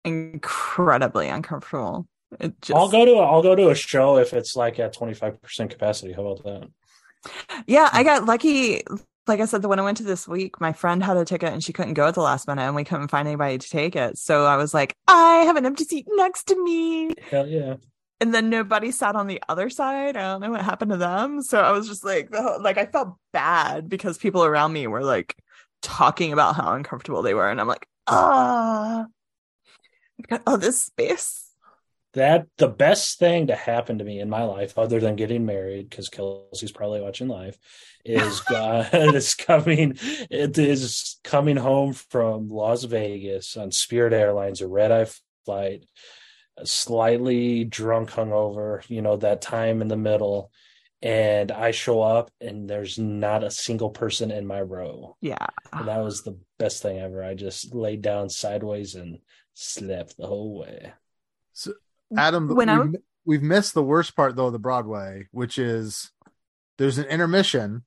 incredibly 0.04 1.28
uncomfortable 1.28 2.06
it 2.40 2.60
just 2.62 2.76
I'll 2.76 2.88
go 2.90 3.04
to 3.04 3.14
I'll 3.16 3.42
go 3.42 3.54
to 3.54 3.70
a 3.70 3.74
show 3.74 4.18
if 4.18 4.32
it's 4.32 4.54
like 4.54 4.78
at 4.78 4.92
twenty 4.92 5.14
five 5.14 5.40
percent 5.40 5.70
capacity. 5.70 6.12
How 6.12 6.26
about 6.26 6.44
that? 6.44 6.68
Yeah, 7.66 7.88
I 7.92 8.02
got 8.02 8.26
lucky. 8.26 8.82
Like 9.26 9.40
I 9.40 9.44
said, 9.46 9.62
the 9.62 9.68
one 9.68 9.78
I 9.78 9.82
went 9.82 9.98
to 9.98 10.04
this 10.04 10.26
week, 10.28 10.60
my 10.60 10.72
friend 10.72 11.02
had 11.02 11.16
a 11.16 11.24
ticket 11.24 11.52
and 11.52 11.62
she 11.62 11.72
couldn't 11.72 11.94
go 11.94 12.06
at 12.06 12.14
the 12.14 12.22
last 12.22 12.46
minute, 12.46 12.62
and 12.62 12.74
we 12.74 12.84
couldn't 12.84 13.08
find 13.08 13.26
anybody 13.26 13.58
to 13.58 13.68
take 13.68 13.96
it. 13.96 14.18
So 14.18 14.44
I 14.46 14.56
was 14.56 14.72
like, 14.74 14.94
I 15.06 15.44
have 15.46 15.56
an 15.56 15.66
empty 15.66 15.84
seat 15.84 16.06
next 16.16 16.44
to 16.48 16.62
me. 16.62 17.14
Hell 17.30 17.46
yeah. 17.46 17.76
And 18.20 18.34
then 18.34 18.50
nobody 18.50 18.90
sat 18.90 19.16
on 19.16 19.26
the 19.26 19.40
other 19.48 19.70
side. 19.70 20.16
I 20.16 20.22
don't 20.32 20.40
know 20.40 20.50
what 20.50 20.62
happened 20.62 20.90
to 20.90 20.96
them. 20.96 21.40
So 21.42 21.60
I 21.60 21.72
was 21.72 21.88
just 21.88 22.04
like, 22.04 22.30
like 22.60 22.76
I 22.76 22.86
felt 22.86 23.16
bad 23.32 23.88
because 23.88 24.18
people 24.18 24.44
around 24.44 24.72
me 24.72 24.86
were 24.86 25.04
like 25.04 25.36
talking 25.82 26.32
about 26.32 26.56
how 26.56 26.72
uncomfortable 26.72 27.22
they 27.22 27.34
were, 27.34 27.48
and 27.48 27.60
I'm 27.60 27.68
like, 27.68 27.86
ah, 28.06 29.06
I've 30.18 30.28
got 30.28 30.42
all 30.46 30.58
this 30.58 30.82
space. 30.82 31.44
That 32.14 32.46
the 32.56 32.68
best 32.68 33.18
thing 33.18 33.48
to 33.48 33.54
happen 33.54 33.98
to 33.98 34.04
me 34.04 34.18
in 34.18 34.30
my 34.30 34.42
life, 34.42 34.78
other 34.78 34.98
than 34.98 35.16
getting 35.16 35.44
married, 35.44 35.90
because 35.90 36.08
Kelsey's 36.08 36.72
probably 36.72 37.00
watching 37.00 37.28
live, 37.28 37.58
is 38.04 38.40
God 38.50 38.88
is 39.14 39.34
coming. 39.34 39.98
It 40.30 40.56
is 40.58 41.18
coming 41.22 41.56
home 41.56 41.92
from 41.92 42.48
Las 42.48 42.84
Vegas 42.84 43.56
on 43.56 43.72
Spirit 43.72 44.12
Airlines, 44.12 44.62
a 44.62 44.68
red 44.68 44.90
eye 44.90 45.06
flight, 45.44 45.84
slightly 46.64 47.64
drunk, 47.64 48.10
hungover. 48.10 48.88
You 48.88 49.02
know 49.02 49.16
that 49.16 49.42
time 49.42 49.82
in 49.82 49.88
the 49.88 49.96
middle, 49.96 50.50
and 51.02 51.52
I 51.52 51.70
show 51.70 52.00
up, 52.02 52.30
and 52.40 52.68
there's 52.68 52.98
not 52.98 53.44
a 53.44 53.50
single 53.50 53.90
person 53.90 54.30
in 54.30 54.46
my 54.46 54.60
row. 54.60 55.16
Yeah. 55.20 55.46
And 55.72 55.88
that 55.88 56.02
was 56.02 56.22
the 56.22 56.36
best 56.58 56.82
thing 56.82 56.98
ever. 56.98 57.22
I 57.22 57.34
just 57.34 57.74
laid 57.74 58.02
down 58.02 58.28
sideways 58.30 58.94
and 58.94 59.18
slept 59.54 60.16
the 60.16 60.26
whole 60.26 60.58
way. 60.58 60.92
So 61.52 61.72
Adam, 62.16 62.48
When 62.54 62.90
we've, 62.92 63.00
we've 63.24 63.42
missed 63.42 63.74
the 63.74 63.82
worst 63.82 64.16
part 64.16 64.34
though 64.36 64.46
of 64.46 64.52
the 64.52 64.58
Broadway, 64.58 65.26
which 65.32 65.58
is 65.58 66.10
there's 66.78 66.98
an 66.98 67.04
intermission 67.06 67.84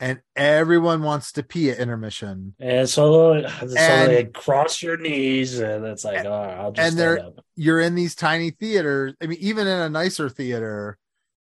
and 0.00 0.20
everyone 0.34 1.02
wants 1.02 1.30
to 1.32 1.42
pee 1.44 1.70
at 1.70 1.78
intermission. 1.78 2.54
And 2.58 2.88
so, 2.88 3.40
so 3.46 3.76
And- 3.76 4.10
they 4.10 4.24
cross 4.24 4.82
your 4.82 4.96
knees, 4.96 5.60
and 5.60 5.84
it's 5.84 6.04
like, 6.04 6.26
oh, 6.26 6.32
I'll 6.32 6.72
just 6.72 6.90
and 6.90 6.98
they're- 6.98 7.18
stand 7.18 7.38
up. 7.38 7.44
You're 7.54 7.80
in 7.80 7.94
these 7.94 8.16
tiny 8.16 8.50
theaters. 8.50 9.14
I 9.22 9.26
mean, 9.28 9.38
even 9.40 9.68
in 9.68 9.78
a 9.78 9.88
nicer 9.88 10.28
theater, 10.28 10.98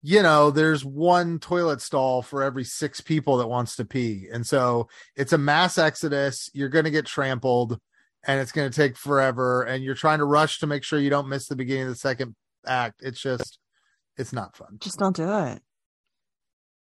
you 0.06 0.22
know, 0.22 0.52
there's 0.52 0.84
one 0.84 1.40
toilet 1.40 1.80
stall 1.80 2.22
for 2.22 2.44
every 2.44 2.62
six 2.62 3.00
people 3.00 3.38
that 3.38 3.48
wants 3.48 3.74
to 3.74 3.84
pee. 3.84 4.28
And 4.32 4.46
so 4.46 4.86
it's 5.16 5.32
a 5.32 5.38
mass 5.38 5.78
exodus. 5.78 6.48
You're 6.54 6.68
going 6.68 6.84
to 6.84 6.92
get 6.92 7.06
trampled 7.06 7.80
and 8.24 8.40
it's 8.40 8.52
going 8.52 8.70
to 8.70 8.76
take 8.76 8.96
forever. 8.96 9.64
And 9.64 9.82
you're 9.82 9.96
trying 9.96 10.20
to 10.20 10.24
rush 10.24 10.60
to 10.60 10.68
make 10.68 10.84
sure 10.84 11.00
you 11.00 11.10
don't 11.10 11.28
miss 11.28 11.48
the 11.48 11.56
beginning 11.56 11.84
of 11.84 11.88
the 11.88 11.96
second 11.96 12.36
act. 12.64 13.00
It's 13.02 13.20
just, 13.20 13.58
it's 14.16 14.32
not 14.32 14.56
fun. 14.56 14.76
Just 14.78 15.00
don't 15.00 15.16
do 15.16 15.24
it. 15.24 15.60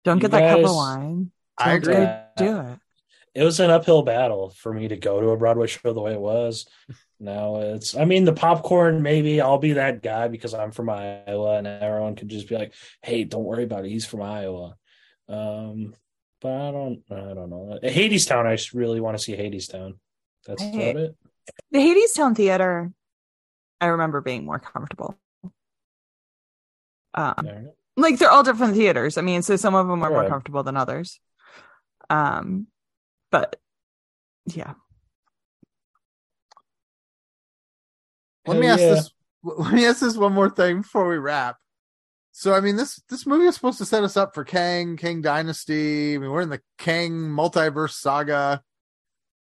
Don't 0.03 0.17
You 0.17 0.23
get 0.23 0.31
that 0.31 0.57
cup 0.57 0.65
of 0.65 0.75
wine. 0.75 1.31
I 1.59 1.79
Don't 1.79 1.93
agree. 1.93 2.07
do 2.39 2.61
it. 2.61 2.79
It 3.35 3.45
was 3.45 3.61
an 3.61 3.69
uphill 3.69 4.01
battle 4.01 4.55
for 4.57 4.73
me 4.73 4.89
to 4.89 4.97
go 4.97 5.21
to 5.21 5.29
a 5.29 5.37
Broadway 5.37 5.67
show 5.67 5.93
the 5.93 6.01
way 6.01 6.15
it 6.15 6.21
was. 6.21 6.67
Now 7.23 7.57
it's, 7.57 7.95
I 7.95 8.07
mean, 8.07 8.25
the 8.25 8.33
popcorn, 8.33 9.03
maybe 9.03 9.43
I'll 9.43 9.59
be 9.59 9.75
that 9.75 10.03
guy 10.03 10.29
because 10.29 10.55
I'm 10.55 10.71
from 10.73 10.89
Iowa 10.89 11.59
and 11.59 11.67
everyone 11.67 12.17
could 12.17 12.29
just 12.29 12.49
be 12.49 12.57
like, 12.57 12.73
hey, 13.03 13.25
don't 13.25 13.45
worry 13.45 13.65
about 13.65 13.85
it. 13.85 13.91
He's 13.91 14.07
from 14.07 14.23
Iowa. 14.23 14.75
Um, 15.29 15.95
but 16.41 16.51
I 16.51 16.71
don't, 16.71 17.03
I 17.11 17.35
don't 17.35 17.51
know. 17.51 17.79
Hadestown, 17.83 18.47
I 18.47 18.57
just 18.57 18.73
really 18.73 19.01
want 19.01 19.19
to 19.19 19.23
see 19.23 19.33
Hadestown. 19.37 19.99
That's 20.47 20.63
Hey. 20.63 20.91
about 20.91 21.03
it. 21.03 21.17
The 21.71 21.79
Hadestown 21.79 22.35
Theater, 22.35 22.91
I 23.81 23.87
remember 23.87 24.23
being 24.23 24.47
more 24.47 24.59
comfortable. 24.59 25.19
Um, 27.13 27.69
like 27.97 28.19
they're 28.19 28.31
all 28.31 28.43
different 28.43 28.77
theaters. 28.77 29.19
I 29.19 29.21
mean, 29.21 29.43
so 29.43 29.57
some 29.57 29.75
of 29.75 29.89
them 29.89 30.03
are 30.03 30.11
more 30.11 30.29
comfortable 30.29 30.63
than 30.63 30.77
others. 30.77 31.21
Um, 32.09 32.69
but 33.31 33.57
yeah, 34.47 34.75
Let 38.47 38.59
me 38.59 38.67
ask 38.67 38.81
yeah. 38.81 38.95
this. 38.95 39.11
let 39.43 39.73
me 39.73 39.87
ask 39.87 40.01
this 40.01 40.17
one 40.17 40.33
more 40.33 40.51
thing 40.51 40.83
before 40.83 41.09
we 41.09 41.19
wrap. 41.19 41.57
So, 42.33 42.55
I 42.55 42.61
mean, 42.61 42.77
this 42.77 43.03
this 43.09 43.27
movie 43.27 43.47
is 43.47 43.55
supposed 43.55 43.79
to 43.79 43.85
set 43.85 44.05
us 44.05 44.17
up 44.17 44.35
for 44.35 44.45
Kang, 44.45 44.97
Kang 44.97 45.21
Dynasty. 45.21 46.15
I 46.15 46.19
mean, 46.19 46.31
we're 46.31 46.43
in 46.43 46.49
the 46.49 46.61
Kang 46.79 47.13
multiverse 47.13 47.93
saga. 47.93 48.63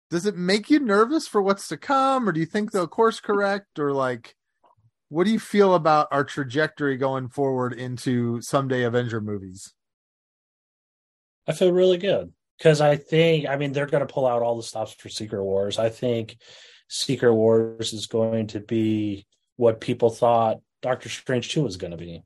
Does 0.09 0.25
it 0.25 0.35
make 0.35 0.69
you 0.69 0.79
nervous 0.79 1.27
for 1.27 1.41
what's 1.41 1.67
to 1.69 1.77
come, 1.77 2.27
or 2.27 2.31
do 2.31 2.39
you 2.39 2.45
think 2.45 2.71
they'll 2.71 2.87
course 2.87 3.19
correct, 3.19 3.79
or 3.79 3.93
like, 3.93 4.35
what 5.09 5.25
do 5.25 5.31
you 5.31 5.39
feel 5.39 5.75
about 5.75 6.07
our 6.11 6.23
trajectory 6.23 6.97
going 6.97 7.29
forward 7.29 7.73
into 7.73 8.41
someday 8.41 8.83
Avenger 8.83 9.21
movies? 9.21 9.73
I 11.47 11.53
feel 11.53 11.71
really 11.71 11.97
good 11.97 12.31
because 12.57 12.79
I 12.79 12.95
think, 12.95 13.47
I 13.47 13.57
mean, 13.57 13.73
they're 13.73 13.87
going 13.87 14.05
to 14.05 14.13
pull 14.13 14.27
out 14.27 14.41
all 14.41 14.55
the 14.55 14.63
stops 14.63 14.93
for 14.93 15.09
Secret 15.09 15.43
Wars. 15.43 15.79
I 15.79 15.89
think 15.89 16.37
Secret 16.93 17.33
Wars 17.33 17.93
is 17.93 18.07
going 18.07 18.47
to 18.47 18.59
be 18.59 19.25
what 19.55 19.79
people 19.79 20.09
thought 20.09 20.59
Doctor 20.81 21.07
Strange 21.07 21.49
2 21.49 21.63
was 21.63 21.77
going 21.77 21.91
to 21.91 21.97
be. 21.97 22.21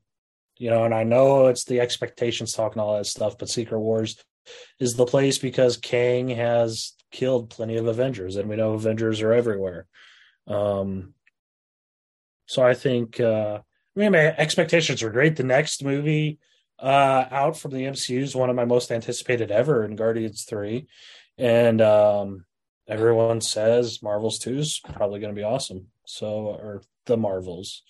You 0.58 0.70
know, 0.70 0.82
and 0.82 0.92
I 0.92 1.04
know 1.04 1.46
it's 1.46 1.64
the 1.64 1.78
expectations 1.78 2.52
talk 2.52 2.72
and 2.72 2.80
all 2.80 2.96
that 2.96 3.06
stuff, 3.06 3.38
but 3.38 3.48
Secret 3.48 3.78
Wars 3.78 4.16
is 4.80 4.94
the 4.94 5.06
place 5.06 5.38
because 5.38 5.76
Kang 5.76 6.30
has 6.30 6.94
killed 7.12 7.48
plenty 7.48 7.76
of 7.76 7.86
Avengers, 7.86 8.34
and 8.34 8.48
we 8.48 8.56
know 8.56 8.72
Avengers 8.72 9.20
are 9.20 9.32
everywhere. 9.32 9.86
Um, 10.48 11.14
so 12.46 12.64
I 12.64 12.74
think, 12.74 13.20
uh, 13.20 13.60
I 13.96 14.00
mean, 14.00 14.10
my 14.10 14.34
expectations 14.36 15.00
are 15.04 15.10
great. 15.10 15.36
The 15.36 15.44
next 15.44 15.84
movie 15.84 16.40
uh, 16.80 17.26
out 17.30 17.56
from 17.56 17.70
the 17.70 17.84
MCU 17.84 18.20
is 18.20 18.34
one 18.34 18.50
of 18.50 18.56
my 18.56 18.64
most 18.64 18.90
anticipated 18.90 19.52
ever 19.52 19.84
in 19.84 19.94
Guardians 19.94 20.42
3. 20.42 20.88
And 21.38 21.80
um, 21.80 22.46
everyone 22.88 23.40
says 23.40 24.02
Marvels 24.02 24.38
2 24.38 24.58
is 24.58 24.80
probably 24.94 25.20
going 25.20 25.34
to 25.34 25.38
be 25.38 25.44
awesome. 25.44 25.86
So, 26.06 26.26
or 26.46 26.82
the 27.06 27.16
Marvels. 27.16 27.82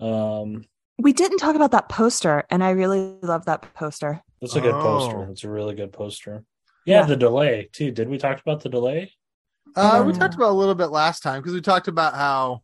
Um, 0.00 0.64
we 0.98 1.12
didn't 1.12 1.38
talk 1.38 1.56
about 1.56 1.72
that 1.72 1.88
poster, 1.88 2.44
and 2.50 2.62
I 2.64 2.70
really 2.70 3.16
love 3.22 3.46
that 3.46 3.74
poster. 3.74 4.22
That's 4.40 4.56
a 4.56 4.60
good 4.60 4.74
Oh. 4.74 4.82
poster. 4.82 5.24
It's 5.30 5.44
a 5.44 5.50
really 5.50 5.74
good 5.74 5.92
poster. 5.92 6.44
Yeah, 6.84 7.00
Yeah. 7.00 7.06
the 7.06 7.16
delay 7.16 7.68
too. 7.72 7.90
Did 7.90 8.08
we 8.08 8.18
talk 8.18 8.40
about 8.40 8.62
the 8.62 8.68
delay? 8.68 9.12
Uh, 9.74 10.02
we 10.06 10.12
Um, 10.12 10.18
talked 10.18 10.34
about 10.34 10.50
a 10.50 10.54
little 10.54 10.74
bit 10.74 10.86
last 10.86 11.22
time 11.22 11.40
because 11.40 11.52
we 11.54 11.60
talked 11.60 11.88
about 11.88 12.14
how 12.14 12.62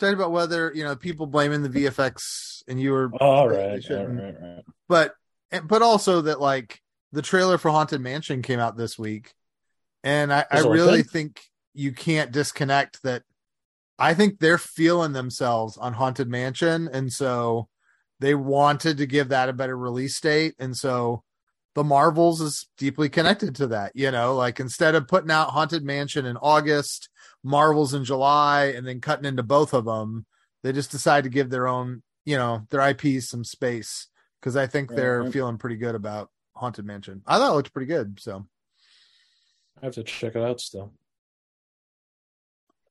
we 0.00 0.06
talked 0.06 0.14
about 0.14 0.30
whether 0.32 0.72
you 0.74 0.84
know 0.84 0.94
people 0.94 1.26
blaming 1.26 1.62
the 1.62 1.68
VFX 1.68 2.62
and 2.68 2.80
you 2.80 2.92
were 2.92 3.10
Oh, 3.20 3.26
all 3.26 3.48
they- 3.48 3.56
right, 3.56 3.64
they 3.66 3.72
right, 3.72 3.82
shouldn't. 3.82 4.20
right, 4.20 4.36
right. 4.56 4.64
but 4.88 5.14
but 5.64 5.82
also 5.82 6.20
that 6.22 6.40
like 6.40 6.80
the 7.12 7.22
trailer 7.22 7.58
for 7.58 7.70
Haunted 7.70 8.00
Mansion 8.00 8.42
came 8.42 8.58
out 8.60 8.76
this 8.76 8.98
week, 8.98 9.34
and 10.02 10.32
I, 10.32 10.44
I 10.50 10.56
Does 10.56 10.64
it 10.64 10.68
look 10.68 10.74
really 10.74 11.02
think 11.02 11.42
you 11.74 11.92
can't 11.92 12.32
disconnect 12.32 13.02
that. 13.02 13.22
I 13.98 14.14
think 14.14 14.38
they're 14.38 14.58
feeling 14.58 15.12
themselves 15.12 15.76
on 15.76 15.92
Haunted 15.92 16.28
Mansion, 16.28 16.88
and 16.92 17.12
so 17.12 17.68
they 18.20 18.34
wanted 18.34 18.98
to 18.98 19.06
give 19.06 19.28
that 19.28 19.48
a 19.48 19.52
better 19.52 19.76
release 19.76 20.18
date, 20.20 20.54
and 20.58 20.76
so 20.76 21.22
the 21.74 21.84
Marvels 21.84 22.40
is 22.40 22.68
deeply 22.76 23.08
connected 23.08 23.54
to 23.56 23.68
that. 23.68 23.92
You 23.94 24.10
know, 24.10 24.34
like 24.34 24.60
instead 24.60 24.94
of 24.94 25.08
putting 25.08 25.30
out 25.30 25.50
Haunted 25.50 25.84
Mansion 25.84 26.26
in 26.26 26.36
August, 26.36 27.08
Marvels 27.44 27.94
in 27.94 28.04
July, 28.04 28.66
and 28.76 28.86
then 28.86 29.00
cutting 29.00 29.24
into 29.24 29.42
both 29.42 29.72
of 29.72 29.84
them, 29.84 30.26
they 30.62 30.72
just 30.72 30.90
decide 30.90 31.24
to 31.24 31.30
give 31.30 31.50
their 31.50 31.68
own, 31.68 32.02
you 32.24 32.36
know, 32.36 32.66
their 32.70 32.88
IPs 32.88 33.28
some 33.28 33.44
space 33.44 34.08
because 34.40 34.56
I 34.56 34.66
think 34.66 34.90
they're 34.90 35.30
feeling 35.30 35.58
pretty 35.58 35.76
good 35.76 35.94
about 35.94 36.30
Haunted 36.56 36.84
Mansion. 36.84 37.22
I 37.26 37.38
thought 37.38 37.52
it 37.52 37.56
looked 37.56 37.72
pretty 37.72 37.86
good, 37.86 38.18
so 38.20 38.46
I 39.82 39.86
have 39.86 39.94
to 39.94 40.04
check 40.04 40.36
it 40.36 40.42
out 40.42 40.60
still. 40.60 40.92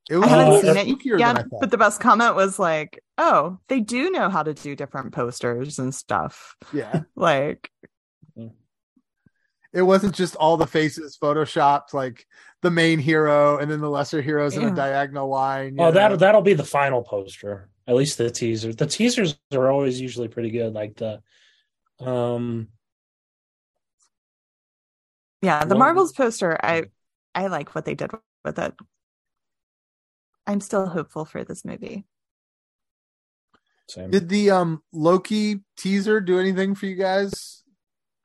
it 0.10 0.18
I 0.18 0.28
haven't 0.28 0.54
Uh, 0.54 0.62
seen 0.62 0.78
it 0.78 0.88
spookier 1.00 1.20
yet, 1.20 1.36
than 1.36 1.38
I 1.38 1.42
thought. 1.44 1.60
but 1.62 1.72
the 1.72 1.78
best 1.78 2.02
comment 2.02 2.36
was 2.36 2.60
like, 2.60 3.02
"Oh, 3.18 3.60
they 3.70 3.80
do 3.80 4.12
know 4.12 4.30
how 4.30 4.44
to 4.44 4.54
do 4.54 4.76
different 4.76 5.14
posters 5.14 5.80
and 5.80 5.96
stuff." 5.96 6.56
yeah, 6.74 7.04
Like, 7.16 7.72
it 9.74 9.82
wasn't 9.84 10.14
just 10.16 10.36
all 10.36 10.58
the 10.58 10.68
faces 10.68 11.18
photoshopped, 11.22 11.94
like 11.94 12.26
the 12.62 12.70
main 12.72 13.00
hero 13.00 13.58
and 13.58 13.72
then 13.72 13.80
the 13.80 13.90
lesser 13.90 14.22
heroes 14.22 14.58
in 14.58 14.64
a 14.66 14.76
diagonal 14.76 15.30
line. 15.30 15.76
you 15.78 15.82
Oh, 15.82 15.86
know? 15.86 15.92
that 15.92 16.20
that'll 16.20 16.42
be 16.42 16.54
the 16.56 16.66
final 16.66 17.02
poster. 17.04 17.70
At 17.88 17.96
least 17.96 18.18
the 18.18 18.30
teaser. 18.30 18.74
The 18.74 18.86
teasers 18.86 19.40
are 19.54 19.72
always 19.72 20.00
usually 20.02 20.28
pretty 20.28 20.52
good. 20.52 20.74
Like 20.74 20.96
the, 20.98 21.22
um, 22.06 22.68
yeah, 25.42 25.64
the 25.66 25.76
Well- 25.76 25.80
Marvels 25.80 26.14
poster, 26.14 26.58
I 26.64 26.86
I 27.34 27.48
like 27.48 27.74
what 27.76 27.86
they 27.86 27.96
did 27.96 28.12
with 28.44 28.60
it. 28.60 28.74
I'm 30.48 30.60
still 30.60 30.88
hopeful 30.88 31.26
for 31.26 31.44
this 31.44 31.64
movie. 31.64 32.06
same. 33.88 34.10
Did 34.12 34.30
the 34.30 34.52
um 34.52 34.84
Loki 34.92 35.62
teaser 35.78 36.20
do 36.22 36.40
anything 36.40 36.76
for 36.76 36.86
you 36.86 36.96
guys 36.96 37.64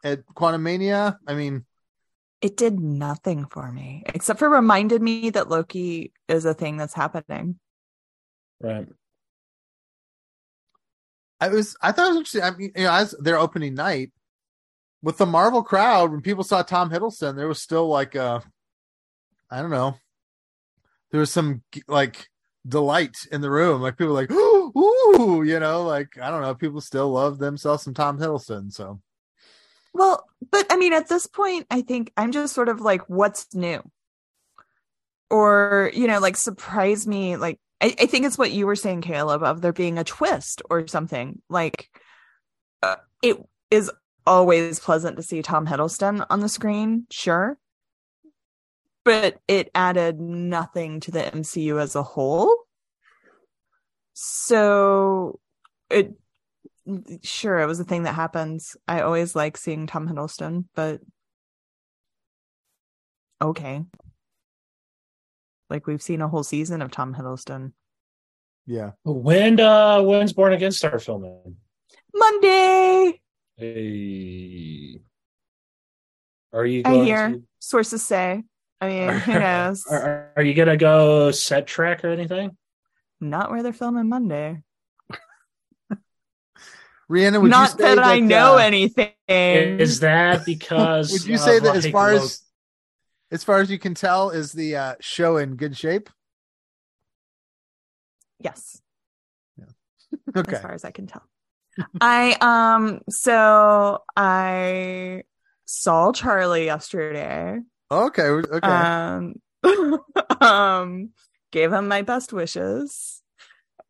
at 0.05 0.25
Quantumania? 0.35 1.19
I 1.27 1.35
mean, 1.35 1.65
It 2.41 2.57
did 2.57 2.79
nothing 2.81 3.47
for 3.47 3.71
me 3.73 4.03
except 4.07 4.39
for 4.39 4.49
reminded 4.49 5.03
me 5.03 5.31
that 5.31 5.49
Loki 5.49 6.13
is 6.29 6.45
a 6.45 6.55
thing 6.55 6.77
that's 6.77 6.95
happening. 6.95 7.59
right. 8.61 8.89
I 11.41 11.49
was 11.49 11.77
I 11.83 11.93
thought 11.93 12.07
it 12.07 12.09
was 12.11 12.17
interesting. 12.19 12.43
I 12.43 12.51
mean, 12.57 12.73
you 12.77 12.85
know, 12.85 12.93
as 12.93 13.15
their 13.19 13.39
opening 13.39 13.75
night 13.75 14.11
with 15.07 15.19
the 15.19 15.25
Marvel 15.25 15.63
crowd, 15.63 16.11
when 16.11 16.21
people 16.21 16.43
saw 16.43 16.63
Tom 16.63 16.91
Hiddleston, 16.91 17.37
there 17.37 17.47
was 17.47 17.63
still 17.63 17.87
like 17.87 18.17
a, 18.17 18.43
I 19.49 19.63
don't 19.63 19.71
know, 19.71 19.95
there 21.13 21.21
was 21.21 21.31
some 21.31 21.63
like 21.87 22.27
delight 22.67 23.17
in 23.31 23.41
the 23.41 23.49
room. 23.49 23.81
Like 23.81 23.97
people 23.97 24.15
like, 24.15 24.33
ooh, 24.33 25.45
you 25.47 25.61
know, 25.61 25.85
like 25.85 26.19
I 26.21 26.29
don't 26.29 26.43
know, 26.43 26.57
people 26.57 26.81
still 26.81 27.09
love 27.09 27.39
themselves 27.39 27.85
some 27.85 27.95
Tom 27.95 28.19
Hiddleston. 28.19 28.73
So 28.73 29.01
Well, 29.95 30.27
but 30.51 30.67
I 30.71 30.77
mean, 30.77 30.93
at 30.93 31.09
this 31.09 31.29
point, 31.29 31.69
I 31.71 31.83
think 31.83 32.13
I'm 32.17 32.33
just 32.33 32.53
sort 32.53 32.69
of 32.69 32.81
like, 32.81 33.09
what's 33.09 33.55
new? 33.55 33.89
Or, 35.31 35.93
you 35.95 36.09
know, 36.09 36.19
like 36.19 36.37
surprise 36.37 37.07
me. 37.07 37.37
Like, 37.37 37.61
I, 37.81 37.95
I 38.01 38.07
think 38.07 38.27
it's 38.27 38.39
what 38.39 38.51
you 38.51 38.67
were 38.67 38.75
saying, 38.75 39.03
Caleb, 39.03 39.45
of 39.45 39.61
there 39.61 39.73
being 39.73 39.99
a 39.99 40.05
twist 40.05 40.63
or 40.69 40.89
something. 40.89 41.41
Like, 41.49 41.91
uh, 42.83 42.97
it 43.23 43.37
is 43.71 43.89
always 44.27 44.79
pleasant 44.79 45.17
to 45.17 45.23
see 45.23 45.43
Tom 45.43 45.67
Hiddleston 45.67 46.27
on 46.29 46.41
the 46.41 46.49
screen, 46.49 47.07
sure. 47.11 47.59
But 49.05 49.39
it 49.47 49.71
added 49.75 50.21
nothing 50.21 51.01
to 51.01 51.11
the 51.13 51.21
MCU 51.23 51.81
as 51.81 51.95
a 51.95 52.03
whole. 52.03 52.55
So 54.15 55.39
it 55.91 56.15
sure 57.23 57.59
it 57.59 57.67
was 57.67 57.81
a 57.81 57.85
thing 57.85 58.05
that 58.05 58.15
happens 58.15 58.77
i 58.87 59.01
always 59.01 59.35
like 59.35 59.57
seeing 59.57 59.87
tom 59.87 60.09
hiddleston 60.09 60.65
but 60.75 61.01
okay 63.43 63.83
like 65.69 65.87
we've 65.87 66.03
seen 66.03 66.23
a 66.23 66.29
whole 66.29 66.45
season 66.45 66.81
of 66.83 66.91
tom 66.91 67.15
hiddleston 67.15 67.73
yeah, 68.69 68.93
When 69.05 69.61
uh 69.61 70.03
when's 70.03 70.33
Born 70.33 70.53
Again 70.53 70.73
start 70.73 71.01
filming? 71.01 71.57
monday 72.13 73.21
Hey. 73.57 75.01
Are 76.53 76.67
you 76.67 76.83
i 76.85 76.95
hear 77.05 77.31
to 77.31 77.43
sources 77.59 78.05
say 78.05 78.43
i 78.83 78.87
mean 78.87 79.19
who 79.21 79.33
knows 79.41 79.85
Are, 79.91 80.31
are 80.37 80.43
you 80.43 80.53
gonna 80.53 80.77
go 80.77 81.31
set 81.31 81.67
track 81.67 82.05
or 82.05 82.09
anything? 82.09 82.57
not 83.19 83.51
where 83.51 83.63
they're 83.63 83.73
filming 83.73 84.09
monday 84.11 84.63
Rhiannon, 87.09 87.41
would 87.43 87.51
not 87.51 87.73
you 87.79 87.85
say 87.87 87.95
that, 87.95 88.05
i 88.05 88.21
know 88.21 88.57
uh, 88.57 88.59
anything 88.59 89.13
Is 89.31 90.01
that 90.01 90.45
because 90.47 91.11
Would 91.13 91.25
you 91.25 91.39
say 91.39 91.57
of, 91.57 91.63
that 91.63 91.77
as 91.77 91.87
far 91.87 92.13
lo- 92.13 92.25
as 92.25 92.43
as 93.31 93.43
far 93.43 93.59
as 93.61 93.71
you 93.71 93.79
can 93.79 93.95
tell, 93.95 94.31
is 94.31 94.53
the 94.53 94.77
uh, 94.77 94.95
show 95.01 95.39
in 95.39 95.57
good 95.57 95.77
shape? 95.77 96.11
yes 98.39 98.83
Yeah. 99.59 99.65
Okay, 100.37 100.57
as 100.57 100.63
far 100.63 100.75
as 100.75 100.85
I 100.85 100.91
can 100.91 101.07
tell. 101.07 101.23
I 102.01 102.37
um 102.41 103.01
so 103.09 104.03
I 104.17 105.23
saw 105.65 106.13
Charlie 106.13 106.67
yesterday. 106.67 107.61
okay, 107.91 108.23
okay. 108.23 108.67
Um 108.67 109.35
um 110.41 111.11
gave 111.53 111.73
him 111.73 111.89
my 111.89 112.03
best 112.03 112.33
wishes. 112.33 113.23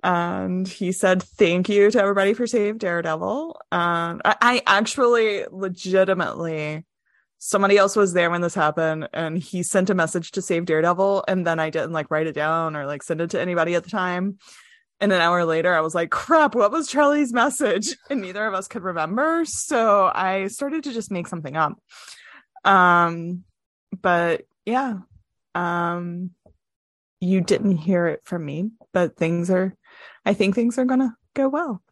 And 0.03 0.69
he 0.69 0.93
said 0.93 1.23
thank 1.23 1.69
you 1.69 1.91
to 1.91 2.01
everybody 2.01 2.35
for 2.35 2.47
Save 2.47 2.79
Daredevil. 2.79 3.61
Um 3.73 4.21
I, 4.25 4.37
I 4.41 4.63
actually 4.67 5.45
legitimately 5.51 6.85
somebody 7.39 7.77
else 7.77 7.97
was 7.97 8.13
there 8.13 8.31
when 8.31 8.41
this 8.41 8.55
happened 8.55 9.09
and 9.13 9.39
he 9.39 9.63
sent 9.63 9.91
a 9.91 9.95
message 9.95 10.33
to 10.33 10.43
Save 10.43 10.65
Daredevil 10.65 11.25
and 11.29 11.47
then 11.47 11.61
I 11.61 11.71
didn't 11.71 11.93
like 11.93 12.11
write 12.11 12.27
it 12.27 12.35
down 12.35 12.77
or 12.77 12.87
like 12.87 13.03
send 13.03 13.21
it 13.21 13.31
to 13.31 13.41
anybody 13.41 13.75
at 13.75 13.85
the 13.85 13.91
time. 13.91 14.39
And 15.01 15.13
an 15.13 15.21
hour 15.21 15.45
later, 15.45 15.75
I 15.75 15.81
was 15.81 15.95
like, 15.95 16.11
crap, 16.11 16.55
what 16.55 16.73
was 16.73 16.89
Charlie's 16.89 17.33
message? 17.33 17.97
And 18.11 18.23
neither 18.23 18.47
of 18.47 18.55
us 18.55 18.69
could 18.69 18.83
remember. 18.83 19.45
So 19.45 20.11
I 20.13 20.47
started 20.47 20.85
to 20.85 20.93
just 20.93 21.11
make 21.11 21.27
something 21.27 21.57
up. 21.57 21.79
Um, 22.65 23.45
but 24.01 24.43
yeah. 24.65 24.99
Um, 25.55 26.31
you 27.21 27.41
didn't 27.41 27.77
hear 27.79 28.07
it 28.07 28.21
from 28.25 28.45
me, 28.45 28.71
but 28.93 29.17
things 29.17 29.51
are, 29.51 29.75
I 30.25 30.35
think 30.35 30.55
things 30.55 30.79
are 30.79 30.85
going 30.85 31.01
to 31.01 31.13
go 31.35 31.49
well 31.49 31.83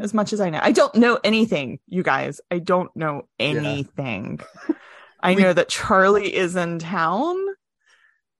as 0.00 0.14
much 0.14 0.32
as 0.32 0.40
I 0.40 0.50
know. 0.50 0.60
I 0.62 0.72
don't 0.72 0.94
know 0.94 1.18
anything, 1.24 1.80
you 1.88 2.02
guys. 2.02 2.40
I 2.50 2.58
don't 2.58 2.94
know 2.96 3.22
anything. 3.38 4.40
Yeah. 4.68 4.74
I 5.20 5.34
know 5.34 5.52
that 5.52 5.68
Charlie 5.68 6.32
is 6.32 6.54
in 6.54 6.78
town 6.78 7.36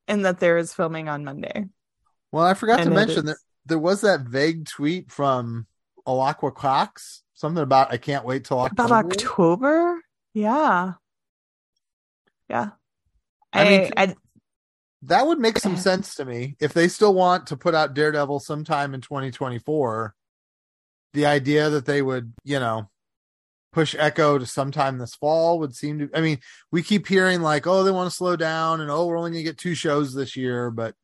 and 0.06 0.24
that 0.24 0.38
there 0.38 0.58
is 0.58 0.72
filming 0.72 1.08
on 1.08 1.24
Monday. 1.24 1.66
Well, 2.30 2.44
I 2.44 2.54
forgot 2.54 2.80
and 2.80 2.90
to 2.90 2.94
mention 2.94 3.26
that 3.26 3.38
there 3.68 3.78
was 3.78 4.00
that 4.00 4.22
vague 4.22 4.66
tweet 4.66 5.10
from 5.12 5.66
Alaqua 6.06 6.54
Cox, 6.54 7.22
something 7.34 7.62
about 7.62 7.92
I 7.92 7.98
can't 7.98 8.24
wait 8.24 8.44
till 8.44 8.58
October. 8.58 8.86
About 8.86 9.12
October? 9.12 10.00
Yeah. 10.34 10.94
Yeah. 12.48 12.70
I, 13.52 13.60
I 13.60 13.68
mean, 13.68 13.90
I, 13.96 14.14
that 15.02 15.26
would 15.26 15.38
make 15.38 15.58
some 15.58 15.76
sense 15.76 16.14
to 16.16 16.24
me 16.24 16.56
if 16.60 16.72
they 16.72 16.88
still 16.88 17.14
want 17.14 17.48
to 17.48 17.56
put 17.56 17.74
out 17.74 17.94
Daredevil 17.94 18.40
sometime 18.40 18.94
in 18.94 19.00
2024. 19.00 20.14
The 21.14 21.26
idea 21.26 21.70
that 21.70 21.86
they 21.86 22.02
would, 22.02 22.32
you 22.44 22.58
know, 22.58 22.90
push 23.72 23.94
Echo 23.98 24.38
to 24.38 24.46
sometime 24.46 24.98
this 24.98 25.14
fall 25.14 25.58
would 25.58 25.74
seem 25.74 25.98
to. 26.00 26.10
I 26.14 26.20
mean, 26.20 26.38
we 26.70 26.82
keep 26.82 27.06
hearing 27.06 27.40
like, 27.42 27.66
oh, 27.66 27.82
they 27.82 27.90
want 27.90 28.10
to 28.10 28.16
slow 28.16 28.36
down, 28.36 28.80
and 28.80 28.90
oh, 28.90 29.06
we're 29.06 29.16
only 29.16 29.30
going 29.30 29.44
to 29.44 29.50
get 29.50 29.58
two 29.58 29.74
shows 29.74 30.14
this 30.14 30.36
year. 30.36 30.70
But 30.70 30.94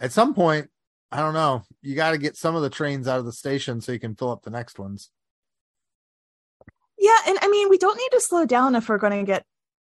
at 0.00 0.12
some 0.12 0.34
point, 0.34 0.68
I 1.12 1.20
don't 1.20 1.34
know. 1.34 1.62
You 1.82 1.94
got 1.94 2.12
to 2.12 2.18
get 2.18 2.36
some 2.36 2.54
of 2.54 2.62
the 2.62 2.70
trains 2.70 3.08
out 3.08 3.18
of 3.18 3.24
the 3.24 3.32
station 3.32 3.80
so 3.80 3.92
you 3.92 3.98
can 3.98 4.14
fill 4.14 4.30
up 4.30 4.42
the 4.42 4.50
next 4.50 4.78
ones. 4.78 5.10
Yeah, 6.98 7.16
and 7.26 7.38
I 7.40 7.48
mean, 7.48 7.68
we 7.68 7.78
don't 7.78 7.96
need 7.96 8.10
to 8.12 8.20
slow 8.20 8.44
down 8.44 8.74
if 8.74 8.88
we're 8.88 8.98
going 8.98 9.18
to 9.18 9.26
get 9.26 9.44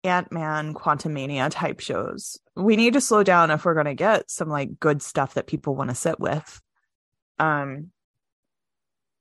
Ant 0.05 0.33
Man, 0.33 0.75
Quantumania 0.75 1.51
type 1.51 1.81
shows. 1.81 2.39
We 2.57 2.77
need 2.77 2.95
to 2.95 3.01
slow 3.01 3.23
down 3.23 3.51
if 3.51 3.65
we're 3.65 3.75
going 3.75 3.87
to 3.87 3.95
get 3.95 4.31
some 4.31 4.49
like 4.49 4.81
good 4.81 5.03
stuff 5.03 5.35
that 5.35 5.47
people 5.47 5.75
want 5.75 5.91
to 5.91 5.97
sit 5.97 6.19
with. 6.19 6.61
Um, 7.39 7.91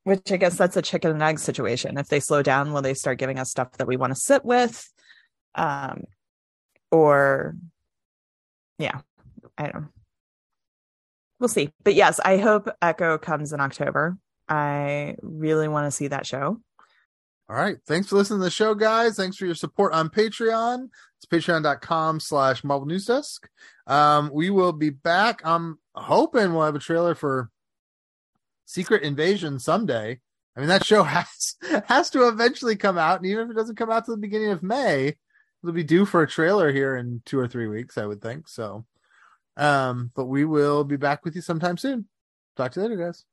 which 0.03 0.31
I 0.31 0.37
guess 0.37 0.57
that's 0.57 0.77
a 0.77 0.81
chicken 0.81 1.11
and 1.11 1.21
egg 1.21 1.39
situation. 1.39 1.97
If 1.97 2.07
they 2.07 2.19
slow 2.19 2.41
down, 2.41 2.71
will 2.71 2.81
they 2.81 2.93
start 2.93 3.19
giving 3.19 3.39
us 3.39 3.51
stuff 3.51 3.73
that 3.73 3.87
we 3.87 3.97
want 3.97 4.11
to 4.11 4.19
sit 4.19 4.45
with? 4.45 4.89
Um, 5.55 6.03
or 6.91 7.55
yeah, 8.77 9.01
I 9.57 9.67
don't. 9.67 9.89
We'll 11.39 11.47
see. 11.47 11.71
But 11.83 11.95
yes, 11.95 12.19
I 12.23 12.37
hope 12.37 12.69
Echo 12.81 13.17
comes 13.17 13.53
in 13.53 13.61
October. 13.61 14.17
I 14.47 15.15
really 15.21 15.67
want 15.67 15.85
to 15.87 15.91
see 15.91 16.07
that 16.07 16.25
show. 16.25 16.59
All 17.49 17.55
right. 17.55 17.77
Thanks 17.87 18.09
for 18.09 18.15
listening 18.15 18.39
to 18.39 18.45
the 18.45 18.51
show, 18.51 18.75
guys. 18.75 19.15
Thanks 19.15 19.37
for 19.37 19.45
your 19.45 19.55
support 19.55 19.93
on 19.93 20.09
Patreon. 20.09 20.89
It's 21.17 21.25
patreon.com 21.25 22.19
slash 22.19 22.63
Marvel 22.63 22.87
News 22.87 23.05
Desk. 23.05 23.49
Um, 23.87 24.29
we 24.31 24.49
will 24.49 24.71
be 24.71 24.91
back. 24.91 25.41
I'm 25.43 25.79
hoping 25.95 26.53
we'll 26.53 26.65
have 26.65 26.75
a 26.75 26.79
trailer 26.79 27.15
for 27.15 27.49
Secret 28.65 29.01
Invasion 29.01 29.57
someday. 29.57 30.19
I 30.55 30.59
mean, 30.59 30.69
that 30.69 30.85
show 30.85 31.03
has 31.03 31.55
has 31.85 32.09
to 32.11 32.27
eventually 32.27 32.75
come 32.75 32.97
out, 32.97 33.17
and 33.17 33.25
even 33.25 33.45
if 33.45 33.51
it 33.51 33.57
doesn't 33.57 33.77
come 33.77 33.89
out 33.89 34.05
to 34.05 34.11
the 34.11 34.17
beginning 34.17 34.51
of 34.51 34.61
May, 34.61 35.15
it'll 35.63 35.73
be 35.73 35.83
due 35.83 36.05
for 36.05 36.21
a 36.21 36.27
trailer 36.27 36.71
here 36.71 36.95
in 36.97 37.21
two 37.25 37.39
or 37.39 37.47
three 37.47 37.67
weeks, 37.67 37.97
I 37.97 38.05
would 38.05 38.21
think. 38.21 38.47
So, 38.47 38.85
um, 39.59 40.11
but 40.15 40.25
we 40.25 40.45
will 40.45 40.83
be 40.83 40.97
back 40.97 41.25
with 41.25 41.35
you 41.35 41.41
sometime 41.41 41.77
soon. 41.77 42.07
Talk 42.57 42.71
to 42.73 42.81
you 42.81 42.87
later, 42.87 43.05
guys. 43.05 43.25